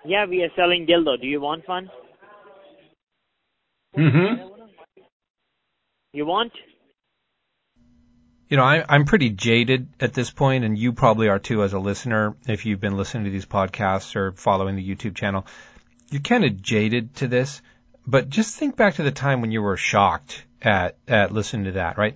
Yeah, 0.04 0.26
we 0.26 0.42
are 0.42 0.50
selling 0.54 0.86
dildo. 0.86 1.20
Do 1.20 1.26
you 1.26 1.40
want 1.40 1.66
one? 1.66 1.90
Mm-hmm. 3.96 4.48
You 6.12 6.26
want? 6.26 6.52
You 8.48 8.58
know, 8.58 8.64
I, 8.64 8.84
I'm 8.86 9.06
pretty 9.06 9.30
jaded 9.30 9.88
at 10.00 10.12
this 10.12 10.30
point, 10.30 10.64
and 10.64 10.76
you 10.78 10.92
probably 10.92 11.28
are 11.28 11.38
too 11.38 11.62
as 11.62 11.72
a 11.72 11.78
listener 11.78 12.36
if 12.46 12.66
you've 12.66 12.80
been 12.80 12.96
listening 12.96 13.24
to 13.24 13.30
these 13.30 13.46
podcasts 13.46 14.14
or 14.14 14.32
following 14.32 14.76
the 14.76 14.86
YouTube 14.86 15.14
channel. 15.14 15.46
You're 16.10 16.20
kind 16.20 16.44
of 16.44 16.60
jaded 16.60 17.16
to 17.16 17.28
this, 17.28 17.62
but 18.06 18.28
just 18.28 18.54
think 18.54 18.76
back 18.76 18.96
to 18.96 19.02
the 19.02 19.10
time 19.10 19.40
when 19.40 19.52
you 19.52 19.62
were 19.62 19.78
shocked 19.78 20.44
at 20.60 20.96
at 21.08 21.32
listening 21.32 21.64
to 21.64 21.72
that, 21.72 21.96
right? 21.96 22.14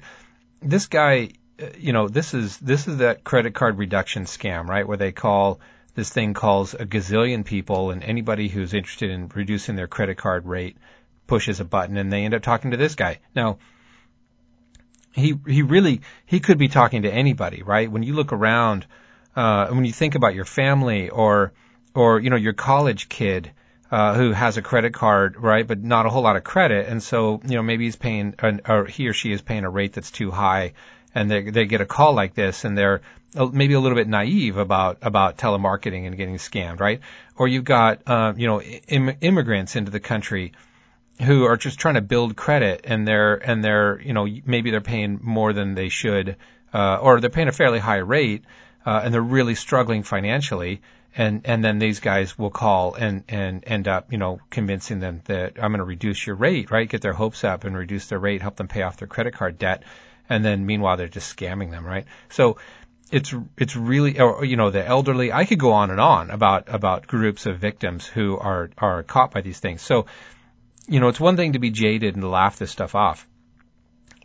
This 0.60 0.86
guy, 0.86 1.30
uh, 1.60 1.66
you 1.78 1.94
know, 1.94 2.06
this 2.06 2.34
is 2.34 2.58
this 2.58 2.86
is 2.86 2.98
that 2.98 3.24
credit 3.24 3.54
card 3.54 3.78
reduction 3.78 4.24
scam, 4.24 4.66
right? 4.66 4.86
Where 4.86 4.98
they 4.98 5.12
call 5.12 5.60
this 5.98 6.10
thing 6.10 6.32
calls 6.32 6.74
a 6.74 6.86
gazillion 6.86 7.44
people, 7.44 7.90
and 7.90 8.04
anybody 8.04 8.46
who's 8.46 8.72
interested 8.72 9.10
in 9.10 9.28
reducing 9.34 9.74
their 9.74 9.88
credit 9.88 10.16
card 10.16 10.46
rate 10.46 10.76
pushes 11.26 11.58
a 11.58 11.64
button, 11.64 11.96
and 11.96 12.12
they 12.12 12.24
end 12.24 12.34
up 12.34 12.42
talking 12.42 12.70
to 12.70 12.76
this 12.76 12.94
guy. 12.94 13.18
Now, 13.34 13.58
he 15.12 15.34
he 15.44 15.62
really 15.62 16.02
he 16.24 16.38
could 16.38 16.56
be 16.56 16.68
talking 16.68 17.02
to 17.02 17.12
anybody, 17.12 17.64
right? 17.64 17.90
When 17.90 18.04
you 18.04 18.14
look 18.14 18.32
around, 18.32 18.86
uh, 19.34 19.70
when 19.70 19.84
you 19.84 19.92
think 19.92 20.14
about 20.14 20.36
your 20.36 20.44
family 20.44 21.10
or 21.10 21.52
or 21.94 22.20
you 22.20 22.30
know 22.30 22.36
your 22.36 22.52
college 22.52 23.08
kid 23.08 23.50
uh, 23.90 24.14
who 24.14 24.30
has 24.30 24.56
a 24.56 24.62
credit 24.62 24.94
card, 24.94 25.36
right, 25.36 25.66
but 25.66 25.82
not 25.82 26.06
a 26.06 26.10
whole 26.10 26.22
lot 26.22 26.36
of 26.36 26.44
credit, 26.44 26.86
and 26.86 27.02
so 27.02 27.40
you 27.44 27.56
know 27.56 27.62
maybe 27.64 27.86
he's 27.86 27.96
paying 27.96 28.36
an, 28.38 28.60
or 28.68 28.86
he 28.86 29.08
or 29.08 29.12
she 29.12 29.32
is 29.32 29.42
paying 29.42 29.64
a 29.64 29.70
rate 29.70 29.94
that's 29.94 30.12
too 30.12 30.30
high, 30.30 30.74
and 31.14 31.30
they 31.30 31.50
they 31.50 31.66
get 31.66 31.80
a 31.80 31.86
call 31.86 32.14
like 32.14 32.34
this, 32.34 32.64
and 32.64 32.76
they're 32.76 33.02
uh, 33.36 33.46
maybe 33.46 33.74
a 33.74 33.80
little 33.80 33.96
bit 33.96 34.08
naive 34.08 34.56
about 34.56 34.98
about 35.02 35.36
telemarketing 35.36 36.06
and 36.06 36.16
getting 36.16 36.36
scammed, 36.36 36.80
right? 36.80 37.00
Or 37.36 37.46
you've 37.46 37.64
got 37.64 38.02
uh, 38.06 38.32
you 38.36 38.46
know 38.46 38.60
Im- 38.60 39.16
immigrants 39.20 39.76
into 39.76 39.90
the 39.90 40.00
country 40.00 40.52
who 41.22 41.44
are 41.44 41.56
just 41.56 41.78
trying 41.78 41.94
to 41.94 42.00
build 42.00 42.36
credit 42.36 42.82
and 42.84 43.06
they're 43.06 43.34
and 43.34 43.64
they're 43.64 44.00
you 44.00 44.12
know 44.12 44.26
maybe 44.44 44.70
they're 44.70 44.80
paying 44.80 45.18
more 45.22 45.52
than 45.52 45.74
they 45.74 45.88
should 45.88 46.36
uh, 46.72 46.96
or 46.96 47.20
they're 47.20 47.30
paying 47.30 47.48
a 47.48 47.52
fairly 47.52 47.78
high 47.78 47.96
rate 47.96 48.44
uh, 48.86 49.00
and 49.02 49.12
they're 49.12 49.20
really 49.20 49.54
struggling 49.54 50.02
financially 50.02 50.80
and 51.16 51.42
and 51.44 51.64
then 51.64 51.78
these 51.78 52.00
guys 52.00 52.38
will 52.38 52.50
call 52.50 52.94
and 52.94 53.24
and 53.28 53.64
end 53.66 53.88
up 53.88 54.12
you 54.12 54.18
know 54.18 54.38
convincing 54.50 55.00
them 55.00 55.20
that 55.24 55.54
I'm 55.56 55.72
going 55.72 55.78
to 55.78 55.84
reduce 55.84 56.24
your 56.24 56.36
rate 56.36 56.70
right 56.70 56.88
get 56.88 57.02
their 57.02 57.14
hopes 57.14 57.42
up 57.42 57.64
and 57.64 57.76
reduce 57.76 58.06
their 58.06 58.20
rate 58.20 58.40
help 58.40 58.56
them 58.56 58.68
pay 58.68 58.82
off 58.82 58.96
their 58.98 59.08
credit 59.08 59.34
card 59.34 59.58
debt 59.58 59.82
and 60.28 60.44
then 60.44 60.66
meanwhile 60.66 60.96
they're 60.96 61.08
just 61.08 61.36
scamming 61.36 61.70
them 61.70 61.84
right 61.84 62.06
so 62.28 62.58
it's 63.10 63.34
it's 63.56 63.74
really 63.74 64.20
or 64.20 64.44
you 64.44 64.56
know 64.56 64.70
the 64.70 64.84
elderly 64.84 65.32
I 65.32 65.44
could 65.44 65.58
go 65.58 65.72
on 65.72 65.90
and 65.90 66.00
on 66.00 66.30
about 66.30 66.64
about 66.68 67.06
groups 67.06 67.46
of 67.46 67.58
victims 67.58 68.06
who 68.06 68.36
are 68.36 68.70
are 68.76 69.02
caught 69.02 69.30
by 69.32 69.40
these 69.40 69.58
things 69.58 69.82
so 69.82 70.06
you 70.88 71.00
know, 71.00 71.08
it's 71.08 71.20
one 71.20 71.36
thing 71.36 71.52
to 71.52 71.58
be 71.58 71.70
jaded 71.70 72.16
and 72.16 72.28
laugh 72.28 72.58
this 72.58 72.70
stuff 72.70 72.94
off, 72.94 73.26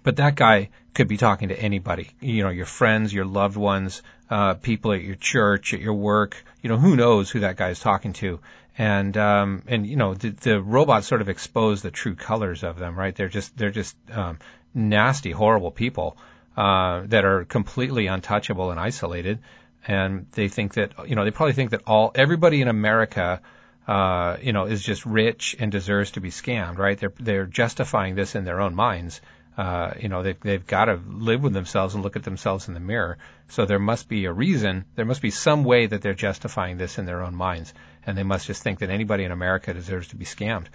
but 0.01 0.15
that 0.15 0.35
guy 0.35 0.69
could 0.93 1.07
be 1.07 1.17
talking 1.17 1.49
to 1.49 1.59
anybody, 1.59 2.09
you 2.21 2.43
know, 2.43 2.49
your 2.49 2.65
friends, 2.65 3.13
your 3.13 3.25
loved 3.25 3.57
ones, 3.57 4.01
uh, 4.29 4.53
people 4.55 4.93
at 4.93 5.01
your 5.01 5.15
church, 5.15 5.73
at 5.73 5.81
your 5.81 5.93
work, 5.93 6.43
you 6.61 6.69
know, 6.69 6.77
who 6.77 6.95
knows 6.95 7.29
who 7.29 7.41
that 7.41 7.57
guy 7.57 7.69
is 7.69 7.79
talking 7.79 8.13
to. 8.13 8.39
And, 8.77 9.15
um, 9.17 9.63
and, 9.67 9.85
you 9.85 9.97
know, 9.97 10.13
the, 10.13 10.29
the 10.29 10.61
robots 10.61 11.07
sort 11.07 11.21
of 11.21 11.29
expose 11.29 11.81
the 11.81 11.91
true 11.91 12.15
colors 12.15 12.63
of 12.63 12.79
them, 12.79 12.97
right? 12.97 13.15
They're 13.15 13.29
just, 13.29 13.55
they're 13.57 13.69
just, 13.69 13.95
um, 14.11 14.39
nasty, 14.73 15.31
horrible 15.31 15.71
people, 15.71 16.17
uh, 16.57 17.03
that 17.07 17.25
are 17.25 17.45
completely 17.45 18.07
untouchable 18.07 18.71
and 18.71 18.79
isolated. 18.79 19.39
And 19.87 20.27
they 20.31 20.47
think 20.47 20.75
that, 20.75 20.93
you 21.07 21.15
know, 21.15 21.25
they 21.25 21.31
probably 21.31 21.53
think 21.53 21.71
that 21.71 21.81
all, 21.87 22.11
everybody 22.15 22.61
in 22.61 22.67
America, 22.67 23.41
uh, 23.87 24.37
you 24.41 24.53
know, 24.53 24.65
is 24.65 24.81
just 24.81 25.05
rich 25.05 25.55
and 25.59 25.71
deserves 25.71 26.11
to 26.11 26.21
be 26.21 26.29
scammed, 26.29 26.77
right? 26.77 26.97
They're 26.97 27.13
they're 27.19 27.45
justifying 27.45 28.15
this 28.15 28.35
in 28.35 28.45
their 28.45 28.61
own 28.61 28.75
minds. 28.75 29.19
Uh, 29.57 29.91
you 29.99 30.09
know, 30.09 30.23
they've 30.23 30.39
they've 30.39 30.65
got 30.65 30.85
to 30.85 30.99
live 31.07 31.43
with 31.43 31.53
themselves 31.53 31.93
and 31.93 32.03
look 32.03 32.15
at 32.15 32.23
themselves 32.23 32.67
in 32.67 32.73
the 32.73 32.79
mirror. 32.79 33.17
So 33.49 33.65
there 33.65 33.79
must 33.79 34.07
be 34.07 34.25
a 34.25 34.31
reason. 34.31 34.85
There 34.95 35.05
must 35.05 35.21
be 35.21 35.31
some 35.31 35.63
way 35.63 35.85
that 35.85 36.01
they're 36.01 36.13
justifying 36.13 36.77
this 36.77 36.97
in 36.97 37.05
their 37.05 37.21
own 37.21 37.35
minds, 37.35 37.73
and 38.05 38.17
they 38.17 38.23
must 38.23 38.47
just 38.47 38.63
think 38.63 38.79
that 38.79 38.89
anybody 38.89 39.25
in 39.25 39.31
America 39.31 39.73
deserves 39.73 40.07
to 40.09 40.15
be 40.15 40.25
scammed. 40.25 40.67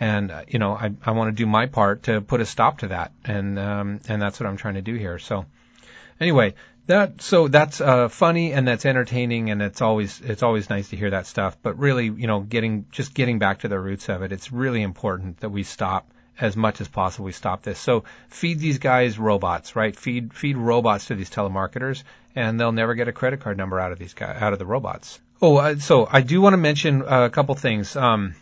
And 0.00 0.30
uh, 0.30 0.42
you 0.48 0.58
know, 0.58 0.72
I 0.72 0.92
I 1.04 1.12
want 1.12 1.36
to 1.36 1.42
do 1.42 1.46
my 1.46 1.66
part 1.66 2.04
to 2.04 2.20
put 2.20 2.40
a 2.40 2.46
stop 2.46 2.78
to 2.78 2.88
that, 2.88 3.12
and 3.24 3.58
um, 3.58 4.00
and 4.08 4.20
that's 4.20 4.40
what 4.40 4.48
I'm 4.48 4.56
trying 4.56 4.74
to 4.74 4.82
do 4.82 4.94
here. 4.94 5.18
So 5.18 5.46
anyway, 6.20 6.54
that 6.86 7.22
so 7.22 7.48
that's 7.48 7.80
uh, 7.80 8.08
funny 8.08 8.52
and 8.52 8.68
that's 8.68 8.84
entertaining 8.84 9.50
and 9.50 9.62
it's 9.62 9.80
always 9.80 10.20
it's 10.20 10.42
always 10.42 10.68
nice 10.68 10.90
to 10.90 10.96
hear 10.96 11.10
that 11.10 11.26
stuff. 11.26 11.56
But 11.62 11.78
really, 11.78 12.06
you 12.06 12.26
know, 12.26 12.40
getting 12.40 12.86
just 12.90 13.14
getting 13.14 13.38
back 13.38 13.60
to 13.60 13.68
the 13.68 13.78
roots 13.78 14.08
of 14.08 14.22
it, 14.22 14.32
it's 14.32 14.52
really 14.52 14.82
important 14.82 15.40
that 15.40 15.50
we 15.50 15.62
stop 15.62 16.10
as 16.38 16.56
much 16.56 16.80
as 16.80 16.88
possible. 16.88 17.24
We 17.24 17.32
stop 17.32 17.62
this. 17.62 17.78
So 17.78 18.04
feed 18.28 18.58
these 18.58 18.78
guys 18.78 19.18
robots, 19.18 19.76
right? 19.76 19.96
Feed 19.96 20.34
feed 20.34 20.56
robots 20.56 21.06
to 21.06 21.14
these 21.14 21.30
telemarketers, 21.30 22.02
and 22.34 22.60
they'll 22.60 22.72
never 22.72 22.94
get 22.94 23.08
a 23.08 23.12
credit 23.12 23.40
card 23.40 23.56
number 23.56 23.80
out 23.80 23.92
of 23.92 23.98
these 23.98 24.14
guys 24.14 24.40
out 24.40 24.52
of 24.52 24.58
the 24.58 24.66
robots. 24.66 25.20
Oh, 25.40 25.56
uh, 25.56 25.76
so 25.78 26.06
I 26.10 26.20
do 26.20 26.40
want 26.40 26.54
to 26.54 26.58
mention 26.58 27.02
a 27.02 27.30
couple 27.30 27.54
things. 27.54 27.96
Um, 27.96 28.34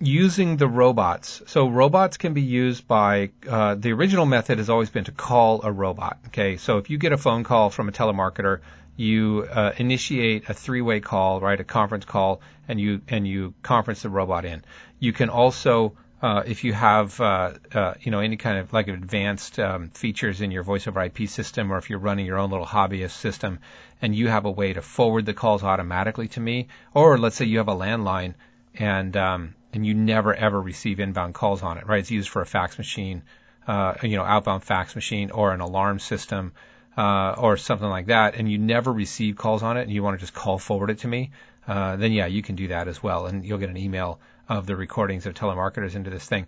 using 0.00 0.56
the 0.56 0.66
robots. 0.66 1.42
So 1.46 1.68
robots 1.68 2.16
can 2.16 2.32
be 2.32 2.42
used 2.42 2.88
by 2.88 3.30
uh, 3.48 3.74
the 3.74 3.92
original 3.92 4.26
method 4.26 4.58
has 4.58 4.70
always 4.70 4.90
been 4.90 5.04
to 5.04 5.12
call 5.12 5.60
a 5.62 5.70
robot. 5.70 6.18
Okay, 6.28 6.56
so 6.56 6.78
if 6.78 6.88
you 6.88 6.98
get 6.98 7.12
a 7.12 7.18
phone 7.18 7.44
call 7.44 7.70
from 7.70 7.88
a 7.88 7.92
telemarketer, 7.92 8.60
you 8.96 9.46
uh, 9.50 9.72
initiate 9.76 10.48
a 10.48 10.54
three-way 10.54 11.00
call, 11.00 11.40
right, 11.40 11.60
a 11.60 11.64
conference 11.64 12.04
call, 12.04 12.40
and 12.66 12.80
you 12.80 13.02
and 13.08 13.26
you 13.26 13.54
conference 13.62 14.02
the 14.02 14.10
robot 14.10 14.44
in. 14.44 14.62
You 14.98 15.12
can 15.12 15.28
also 15.28 15.94
uh, 16.22 16.42
if 16.44 16.64
you 16.64 16.72
have, 16.74 17.18
uh, 17.18 17.52
uh, 17.72 17.94
you 18.02 18.10
know, 18.10 18.20
any 18.20 18.36
kind 18.36 18.58
of 18.58 18.72
like 18.74 18.88
advanced 18.88 19.58
um, 19.58 19.88
features 19.88 20.42
in 20.42 20.50
your 20.50 20.62
voice 20.62 20.86
over 20.86 21.02
IP 21.02 21.28
system, 21.28 21.72
or 21.72 21.78
if 21.78 21.88
you're 21.88 21.98
running 21.98 22.26
your 22.26 22.38
own 22.38 22.50
little 22.50 22.66
hobbyist 22.66 23.12
system, 23.12 23.58
and 24.02 24.14
you 24.14 24.28
have 24.28 24.44
a 24.44 24.50
way 24.50 24.72
to 24.72 24.82
forward 24.82 25.24
the 25.24 25.32
calls 25.32 25.62
automatically 25.62 26.28
to 26.28 26.40
me, 26.40 26.68
or 26.92 27.18
let's 27.18 27.36
say 27.36 27.46
you 27.46 27.58
have 27.58 27.68
a 27.68 27.74
landline 27.74 28.34
and 28.74 29.16
um, 29.16 29.54
and 29.72 29.86
you 29.86 29.94
never 29.94 30.34
ever 30.34 30.60
receive 30.60 31.00
inbound 31.00 31.34
calls 31.34 31.62
on 31.62 31.78
it, 31.78 31.86
right? 31.86 32.00
It's 32.00 32.10
used 32.10 32.28
for 32.28 32.42
a 32.42 32.46
fax 32.46 32.78
machine, 32.78 33.22
uh, 33.66 33.94
you 34.02 34.16
know, 34.16 34.24
outbound 34.24 34.64
fax 34.64 34.94
machine 34.94 35.30
or 35.30 35.52
an 35.52 35.60
alarm 35.60 35.98
system, 35.98 36.52
uh, 36.96 37.34
or 37.38 37.56
something 37.56 37.88
like 37.88 38.06
that, 38.06 38.34
and 38.34 38.50
you 38.50 38.58
never 38.58 38.92
receive 38.92 39.36
calls 39.36 39.62
on 39.62 39.76
it, 39.76 39.82
and 39.82 39.92
you 39.92 40.02
want 40.02 40.18
to 40.18 40.20
just 40.20 40.34
call 40.34 40.58
forward 40.58 40.90
it 40.90 40.98
to 40.98 41.08
me, 41.08 41.30
uh, 41.66 41.96
then 41.96 42.12
yeah, 42.12 42.26
you 42.26 42.42
can 42.42 42.56
do 42.56 42.68
that 42.68 42.88
as 42.88 43.02
well, 43.02 43.26
and 43.26 43.44
you'll 43.44 43.58
get 43.58 43.70
an 43.70 43.76
email 43.76 44.20
of 44.48 44.66
the 44.66 44.76
recordings 44.76 45.26
of 45.26 45.34
telemarketers 45.34 45.94
into 45.94 46.10
this 46.10 46.26
thing. 46.26 46.46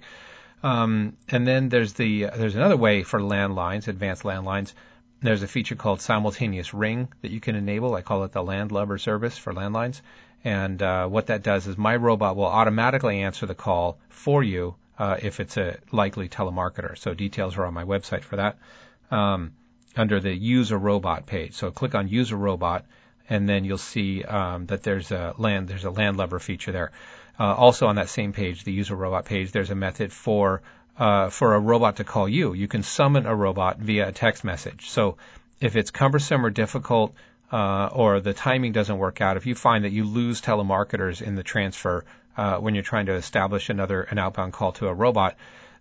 Um, 0.63 1.17
and 1.29 1.47
then 1.47 1.69
there's 1.69 1.93
the 1.95 2.27
there's 2.37 2.57
another 2.57 2.77
way 2.77 3.03
for 3.03 3.21
landlines, 3.21 3.89
advanced 3.89 4.23
landlines. 4.23 4.73
There's 5.21 5.43
a 5.43 5.49
feature 5.49 5.77
called 5.77 6.01
simultaneous 6.01 6.75
ring 6.75 7.09
that 7.21 7.31
you 7.31 7.41
can 7.41 7.55
enable. 7.55 7.95
I 7.95 8.03
call 8.03 8.25
it 8.25 8.33
the 8.33 8.43
landlubber 8.43 8.99
service 8.99 9.39
for 9.39 9.53
landlines. 9.53 10.01
And 10.45 10.83
uh, 10.83 11.07
what 11.07 11.27
that 11.27 11.43
does 11.43 11.67
is 11.67 11.79
my 11.79 11.97
robot 11.97 12.37
will 12.37 12.47
automatically 12.47 13.23
answer 13.23 13.47
the 13.47 13.55
call 13.55 13.99
for 14.09 14.43
you 14.43 14.75
uh, 14.99 15.17
if 15.23 15.41
it's 15.41 15.57
a 15.57 15.79
likely 15.91 16.29
telemarketer. 16.29 16.99
So 16.99 17.15
details 17.15 17.57
are 17.57 17.65
on 17.65 17.75
my 17.75 17.85
website 17.85 18.23
for 18.23 18.37
that 18.37 18.59
um, 19.11 19.53
under 19.97 20.21
the 20.21 20.35
Use 20.35 20.71
a 20.71 20.79
Robot 20.79 21.27
page. 21.27 21.55
So 21.55 21.71
click 21.71 21.95
on 21.95 22.09
Use 22.09 22.33
a 22.33 22.37
Robot, 22.37 22.85
and 23.29 23.49
then 23.49 23.65
you'll 23.65 23.79
see 23.79 24.25
um, 24.25 24.67
that 24.67 24.83
there's 24.83 25.13
a 25.13 25.35
land 25.39 25.69
there's 25.69 25.85
a 25.85 25.91
landlubber 25.91 26.41
feature 26.41 26.73
there. 26.73 26.93
Uh, 27.39 27.55
also 27.55 27.87
on 27.87 27.97
that 27.97 28.09
same 28.09 28.33
page, 28.33 28.65
the 28.65 28.73
Use 28.73 28.91
a 28.91 28.97
Robot 28.97 29.25
page, 29.25 29.53
there's 29.53 29.71
a 29.71 29.75
method 29.75 30.13
for 30.13 30.63
uh, 30.99 31.31
for 31.31 31.55
a 31.55 31.61
robot 31.61 31.97
to 31.97 32.05
call 32.05 32.29
you. 32.29 32.53
You 32.53 32.69
can 32.69 32.83
summon 32.83 33.27
a 33.27 33.35
robot 33.35 33.79
via 33.79 34.09
a 34.09 34.13
text 34.13 34.45
message. 34.45 34.91
So 34.91 35.17
if 35.61 35.77
it's 35.77 35.91
cumbersome 35.91 36.45
or 36.45 36.51
difficult 36.51 37.15
uh, 37.53 37.91
or 37.93 38.21
the 38.21 38.33
timing 38.33 38.73
doesn't 38.73 38.99
work 38.99 39.21
out, 39.21 39.37
if 39.37 39.47
you 39.47 39.55
find 39.55 39.85
that 39.85 39.93
you 39.93 40.05
lose 40.05 40.41
telemarketers 40.41 41.21
in 41.21 41.35
the 41.35 41.43
transfer 41.43 42.05
uh, 42.37 42.57
when 42.57 42.75
you're 42.75 42.83
trying 42.83 43.07
to 43.07 43.15
establish 43.15 43.69
another 43.69 44.03
an 44.03 44.19
outbound 44.19 44.53
call 44.55 44.73
to 44.73 44.89
a 44.89 44.95
robot, 44.95 45.37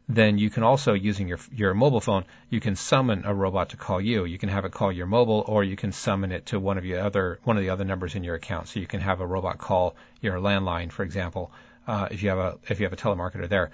then 0.10 0.38
you 0.38 0.50
can 0.50 0.64
also 0.64 0.94
using 0.94 1.30
your 1.30 1.40
your 1.56 1.74
mobile 1.74 2.02
phone, 2.02 2.26
you 2.50 2.60
can 2.60 2.76
summon 2.76 3.24
a 3.26 3.34
robot 3.34 3.70
to 3.70 3.78
call 3.78 4.02
you. 4.02 4.26
You 4.26 4.38
can 4.38 4.50
have 4.50 4.66
it 4.66 4.74
call 4.74 4.92
your 4.92 5.06
mobile, 5.06 5.46
or 5.48 5.64
you 5.64 5.78
can 5.78 5.94
summon 5.94 6.34
it 6.34 6.48
to 6.48 6.60
one 6.60 6.78
of 6.78 6.84
your 6.84 7.00
other 7.00 7.40
one 7.44 7.56
of 7.56 7.64
the 7.64 7.70
other 7.70 7.86
numbers 7.86 8.16
in 8.16 8.24
your 8.24 8.36
account. 8.36 8.68
So 8.68 8.82
you 8.82 8.88
can 8.88 9.00
have 9.00 9.22
a 9.22 9.26
robot 9.26 9.58
call 9.58 9.96
your 10.20 10.38
landline, 10.40 10.92
for 10.92 11.04
example, 11.04 11.52
uh, 11.88 12.10
if 12.12 12.22
you 12.22 12.30
have 12.30 12.40
a 12.40 12.58
if 12.68 12.80
you 12.82 12.86
have 12.86 12.94
a 12.94 12.98
telemarketer 12.98 13.48
there 13.48 13.72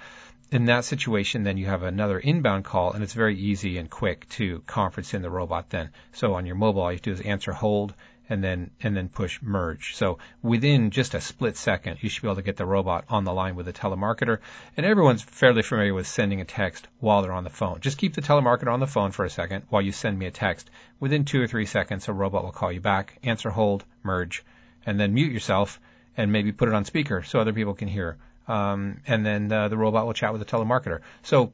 in 0.52 0.66
that 0.66 0.86
situation, 0.86 1.44
then 1.44 1.58
you 1.58 1.66
have 1.66 1.84
another 1.84 2.20
inbound 2.20 2.64
call, 2.64 2.94
and 2.94 3.04
it's 3.04 3.14
very 3.14 3.38
easy 3.38 3.78
and 3.78 3.90
quick 3.90 4.28
to 4.30 4.62
conference 4.66 5.14
in 5.14 5.22
the 5.22 5.30
robot. 5.30 5.70
Then, 5.70 5.90
so 6.14 6.36
on 6.36 6.46
your 6.46 6.56
mobile, 6.56 6.82
all 6.82 6.94
you 6.94 7.00
do 7.00 7.12
is 7.12 7.22
answer 7.22 7.52
hold, 7.52 7.94
and 8.30 8.44
then 8.44 8.72
and 8.82 8.96
then 8.96 9.10
push 9.10 9.40
merge. 9.42 9.96
So 9.96 10.20
within 10.42 10.92
just 10.92 11.14
a 11.14 11.22
split 11.22 11.58
second, 11.58 12.02
you 12.02 12.10
should 12.10 12.22
be 12.22 12.28
able 12.28 12.36
to 12.36 12.42
get 12.42 12.58
the 12.58 12.66
robot 12.66 13.06
on 13.10 13.24
the 13.24 13.34
line 13.34 13.56
with 13.56 13.68
a 13.68 13.74
telemarketer. 13.74 14.40
And 14.76 14.86
everyone's 14.86 15.24
fairly 15.24 15.62
familiar 15.62 15.94
with 15.94 16.08
sending 16.08 16.42
a 16.42 16.46
text 16.46 16.88
while 17.00 17.22
they're 17.22 17.32
on 17.32 17.44
the 17.44 17.50
phone. 17.50 17.80
Just 17.80 17.98
keep 17.98 18.14
the 18.14 18.22
telemarketer 18.22 18.72
on 18.72 18.80
the 18.80 18.88
phone 18.88 19.12
for 19.12 19.26
a 19.26 19.30
second 19.30 19.64
while 19.70 19.82
you 19.82 19.92
send 19.92 20.18
me 20.18 20.26
a 20.26 20.32
text. 20.32 20.70
Within 21.00 21.26
two 21.26 21.42
or 21.42 21.48
three 21.48 21.66
seconds, 21.66 22.08
a 22.08 22.14
robot 22.14 22.44
will 22.44 22.52
call 22.52 22.72
you 22.72 22.82
back, 22.82 23.18
answer 23.24 23.50
hold, 23.50 23.86
merge, 24.04 24.44
and 24.86 25.00
then 25.00 25.14
mute 25.14 25.32
yourself 25.32 25.80
and 26.18 26.32
maybe 26.32 26.52
put 26.52 26.68
it 26.68 26.74
on 26.74 26.86
speaker 26.86 27.24
so 27.24 27.40
other 27.40 27.54
people 27.54 27.76
can 27.76 27.88
hear 27.88 28.18
um, 28.48 29.02
and 29.08 29.26
then 29.26 29.52
uh, 29.52 29.68
the 29.68 29.78
robot 29.78 30.06
will 30.06 30.14
chat 30.14 30.32
with 30.32 30.42
the 30.42 30.58
telemarketer. 30.58 31.00
So 31.24 31.52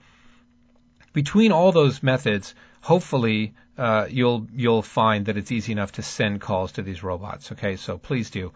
between 1.13 1.51
all 1.51 1.71
those 1.71 2.03
methods, 2.03 2.55
hopefully 2.81 3.53
uh, 3.77 4.07
you'll 4.09 4.47
you'll 4.53 4.81
find 4.81 5.25
that 5.27 5.37
it's 5.37 5.51
easy 5.51 5.71
enough 5.71 5.93
to 5.93 6.01
send 6.01 6.41
calls 6.41 6.73
to 6.73 6.81
these 6.81 7.03
robots. 7.03 7.51
Okay, 7.51 7.75
so 7.75 7.97
please 7.97 8.29
do. 8.29 8.51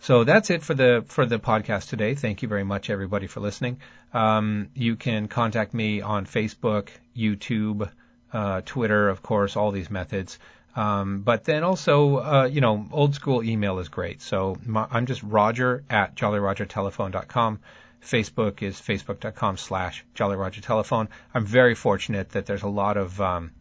So 0.00 0.24
that's 0.24 0.50
it 0.50 0.62
for 0.62 0.74
the 0.74 1.04
for 1.08 1.26
the 1.26 1.38
podcast 1.38 1.88
today. 1.88 2.14
Thank 2.14 2.42
you 2.42 2.48
very 2.48 2.64
much, 2.64 2.90
everybody, 2.90 3.26
for 3.26 3.40
listening. 3.40 3.80
Um, 4.12 4.68
you 4.74 4.96
can 4.96 5.28
contact 5.28 5.74
me 5.74 6.00
on 6.00 6.26
Facebook, 6.26 6.88
YouTube, 7.16 7.90
uh, 8.32 8.60
Twitter, 8.64 9.08
of 9.08 9.22
course, 9.22 9.56
all 9.56 9.70
these 9.70 9.90
methods. 9.90 10.38
Um, 10.76 11.20
but 11.20 11.44
then 11.44 11.64
also, 11.64 12.16
uh, 12.18 12.48
you 12.52 12.60
know, 12.60 12.86
old 12.92 13.14
school 13.14 13.42
email 13.42 13.78
is 13.78 13.88
great. 13.88 14.20
So 14.20 14.56
my, 14.64 14.86
I'm 14.90 15.06
just 15.06 15.22
Roger 15.22 15.82
at 15.88 16.14
jollyrogertelephone.com. 16.14 17.60
Facebook 18.04 18.62
is 18.62 18.76
facebook.com 18.76 19.56
slash 19.56 20.04
jollyrogertelephone. 20.14 21.08
I'm 21.34 21.46
very 21.46 21.74
fortunate 21.74 22.30
that 22.30 22.44
there's 22.44 22.62
a 22.62 22.68
lot 22.68 22.98
of, 22.98 23.18
um, 23.20 23.52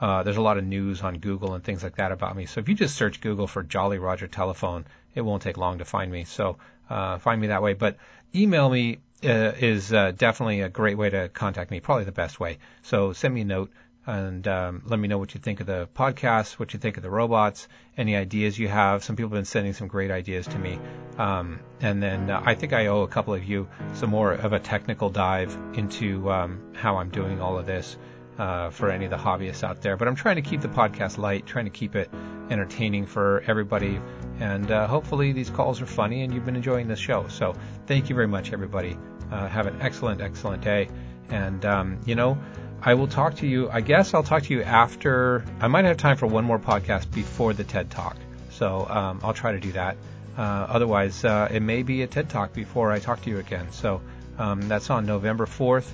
uh, 0.00 0.24
there's 0.24 0.36
a 0.36 0.42
lot 0.42 0.58
of 0.58 0.64
news 0.64 1.02
on 1.02 1.18
Google 1.18 1.54
and 1.54 1.62
things 1.62 1.84
like 1.84 1.96
that 1.96 2.10
about 2.10 2.36
me. 2.36 2.46
So 2.46 2.60
if 2.60 2.68
you 2.68 2.74
just 2.74 2.96
search 2.96 3.20
Google 3.20 3.46
for 3.46 3.62
Jolly 3.62 3.98
Roger 3.98 4.26
Telephone, 4.26 4.86
it 5.14 5.20
won't 5.20 5.42
take 5.42 5.56
long 5.56 5.78
to 5.78 5.84
find 5.84 6.10
me. 6.10 6.24
So, 6.24 6.58
uh, 6.90 7.18
find 7.18 7.40
me 7.40 7.46
that 7.46 7.62
way. 7.62 7.74
But 7.74 7.96
email 8.34 8.68
me, 8.68 8.98
uh, 9.24 9.52
is, 9.56 9.92
uh, 9.92 10.10
definitely 10.10 10.60
a 10.62 10.68
great 10.68 10.98
way 10.98 11.10
to 11.10 11.28
contact 11.28 11.70
me, 11.70 11.78
probably 11.78 12.04
the 12.04 12.12
best 12.12 12.40
way. 12.40 12.58
So 12.82 13.12
send 13.12 13.32
me 13.32 13.42
a 13.42 13.44
note 13.44 13.70
and 14.06 14.46
um, 14.46 14.82
let 14.86 14.98
me 14.98 15.08
know 15.08 15.18
what 15.18 15.34
you 15.34 15.40
think 15.40 15.60
of 15.60 15.66
the 15.66 15.88
podcast, 15.94 16.52
what 16.52 16.72
you 16.72 16.78
think 16.78 16.96
of 16.96 17.02
the 17.02 17.10
robots, 17.10 17.66
any 17.96 18.14
ideas 18.14 18.58
you 18.58 18.68
have. 18.68 19.02
Some 19.02 19.16
people 19.16 19.30
have 19.30 19.38
been 19.38 19.44
sending 19.44 19.72
some 19.72 19.88
great 19.88 20.10
ideas 20.10 20.46
to 20.46 20.58
me. 20.58 20.78
Um, 21.18 21.60
and 21.80 22.02
then 22.02 22.30
uh, 22.30 22.40
I 22.44 22.54
think 22.54 22.72
I 22.72 22.86
owe 22.86 23.02
a 23.02 23.08
couple 23.08 23.34
of 23.34 23.42
you 23.44 23.68
some 23.94 24.10
more 24.10 24.32
of 24.32 24.52
a 24.52 24.60
technical 24.60 25.10
dive 25.10 25.56
into 25.74 26.30
um, 26.30 26.72
how 26.74 26.96
I'm 26.96 27.10
doing 27.10 27.40
all 27.40 27.58
of 27.58 27.66
this 27.66 27.96
uh, 28.38 28.70
for 28.70 28.90
any 28.90 29.06
of 29.06 29.10
the 29.10 29.16
hobbyists 29.16 29.64
out 29.64 29.82
there. 29.82 29.96
But 29.96 30.08
I'm 30.08 30.14
trying 30.14 30.36
to 30.36 30.42
keep 30.42 30.60
the 30.60 30.68
podcast 30.68 31.18
light, 31.18 31.46
trying 31.46 31.64
to 31.64 31.70
keep 31.70 31.96
it 31.96 32.10
entertaining 32.50 33.06
for 33.06 33.42
everybody. 33.46 34.00
And 34.38 34.70
uh, 34.70 34.86
hopefully 34.86 35.32
these 35.32 35.50
calls 35.50 35.80
are 35.80 35.86
funny 35.86 36.22
and 36.22 36.32
you've 36.32 36.44
been 36.44 36.56
enjoying 36.56 36.86
this 36.86 36.98
show. 36.98 37.26
So 37.28 37.54
thank 37.86 38.08
you 38.08 38.14
very 38.14 38.28
much, 38.28 38.52
everybody. 38.52 38.96
Uh, 39.32 39.48
have 39.48 39.66
an 39.66 39.80
excellent, 39.80 40.20
excellent 40.20 40.62
day. 40.62 40.88
And, 41.28 41.64
um, 41.64 41.98
you 42.06 42.14
know, 42.14 42.38
I 42.86 42.94
will 42.94 43.08
talk 43.08 43.34
to 43.38 43.48
you. 43.48 43.68
I 43.68 43.80
guess 43.80 44.14
I'll 44.14 44.22
talk 44.22 44.44
to 44.44 44.54
you 44.54 44.62
after. 44.62 45.44
I 45.58 45.66
might 45.66 45.84
have 45.86 45.96
time 45.96 46.16
for 46.16 46.28
one 46.28 46.44
more 46.44 46.60
podcast 46.60 47.10
before 47.12 47.52
the 47.52 47.64
TED 47.64 47.90
Talk, 47.90 48.16
so 48.50 48.86
um, 48.88 49.18
I'll 49.24 49.34
try 49.34 49.50
to 49.50 49.58
do 49.58 49.72
that. 49.72 49.96
Uh, 50.38 50.40
otherwise, 50.40 51.24
uh, 51.24 51.48
it 51.50 51.62
may 51.62 51.82
be 51.82 52.02
a 52.02 52.06
TED 52.06 52.30
Talk 52.30 52.52
before 52.52 52.92
I 52.92 53.00
talk 53.00 53.22
to 53.22 53.30
you 53.30 53.40
again. 53.40 53.72
So 53.72 54.02
um, 54.38 54.68
that's 54.68 54.88
on 54.88 55.04
November 55.04 55.46
4th 55.46 55.88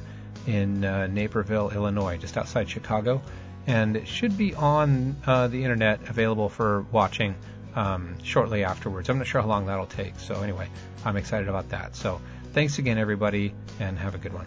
in 0.47 0.85
uh, 0.85 1.07
Naperville, 1.07 1.71
Illinois, 1.71 2.19
just 2.19 2.37
outside 2.37 2.69
Chicago, 2.69 3.23
and 3.67 3.97
it 3.97 4.07
should 4.07 4.37
be 4.37 4.55
on 4.55 5.17
uh, 5.27 5.49
the 5.49 5.63
internet, 5.65 6.11
available 6.11 6.51
for 6.51 6.83
watching 6.93 7.37
um, 7.75 8.23
shortly 8.23 8.65
afterwards. 8.65 9.09
I'm 9.09 9.17
not 9.17 9.27
sure 9.27 9.41
how 9.41 9.49
long 9.49 9.65
that'll 9.65 9.87
take. 9.87 10.19
So 10.21 10.43
anyway, 10.43 10.69
I'm 11.07 11.17
excited 11.17 11.49
about 11.49 11.71
that. 11.71 11.97
So 11.97 12.21
thanks 12.53 12.79
again, 12.79 12.99
everybody, 12.99 13.55
and 13.81 13.99
have 13.99 14.15
a 14.15 14.19
good 14.19 14.35
one. 14.35 14.47